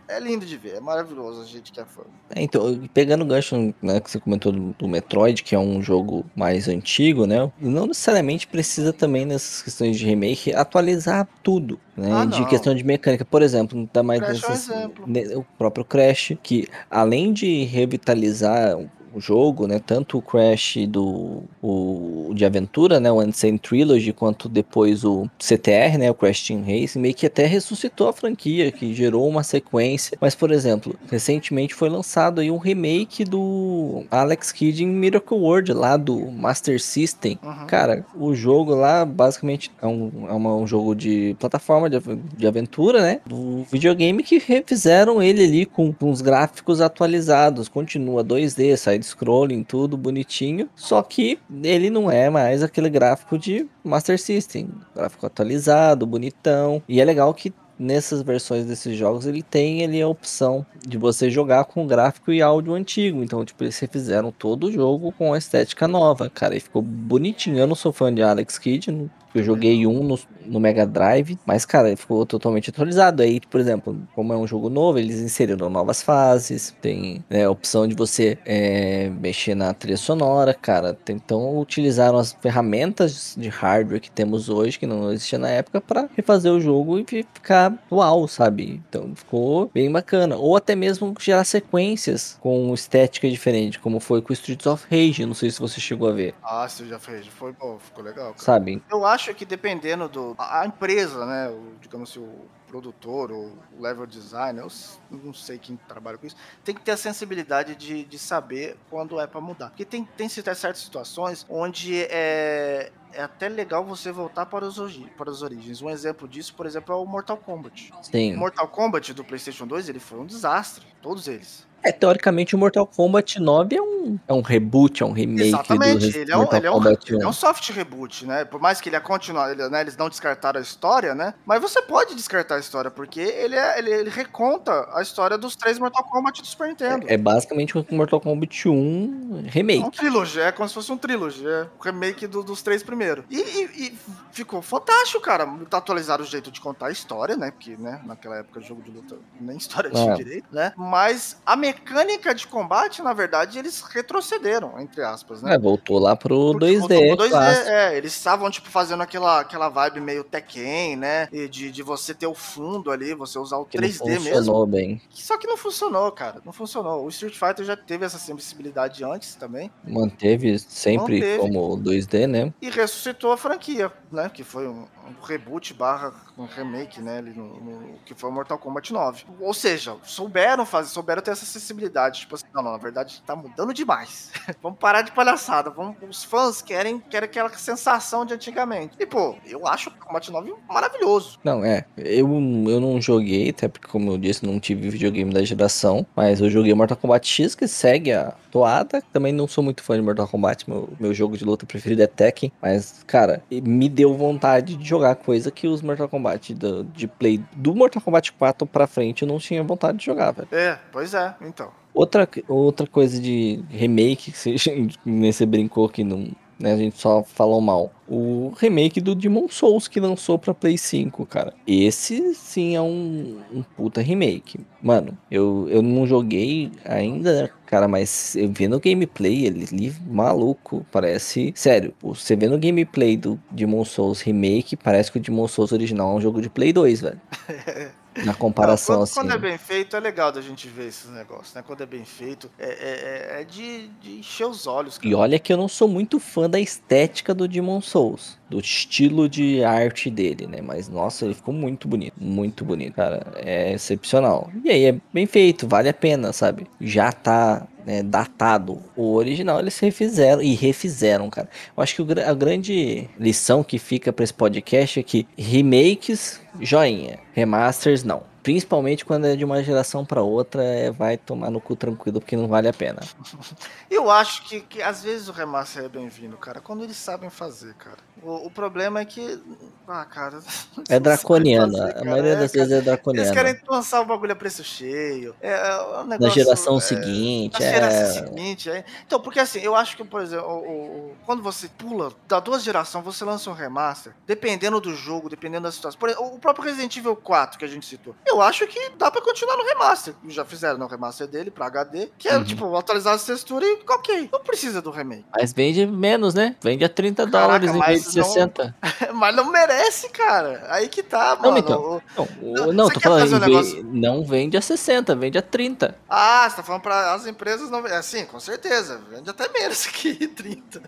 é, 0.08 0.18
lindo 0.20 0.44
de 0.44 0.56
ver, 0.56 0.76
é 0.76 0.80
maravilhoso 0.80 1.42
a 1.42 1.44
gente 1.44 1.72
que 1.72 1.80
é 1.80 1.84
fã. 1.84 2.02
É, 2.34 2.42
então, 2.42 2.80
pegando 2.92 3.22
o 3.22 3.26
gancho 3.26 3.74
né, 3.80 4.00
que 4.00 4.10
você 4.10 4.20
comentou 4.20 4.52
do, 4.52 4.74
do, 4.78 4.88
Metroid, 4.88 5.42
que 5.42 5.54
é 5.54 5.58
um 5.58 5.82
jogo 5.82 6.24
mais 6.36 6.68
antigo, 6.68 7.26
né? 7.26 7.50
Não 7.60 7.86
necessariamente 7.86 8.46
precisa 8.46 8.92
também 8.92 9.24
nessas 9.24 9.62
questões 9.62 9.98
de 9.98 10.04
remake 10.04 10.54
atualizar 10.54 11.28
tudo. 11.42 11.78
Né, 11.96 12.10
ah, 12.10 12.24
de 12.24 12.46
questão 12.46 12.74
de 12.74 12.82
mecânica, 12.82 13.24
por 13.24 13.42
exemplo, 13.42 13.86
tá 13.92 14.02
mais 14.02 14.20
Crash 14.20 14.70
é 14.70 14.86
um 14.86 15.40
o 15.40 15.44
próprio 15.58 15.84
Crash, 15.84 16.32
que 16.42 16.66
além 16.90 17.32
de 17.32 17.64
revitalizar 17.64 18.78
jogo, 19.20 19.66
né? 19.66 19.80
Tanto 19.84 20.18
o 20.18 20.22
Crash 20.22 20.78
do 20.88 21.42
o, 21.62 22.32
de 22.34 22.44
aventura, 22.44 22.98
né? 22.98 23.10
O 23.10 23.20
Unsane 23.20 23.58
Trilogy, 23.58 24.12
quanto 24.12 24.48
depois 24.48 25.04
o 25.04 25.28
CTR, 25.38 25.98
né? 25.98 26.10
O 26.10 26.14
Crash 26.14 26.46
Team 26.46 26.62
Racing, 26.62 27.00
meio 27.00 27.14
que 27.14 27.26
até 27.26 27.46
ressuscitou 27.46 28.08
a 28.08 28.12
franquia, 28.12 28.72
que 28.72 28.94
gerou 28.94 29.28
uma 29.28 29.42
sequência. 29.42 30.16
Mas, 30.20 30.34
por 30.34 30.50
exemplo, 30.50 30.94
recentemente 31.10 31.74
foi 31.74 31.88
lançado 31.88 32.40
aí 32.40 32.50
um 32.50 32.58
remake 32.58 33.24
do 33.24 34.04
Alex 34.10 34.52
Kidd 34.52 34.82
em 34.82 34.86
Miracle 34.86 35.38
World, 35.38 35.72
lá 35.72 35.96
do 35.96 36.30
Master 36.30 36.80
System. 36.80 37.38
Uhum. 37.42 37.66
Cara, 37.66 38.04
o 38.14 38.34
jogo 38.34 38.74
lá, 38.74 39.04
basicamente, 39.04 39.70
é 39.80 39.86
um, 39.86 40.26
é 40.28 40.32
uma, 40.32 40.54
um 40.54 40.66
jogo 40.66 40.94
de 40.94 41.36
plataforma 41.38 41.90
de, 41.90 41.98
de 42.36 42.46
aventura, 42.46 43.02
né? 43.02 43.20
Do 43.26 43.64
videogame 43.70 44.22
que 44.22 44.38
refizeram 44.38 45.22
ele 45.22 45.44
ali 45.44 45.66
com, 45.66 45.92
com 45.92 46.10
os 46.10 46.20
gráficos 46.20 46.80
atualizados. 46.80 47.68
Continua 47.68 48.24
2D, 48.24 48.76
sai 48.76 49.01
side-scrolling, 49.02 49.64
tudo 49.64 49.96
bonitinho. 49.96 50.68
Só 50.74 51.02
que 51.02 51.38
ele 51.62 51.90
não 51.90 52.10
é 52.10 52.30
mais 52.30 52.62
aquele 52.62 52.88
gráfico 52.88 53.38
de 53.38 53.68
Master 53.84 54.18
System. 54.18 54.70
Gráfico 54.94 55.26
atualizado, 55.26 56.06
bonitão. 56.06 56.82
E 56.88 57.00
é 57.00 57.04
legal 57.04 57.34
que 57.34 57.52
nessas 57.78 58.22
versões 58.22 58.64
desses 58.64 58.96
jogos 58.96 59.26
ele 59.26 59.42
tem 59.42 59.84
ali 59.84 60.00
a 60.00 60.06
opção 60.06 60.64
de 60.86 60.96
você 60.96 61.28
jogar 61.28 61.64
com 61.64 61.86
gráfico 61.86 62.32
e 62.32 62.40
áudio 62.40 62.74
antigo. 62.74 63.22
Então, 63.22 63.44
tipo, 63.44 63.64
eles 63.64 63.78
refizeram 63.78 64.30
todo 64.30 64.68
o 64.68 64.72
jogo 64.72 65.12
com 65.12 65.32
a 65.32 65.38
estética 65.38 65.88
nova, 65.88 66.30
cara, 66.30 66.56
e 66.56 66.60
ficou 66.60 66.80
bonitinho. 66.80 67.58
Eu 67.58 67.66
não 67.66 67.74
sou 67.74 67.92
fã 67.92 68.14
de 68.14 68.22
Alex 68.22 68.58
Kidd, 68.58 69.10
eu 69.34 69.42
joguei 69.42 69.86
um 69.86 70.02
no, 70.02 70.18
no, 70.46 70.60
Mega 70.60 70.86
Drive, 70.86 71.38
mas, 71.46 71.64
cara, 71.64 71.88
ele 71.88 71.96
ficou 71.96 72.24
totalmente 72.26 72.70
atualizado. 72.70 73.22
Aí, 73.22 73.40
por 73.40 73.60
exemplo, 73.60 73.96
como 74.14 74.32
é 74.32 74.36
um 74.36 74.46
jogo 74.46 74.68
novo, 74.68 74.98
eles 74.98 75.20
inseriram 75.20 75.70
novas 75.70 76.02
fases, 76.02 76.74
tem 76.80 77.24
né, 77.28 77.44
a 77.44 77.50
opção 77.50 77.86
de 77.86 77.94
você 77.94 78.38
é, 78.44 79.10
mexer 79.20 79.54
na 79.54 79.72
trilha 79.72 79.96
sonora, 79.96 80.54
cara. 80.54 80.96
Então, 81.08 81.58
utilizaram 81.58 82.18
as 82.18 82.32
ferramentas 82.32 83.34
de 83.36 83.48
hardware 83.48 84.00
que 84.00 84.10
temos 84.10 84.48
hoje, 84.48 84.78
que 84.78 84.86
não 84.86 85.12
existia 85.12 85.38
na 85.38 85.48
época, 85.48 85.80
para 85.80 86.08
refazer 86.16 86.52
o 86.52 86.60
jogo 86.60 86.98
e 86.98 87.04
ficar 87.34 87.74
uau, 87.90 88.28
sabe? 88.28 88.82
Então, 88.88 89.12
ficou 89.14 89.70
bem 89.72 89.90
bacana. 89.90 90.36
Ou 90.36 90.56
até 90.56 90.74
mesmo 90.74 91.14
gerar 91.18 91.44
sequências 91.44 92.38
com 92.40 92.72
estética 92.74 93.28
diferente, 93.28 93.78
como 93.78 94.00
foi 94.00 94.20
com 94.20 94.32
Streets 94.32 94.66
of 94.66 94.86
Rage. 94.90 95.24
Não 95.24 95.34
sei 95.34 95.50
se 95.50 95.60
você 95.60 95.80
chegou 95.80 96.08
a 96.08 96.12
ver. 96.12 96.34
Ah, 96.42 96.66
Streets 96.66 96.94
of 96.94 97.10
Rage 97.10 97.30
foi 97.30 97.52
bom, 97.52 97.78
ficou 97.78 98.04
legal. 98.04 98.32
Cara. 98.32 98.38
Sabe? 98.38 98.82
Eu 98.90 99.06
acho 99.06 99.21
acho 99.22 99.34
que 99.34 99.44
dependendo 99.44 100.08
do. 100.08 100.34
A 100.38 100.66
empresa, 100.66 101.24
né? 101.24 101.48
O, 101.48 101.74
digamos 101.80 102.10
assim, 102.10 102.20
o 102.20 102.46
produtor 102.66 103.30
ou 103.30 103.52
o 103.76 103.82
level 103.82 104.06
design, 104.06 104.58
eu 104.58 104.68
não 105.10 105.34
sei 105.34 105.58
quem 105.58 105.76
trabalha 105.76 106.16
com 106.16 106.26
isso, 106.26 106.36
tem 106.64 106.74
que 106.74 106.80
ter 106.80 106.92
a 106.92 106.96
sensibilidade 106.96 107.74
de, 107.74 108.02
de 108.04 108.18
saber 108.18 108.78
quando 108.88 109.20
é 109.20 109.26
para 109.26 109.42
mudar. 109.42 109.68
Porque 109.68 109.84
tem, 109.84 110.04
tem 110.16 110.26
certas 110.26 110.78
situações 110.78 111.44
onde 111.50 112.02
é, 112.04 112.90
é 113.12 113.22
até 113.22 113.50
legal 113.50 113.84
você 113.84 114.10
voltar 114.10 114.46
para 114.46 114.64
os, 114.64 114.78
para 115.18 115.30
os 115.30 115.42
origens. 115.42 115.82
Um 115.82 115.90
exemplo 115.90 116.26
disso, 116.26 116.54
por 116.54 116.64
exemplo, 116.64 116.94
é 116.94 116.96
o 116.96 117.04
Mortal 117.04 117.36
Kombat. 117.36 117.92
Sim. 118.02 118.34
O 118.34 118.38
Mortal 118.38 118.66
Kombat 118.68 119.12
do 119.12 119.22
PlayStation 119.22 119.66
2 119.66 119.90
ele 119.90 120.00
foi 120.00 120.18
um 120.18 120.26
desastre, 120.26 120.86
todos 121.02 121.28
eles. 121.28 121.66
É, 121.82 121.90
teoricamente 121.90 122.54
o 122.54 122.58
Mortal 122.58 122.86
Kombat 122.86 123.40
9 123.40 123.76
é 123.76 123.82
um, 123.82 124.18
é 124.28 124.32
um 124.32 124.40
reboot, 124.40 125.02
é 125.02 125.06
um 125.06 125.12
remake 125.12 125.48
Exatamente, 125.48 126.10
do 126.10 126.18
ele 126.18 126.32
é, 126.32 126.36
um, 126.36 126.42
ele, 126.52 126.66
é 126.66 126.70
um, 126.70 126.86
ele 126.86 127.22
é 127.22 127.26
um 127.26 127.32
soft 127.32 127.68
reboot, 127.70 128.24
né? 128.26 128.44
Por 128.44 128.60
mais 128.60 128.80
que 128.80 128.88
ele 128.88 128.96
é 128.96 129.00
continuar, 129.00 129.50
ele, 129.50 129.68
né, 129.68 129.80
eles 129.80 129.96
não 129.96 130.08
descartaram 130.08 130.58
a 130.58 130.62
história, 130.62 131.14
né? 131.14 131.34
Mas 131.44 131.60
você 131.60 131.82
pode 131.82 132.14
descartar 132.14 132.56
a 132.56 132.58
história, 132.60 132.90
porque 132.90 133.20
ele, 133.20 133.56
é, 133.56 133.78
ele, 133.78 133.90
ele 133.90 134.10
reconta 134.10 134.88
a 134.92 135.02
história 135.02 135.36
dos 135.36 135.56
três 135.56 135.78
Mortal 135.78 136.04
Kombat 136.04 136.40
do 136.40 136.46
Super 136.46 136.68
Nintendo. 136.68 137.06
É, 137.08 137.14
é 137.14 137.16
basicamente 137.18 137.76
um 137.76 137.84
Mortal 137.90 138.20
Kombat 138.20 138.68
1 138.68 139.46
remake. 139.48 139.82
É 139.82 139.86
um 139.86 139.90
trilogy, 139.90 140.40
é 140.40 140.52
como 140.52 140.68
se 140.68 140.74
fosse 140.74 140.92
um 140.92 140.96
trilogy, 140.96 141.46
é 141.46 141.66
um 141.78 141.82
remake 141.82 142.26
do, 142.26 142.42
dos 142.42 142.62
três 142.62 142.82
primeiros. 142.82 143.24
E, 143.28 143.38
e, 143.38 143.86
e, 143.86 143.98
ficou 144.30 144.62
fantástico, 144.62 145.20
cara. 145.20 145.46
Tá 145.68 145.78
atualizado 145.78 146.22
o 146.22 146.26
jeito 146.26 146.50
de 146.50 146.60
contar 146.60 146.86
a 146.86 146.90
história, 146.90 147.36
né? 147.36 147.50
Porque, 147.50 147.76
né, 147.76 148.00
naquela 148.04 148.38
época 148.38 148.60
o 148.60 148.62
jogo 148.62 148.82
de 148.82 148.90
luta 148.90 149.18
nem 149.40 149.56
história 149.56 149.90
tinha 149.90 150.12
é. 150.12 150.14
direito, 150.14 150.46
né? 150.52 150.72
Mas 150.76 151.36
a 151.44 151.56
mecânica 151.72 152.34
de 152.34 152.46
combate, 152.46 153.02
na 153.02 153.12
verdade, 153.12 153.58
eles 153.58 153.80
retrocederam, 153.80 154.78
entre 154.78 155.02
aspas, 155.02 155.42
né? 155.42 155.54
É, 155.54 155.58
voltou 155.58 155.98
lá 155.98 156.14
pro 156.14 156.52
Porque 156.52 156.66
2D. 156.66 157.16
Pro 157.16 157.26
2D 157.26 157.66
é, 157.66 157.96
eles 157.96 158.12
estavam, 158.12 158.50
tipo, 158.50 158.68
fazendo 158.68 159.02
aquela, 159.02 159.40
aquela 159.40 159.68
vibe 159.68 160.00
meio 160.00 160.24
Tekken, 160.24 160.96
né? 160.96 161.28
E 161.32 161.48
de, 161.48 161.70
de 161.70 161.82
você 161.82 162.14
ter 162.14 162.26
o 162.26 162.34
fundo 162.34 162.90
ali, 162.90 163.14
você 163.14 163.38
usar 163.38 163.56
o 163.56 163.64
que 163.64 163.78
3D 163.78 163.82
não 163.82 164.20
funcionou 164.20 164.66
mesmo. 164.66 164.66
bem. 164.66 165.02
Só 165.10 165.38
que 165.38 165.46
não 165.46 165.56
funcionou, 165.56 166.12
cara. 166.12 166.40
Não 166.44 166.52
funcionou. 166.52 167.04
O 167.04 167.08
Street 167.08 167.34
Fighter 167.34 167.64
já 167.64 167.76
teve 167.76 168.04
essa 168.04 168.18
sensibilidade 168.18 169.02
antes 169.04 169.34
também. 169.34 169.70
Manteve 169.84 170.58
sempre 170.58 171.20
Manteve. 171.20 171.38
como 171.38 171.78
2D, 171.78 172.26
né? 172.26 172.52
E 172.60 172.70
ressuscitou 172.70 173.32
a 173.32 173.36
franquia, 173.36 173.90
né? 174.10 174.30
Que 174.32 174.44
foi 174.44 174.68
um, 174.68 174.86
um 175.06 175.24
reboot 175.24 175.72
barra 175.74 176.12
um 176.36 176.46
remake, 176.46 177.00
né? 177.00 177.18
Ali 177.18 177.30
no, 177.30 177.60
no, 177.60 177.98
que 178.04 178.14
foi 178.14 178.30
o 178.30 178.32
Mortal 178.32 178.58
Kombat 178.58 178.92
9. 178.92 179.24
Ou 179.40 179.54
seja, 179.54 179.96
souberam 180.02 180.64
fazer, 180.64 180.88
souberam 180.88 181.22
ter 181.22 181.30
essa 181.30 181.44
acessibilidade. 181.62 182.20
Tipo 182.20 182.34
assim, 182.34 182.44
não, 182.52 182.62
não, 182.62 182.72
na 182.72 182.78
verdade 182.78 183.22
tá 183.24 183.34
mudando 183.34 183.72
demais. 183.72 184.30
vamos 184.62 184.78
parar 184.78 185.02
de 185.02 185.12
palhaçada. 185.12 185.70
Vamos, 185.70 185.96
os 186.08 186.24
fãs 186.24 186.60
querem, 186.60 186.98
querem 186.98 187.28
aquela 187.28 187.48
sensação 187.50 188.26
de 188.26 188.34
antigamente. 188.34 188.96
E, 188.98 189.06
pô, 189.06 189.36
eu 189.46 189.66
acho 189.66 189.90
o 189.90 189.92
Kombat 189.92 190.30
9 190.30 190.54
maravilhoso. 190.68 191.38
Não, 191.44 191.64
é. 191.64 191.84
Eu, 191.96 192.28
eu 192.68 192.80
não 192.80 193.00
joguei, 193.00 193.50
até 193.50 193.68
porque, 193.68 193.88
como 193.88 194.10
eu 194.10 194.18
disse, 194.18 194.44
não 194.44 194.58
tive 194.58 194.90
videogame 194.90 195.32
da 195.32 195.42
geração. 195.44 196.04
Mas 196.14 196.40
eu 196.40 196.50
joguei 196.50 196.74
Mortal 196.74 196.96
Kombat 196.96 197.26
X, 197.26 197.54
que 197.54 197.68
segue 197.68 198.12
a 198.12 198.34
toada. 198.52 199.02
Também 199.12 199.32
não 199.32 199.48
sou 199.48 199.64
muito 199.64 199.82
fã 199.82 199.96
de 199.96 200.02
Mortal 200.02 200.28
Kombat. 200.28 200.68
Meu, 200.68 200.88
meu 201.00 201.14
jogo 201.14 201.36
de 201.36 201.44
luta 201.44 201.66
preferido 201.66 202.02
é 202.02 202.06
Tekken. 202.06 202.52
Mas, 202.60 203.02
cara, 203.06 203.42
me 203.50 203.88
deu 203.88 204.14
vontade 204.14 204.76
de 204.76 204.86
jogar 204.86 205.16
coisa 205.16 205.50
que 205.50 205.66
os 205.66 205.80
Mortal 205.82 206.08
Kombat 206.08 206.54
do, 206.54 206.84
de 206.84 207.08
Play 207.08 207.42
do 207.56 207.74
Mortal 207.74 208.02
Kombat 208.02 208.32
4 208.32 208.66
pra 208.66 208.86
frente 208.86 209.22
eu 209.22 209.28
não 209.28 209.38
tinha 209.38 209.64
vontade 209.64 209.98
de 209.98 210.04
jogar, 210.04 210.30
velho. 210.32 210.48
É, 210.52 210.78
pois 210.92 211.14
é, 211.14 211.34
então. 211.40 211.70
Outra, 211.94 212.28
outra 212.46 212.86
coisa 212.86 213.20
de 213.20 213.64
remake 213.68 214.30
que 214.30 214.38
você, 214.38 214.56
você 215.04 215.46
brincou 215.46 215.88
que 215.88 216.04
não, 216.04 216.30
né, 216.58 216.72
a 216.72 216.76
gente 216.76 216.98
só 216.98 217.22
falou 217.22 217.60
mal. 217.60 217.92
O 218.08 218.52
remake 218.58 219.00
do 219.00 219.14
Demon 219.14 219.48
Souls 219.48 219.88
que 219.88 219.98
lançou 219.98 220.38
pra 220.38 220.52
Play 220.52 220.76
5, 220.76 221.24
cara. 221.26 221.54
Esse 221.66 222.34
sim 222.34 222.76
é 222.76 222.80
um, 222.80 223.38
um 223.52 223.62
puta 223.62 224.00
remake. 224.00 224.60
Mano, 224.82 225.16
eu, 225.30 225.66
eu 225.70 225.80
não 225.80 226.06
joguei 226.06 226.70
ainda, 226.84 227.50
cara, 227.66 227.88
mas 227.88 228.36
eu 228.36 228.50
vendo 228.52 228.76
o 228.76 228.80
gameplay, 228.80 229.46
ele, 229.46 229.66
ele 229.72 229.94
maluco, 230.06 230.84
parece. 230.92 231.52
Sério, 231.54 231.94
você 232.02 232.36
vendo 232.36 232.54
o 232.54 232.58
gameplay 232.58 233.16
do 233.16 233.40
Demon 233.50 233.84
Souls 233.84 234.20
Remake, 234.20 234.76
parece 234.76 235.10
que 235.10 235.18
o 235.18 235.20
Demon 235.20 235.48
Souls 235.48 235.72
original 235.72 236.12
é 236.12 236.14
um 236.16 236.20
jogo 236.20 236.42
de 236.42 236.50
Play 236.50 236.72
2, 236.72 237.00
velho. 237.00 237.20
Na 238.24 238.34
comparação, 238.34 238.96
não, 238.96 239.00
quando, 239.00 239.04
assim. 239.04 239.14
Quando 239.14 239.32
é 239.32 239.38
bem 239.38 239.58
feito, 239.58 239.96
é 239.96 240.00
legal 240.00 240.30
da 240.30 240.40
gente 240.40 240.68
ver 240.68 240.88
esses 240.88 241.10
negócios, 241.10 241.54
né? 241.54 241.62
Quando 241.66 241.82
é 241.82 241.86
bem 241.86 242.04
feito, 242.04 242.50
é, 242.58 242.66
é, 242.66 243.38
é, 243.38 243.40
é 243.40 243.44
de, 243.44 243.88
de, 244.00 244.18
encher 244.18 244.46
os 244.46 244.66
olhos. 244.66 244.98
Cara. 244.98 245.08
E 245.08 245.14
olha 245.14 245.38
que 245.38 245.52
eu 245.52 245.56
não 245.56 245.68
sou 245.68 245.88
muito 245.88 246.20
fã 246.20 246.48
da 246.48 246.60
estética 246.60 247.32
do 247.32 247.48
Demon 247.48 247.80
Souls, 247.80 248.38
do 248.50 248.60
estilo 248.60 249.28
de 249.28 249.64
arte 249.64 250.10
dele, 250.10 250.46
né? 250.46 250.60
Mas, 250.60 250.88
nossa, 250.88 251.24
ele 251.24 251.34
ficou 251.34 251.54
muito 251.54 251.88
bonito, 251.88 252.14
muito 252.18 252.64
bonito, 252.64 252.94
cara. 252.94 253.32
É 253.36 253.72
excepcional. 253.72 254.50
E 254.64 254.70
aí, 254.70 254.84
é 254.84 255.00
bem 255.12 255.26
feito, 255.26 255.66
vale 255.66 255.88
a 255.88 255.94
pena, 255.94 256.32
sabe? 256.32 256.66
Já 256.80 257.10
tá 257.12 257.66
né, 257.86 258.02
datado. 258.02 258.80
O 258.96 259.14
original 259.14 259.60
eles 259.60 259.78
refizeram 259.78 260.42
e 260.42 260.54
refizeram, 260.54 261.28
cara. 261.30 261.48
Eu 261.76 261.82
acho 261.82 261.94
que 261.94 262.02
o, 262.02 262.06
a 262.26 262.34
grande 262.34 263.08
lição 263.18 263.62
que 263.62 263.78
fica 263.78 264.12
para 264.12 264.24
esse 264.24 264.34
podcast 264.34 265.00
é 265.00 265.02
que 265.02 265.26
remakes, 265.36 266.40
joinha, 266.60 267.18
remasters, 267.32 268.04
não. 268.04 268.31
Principalmente 268.42 269.04
quando 269.04 269.26
é 269.26 269.36
de 269.36 269.44
uma 269.44 269.62
geração 269.62 270.04
para 270.04 270.22
outra, 270.22 270.64
é, 270.64 270.90
vai 270.90 271.16
tomar 271.16 271.50
no 271.50 271.60
cu 271.60 271.76
tranquilo, 271.76 272.20
porque 272.20 272.36
não 272.36 272.48
vale 272.48 272.68
a 272.68 272.72
pena. 272.72 273.00
Eu 273.90 274.10
acho 274.10 274.42
que, 274.44 274.60
que 274.60 274.82
às 274.82 275.02
vezes 275.02 275.28
o 275.28 275.32
remaster 275.32 275.84
é 275.84 275.88
bem-vindo, 275.88 276.36
cara, 276.36 276.60
quando 276.60 276.82
eles 276.82 276.96
sabem 276.96 277.30
fazer, 277.30 277.74
cara. 277.74 277.98
O, 278.22 278.46
o 278.46 278.50
problema 278.50 279.00
é 279.00 279.04
que. 279.04 279.40
Ah, 279.86 280.04
cara. 280.04 280.40
É 280.88 280.98
draconiano. 280.98 281.76
Fazer, 281.76 281.98
a 281.98 282.04
maioria 282.04 282.32
é, 282.32 282.36
das 282.36 282.52
vezes 282.52 282.72
é 282.72 282.80
draconiano. 282.80 283.28
Eles 283.28 283.36
querem 283.36 283.60
lançar 283.68 284.00
o 284.00 284.04
bagulho 284.04 284.32
a 284.32 284.36
preço 284.36 284.64
cheio. 284.64 285.34
É, 285.40 285.52
é 285.52 285.80
um 286.00 286.06
negócio, 286.06 286.20
na 286.20 286.28
geração 286.28 286.76
é, 286.78 286.80
seguinte. 286.80 287.60
Na 287.60 287.66
é... 287.66 287.74
geração 287.74 288.26
seguinte. 288.26 288.70
É. 288.70 288.84
Então, 289.06 289.20
porque 289.20 289.38
assim, 289.38 289.60
eu 289.60 289.74
acho 289.74 289.96
que, 289.96 290.04
por 290.04 290.20
exemplo, 290.20 290.46
o, 290.48 290.58
o, 290.58 291.16
quando 291.24 291.42
você 291.42 291.68
pula 291.68 292.12
da 292.26 292.40
duas 292.40 292.62
gerações, 292.62 293.04
você 293.04 293.24
lança 293.24 293.48
um 293.50 293.52
remaster, 293.52 294.12
dependendo 294.26 294.80
do 294.80 294.94
jogo, 294.94 295.28
dependendo 295.28 295.64
da 295.64 295.72
situação. 295.72 295.98
Por 295.98 296.08
exemplo, 296.08 296.34
o 296.34 296.38
próprio 296.38 296.64
Resident 296.64 296.96
Evil 296.96 297.16
4 297.16 297.58
que 297.58 297.64
a 297.64 297.68
gente 297.68 297.86
citou. 297.86 298.14
Eu 298.32 298.40
acho 298.40 298.66
que 298.66 298.92
dá 298.96 299.10
pra 299.10 299.20
continuar 299.20 299.58
no 299.58 299.64
remaster. 299.64 300.14
Já 300.28 300.42
fizeram 300.42 300.78
no 300.78 300.86
remaster 300.86 301.26
dele 301.26 301.50
pra 301.50 301.66
HD, 301.66 302.08
que 302.16 302.28
é, 302.28 302.36
uhum. 302.36 302.44
tipo, 302.44 302.74
atualizar 302.76 303.14
as 303.14 303.24
texturas 303.24 303.68
e 303.68 303.78
ok. 303.86 304.30
Não 304.32 304.40
precisa 304.40 304.80
do 304.80 304.90
remake. 304.90 305.26
Mas 305.36 305.52
vende 305.52 305.86
menos, 305.86 306.32
né? 306.32 306.56
Vende 306.62 306.82
a 306.82 306.88
30 306.88 307.26
Caraca, 307.26 307.38
dólares 307.38 307.74
em 307.74 307.80
vez 307.80 308.04
de 308.04 308.12
60. 308.12 308.74
Não, 308.82 309.12
mas 309.14 309.36
não 309.36 309.52
merece, 309.52 310.08
cara. 310.08 310.66
Aí 310.70 310.88
que 310.88 311.02
tá, 311.02 311.36
mano. 311.36 311.50
Não, 311.50 311.58
então, 311.58 312.02
não, 312.40 312.66
não, 312.66 312.72
não 312.72 312.88
tô 312.88 313.00
falando, 313.00 313.36
um 313.36 313.38
negócio... 313.38 313.84
não 313.84 314.24
vende 314.24 314.56
a 314.56 314.62
60, 314.62 315.14
vende 315.14 315.36
a 315.36 315.42
30. 315.42 315.94
Ah, 316.08 316.48
você 316.48 316.56
tá 316.56 316.62
falando 316.62 316.82
pra 316.82 317.12
as 317.12 317.26
empresas 317.26 317.70
não. 317.70 317.86
É 317.86 318.00
sim, 318.00 318.24
com 318.24 318.40
certeza. 318.40 319.00
Vende 319.10 319.28
até 319.28 319.48
menos 319.52 319.84
que 319.86 320.26
30. 320.26 320.80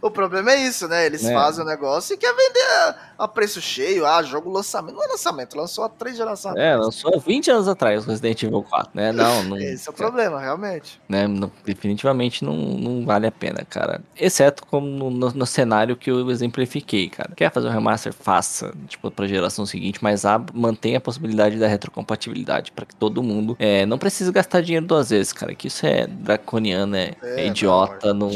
o 0.00 0.10
problema 0.10 0.52
é 0.52 0.66
isso, 0.66 0.88
né? 0.88 1.04
Eles 1.04 1.24
é. 1.24 1.32
fazem 1.32 1.62
o 1.62 1.66
negócio 1.66 2.14
e 2.14 2.16
quer 2.16 2.34
vender 2.34 2.96
a, 3.18 3.28
preço 3.28 3.60
cheio. 3.60 4.06
Ah, 4.06 4.22
jogo 4.22 4.50
lançamento. 4.50 4.94
Não 4.94 5.04
é 5.04 5.08
lançamento, 5.08 5.56
lançou 5.56 5.84
há 5.84 5.88
três 5.88 6.16
gerações. 6.16 6.53
É, 6.56 6.76
lançou 6.76 7.14
há 7.14 7.18
20 7.18 7.50
anos 7.50 7.68
atrás 7.68 8.04
o 8.04 8.10
Resident 8.10 8.42
Evil 8.42 8.62
4, 8.62 8.90
né? 8.94 9.12
Não, 9.12 9.44
não. 9.44 9.56
Esse 9.60 9.88
é 9.88 9.92
o 9.92 9.94
problema, 9.94 10.40
realmente. 10.40 11.00
Né? 11.08 11.26
Não, 11.26 11.50
definitivamente 11.64 12.44
não, 12.44 12.54
não 12.54 13.04
vale 13.04 13.26
a 13.26 13.32
pena, 13.32 13.64
cara. 13.68 14.00
Exceto 14.16 14.66
como 14.66 14.86
no, 14.86 15.10
no, 15.10 15.30
no 15.30 15.46
cenário 15.46 15.96
que 15.96 16.10
eu 16.10 16.30
exemplifiquei, 16.30 17.08
cara. 17.08 17.32
Quer 17.36 17.50
fazer 17.50 17.68
um 17.68 17.72
remaster? 17.72 18.12
Faça, 18.12 18.72
tipo, 18.88 19.10
pra 19.10 19.26
geração 19.26 19.66
seguinte, 19.66 19.98
mas 20.02 20.24
a, 20.24 20.40
mantenha 20.52 20.98
a 20.98 21.00
possibilidade 21.00 21.58
da 21.58 21.66
retrocompatibilidade 21.66 22.72
para 22.72 22.86
que 22.86 22.94
todo 22.94 23.22
mundo 23.22 23.56
é, 23.58 23.86
não 23.86 23.98
precise 23.98 24.30
gastar 24.30 24.60
dinheiro 24.60 24.86
duas 24.86 25.10
vezes, 25.10 25.32
cara. 25.32 25.54
Que 25.54 25.68
isso 25.68 25.86
é 25.86 26.06
draconiano, 26.06 26.96
é, 26.96 27.14
é, 27.22 27.40
é 27.42 27.46
idiota, 27.46 28.12
não, 28.12 28.30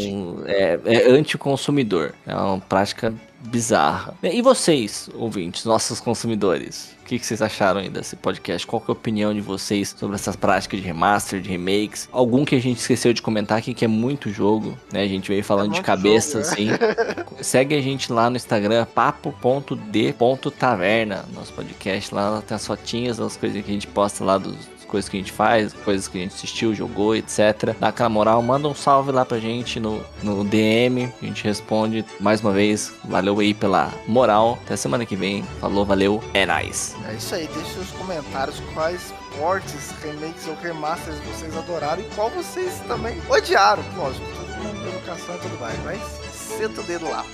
é, 0.47 0.79
é 0.85 1.11
anticonsumidor. 1.11 2.13
É 2.27 2.35
uma 2.35 2.61
prática 2.61 3.15
bizarra. 3.41 4.15
E 4.23 4.43
vocês, 4.43 5.09
ouvintes, 5.15 5.65
nossos 5.65 5.99
consumidores? 6.01 6.95
O 7.03 7.07
que, 7.09 7.19
que 7.19 7.25
vocês 7.25 7.41
acharam 7.41 7.81
aí 7.81 7.89
desse 7.89 8.15
podcast? 8.17 8.67
Qual 8.67 8.83
que 8.83 8.91
é 8.91 8.93
a 8.93 8.97
opinião 8.97 9.33
de 9.33 9.41
vocês 9.41 9.97
sobre 9.99 10.17
essas 10.17 10.37
práticas 10.37 10.79
de 10.81 10.87
remaster, 10.87 11.41
de 11.41 11.49
remakes? 11.49 12.07
Algum 12.13 12.45
que 12.45 12.55
a 12.55 12.61
gente 12.61 12.77
esqueceu 12.79 13.15
de 13.15 13.23
comentar 13.23 13.57
aqui, 13.57 13.73
que 13.73 13.83
é 13.85 13.89
muito 13.89 14.31
jogo, 14.31 14.77
né? 14.93 15.03
A 15.03 15.09
gente 15.09 15.29
veio 15.29 15.43
falando 15.43 15.73
é 15.73 15.77
de 15.77 15.83
cabeça, 15.83 16.43
jogo, 16.43 16.53
assim. 16.53 16.69
Segue 17.41 17.75
a 17.75 17.81
gente 17.81 18.13
lá 18.13 18.29
no 18.29 18.37
Instagram, 18.37 18.85
papo.d.taverna, 18.95 21.25
nosso 21.35 21.55
podcast 21.55 22.15
lá, 22.15 22.43
tem 22.47 22.55
as 22.55 22.67
fotinhas, 22.67 23.19
as 23.19 23.35
coisas 23.37 23.65
que 23.65 23.71
a 23.71 23.75
gente 23.75 23.87
posta 23.87 24.23
lá 24.25 24.37
dos 24.37 24.78
coisas 24.89 25.09
que 25.09 25.17
a 25.17 25.21
gente 25.21 25.33
faz, 25.33 25.73
coisas 25.73 26.09
que 26.09 26.19
a 26.19 26.23
gente 26.23 26.35
assistiu, 26.35 26.75
jogou, 26.75 27.15
etc. 27.15 27.77
Dá 27.79 27.89
aquela 27.89 28.09
moral, 28.09 28.43
manda 28.43 28.67
um 28.67 28.75
salve 28.75 29.13
lá 29.13 29.25
pra 29.25 29.39
gente 29.39 29.79
no, 29.79 30.03
no 30.23 30.45
DM, 30.45 31.13
a 31.23 31.25
gente 31.25 31.45
responde. 31.45 32.05
Mais 32.19 32.41
uma 32.41 32.53
vez, 32.53 32.93
valeu 33.05 33.39
aí 33.39 33.55
pela 33.55 33.93
moral. 34.07 34.59
Até 34.65 34.77
semana 34.77 35.07
que 35.07 35.15
vem. 35.15 35.43
Falou, 35.61 35.85
valeu, 35.85 36.23
é 36.35 36.45
nóis. 36.47 36.97
É 37.09 37.15
isso 37.15 37.35
aí, 37.35 37.49
deixe 37.55 37.79
nos 37.79 37.91
comentários 37.91 38.61
quais 38.75 39.15
portes, 39.39 39.93
remakes 40.03 40.47
ou 40.49 40.55
remasters 40.57 41.17
vocês 41.21 41.57
adoraram 41.57 42.03
e 42.03 42.05
qual 42.15 42.31
vocês 42.31 42.81
também 42.89 43.17
odiaram. 43.29 43.85
Lógico, 43.97 44.27
todo 44.27 44.65
mundo 44.65 44.89
educação 44.89 45.37
e 45.37 45.39
tudo 45.39 45.61
mais, 45.61 45.79
mas 45.85 46.01
senta 46.33 46.81
o 46.81 46.85
dedo 46.85 47.09
lá. 47.09 47.25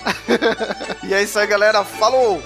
e 1.03 1.13
é 1.13 1.23
isso 1.23 1.39
aí, 1.39 1.47
galera. 1.47 1.83
Falou! 1.83 2.41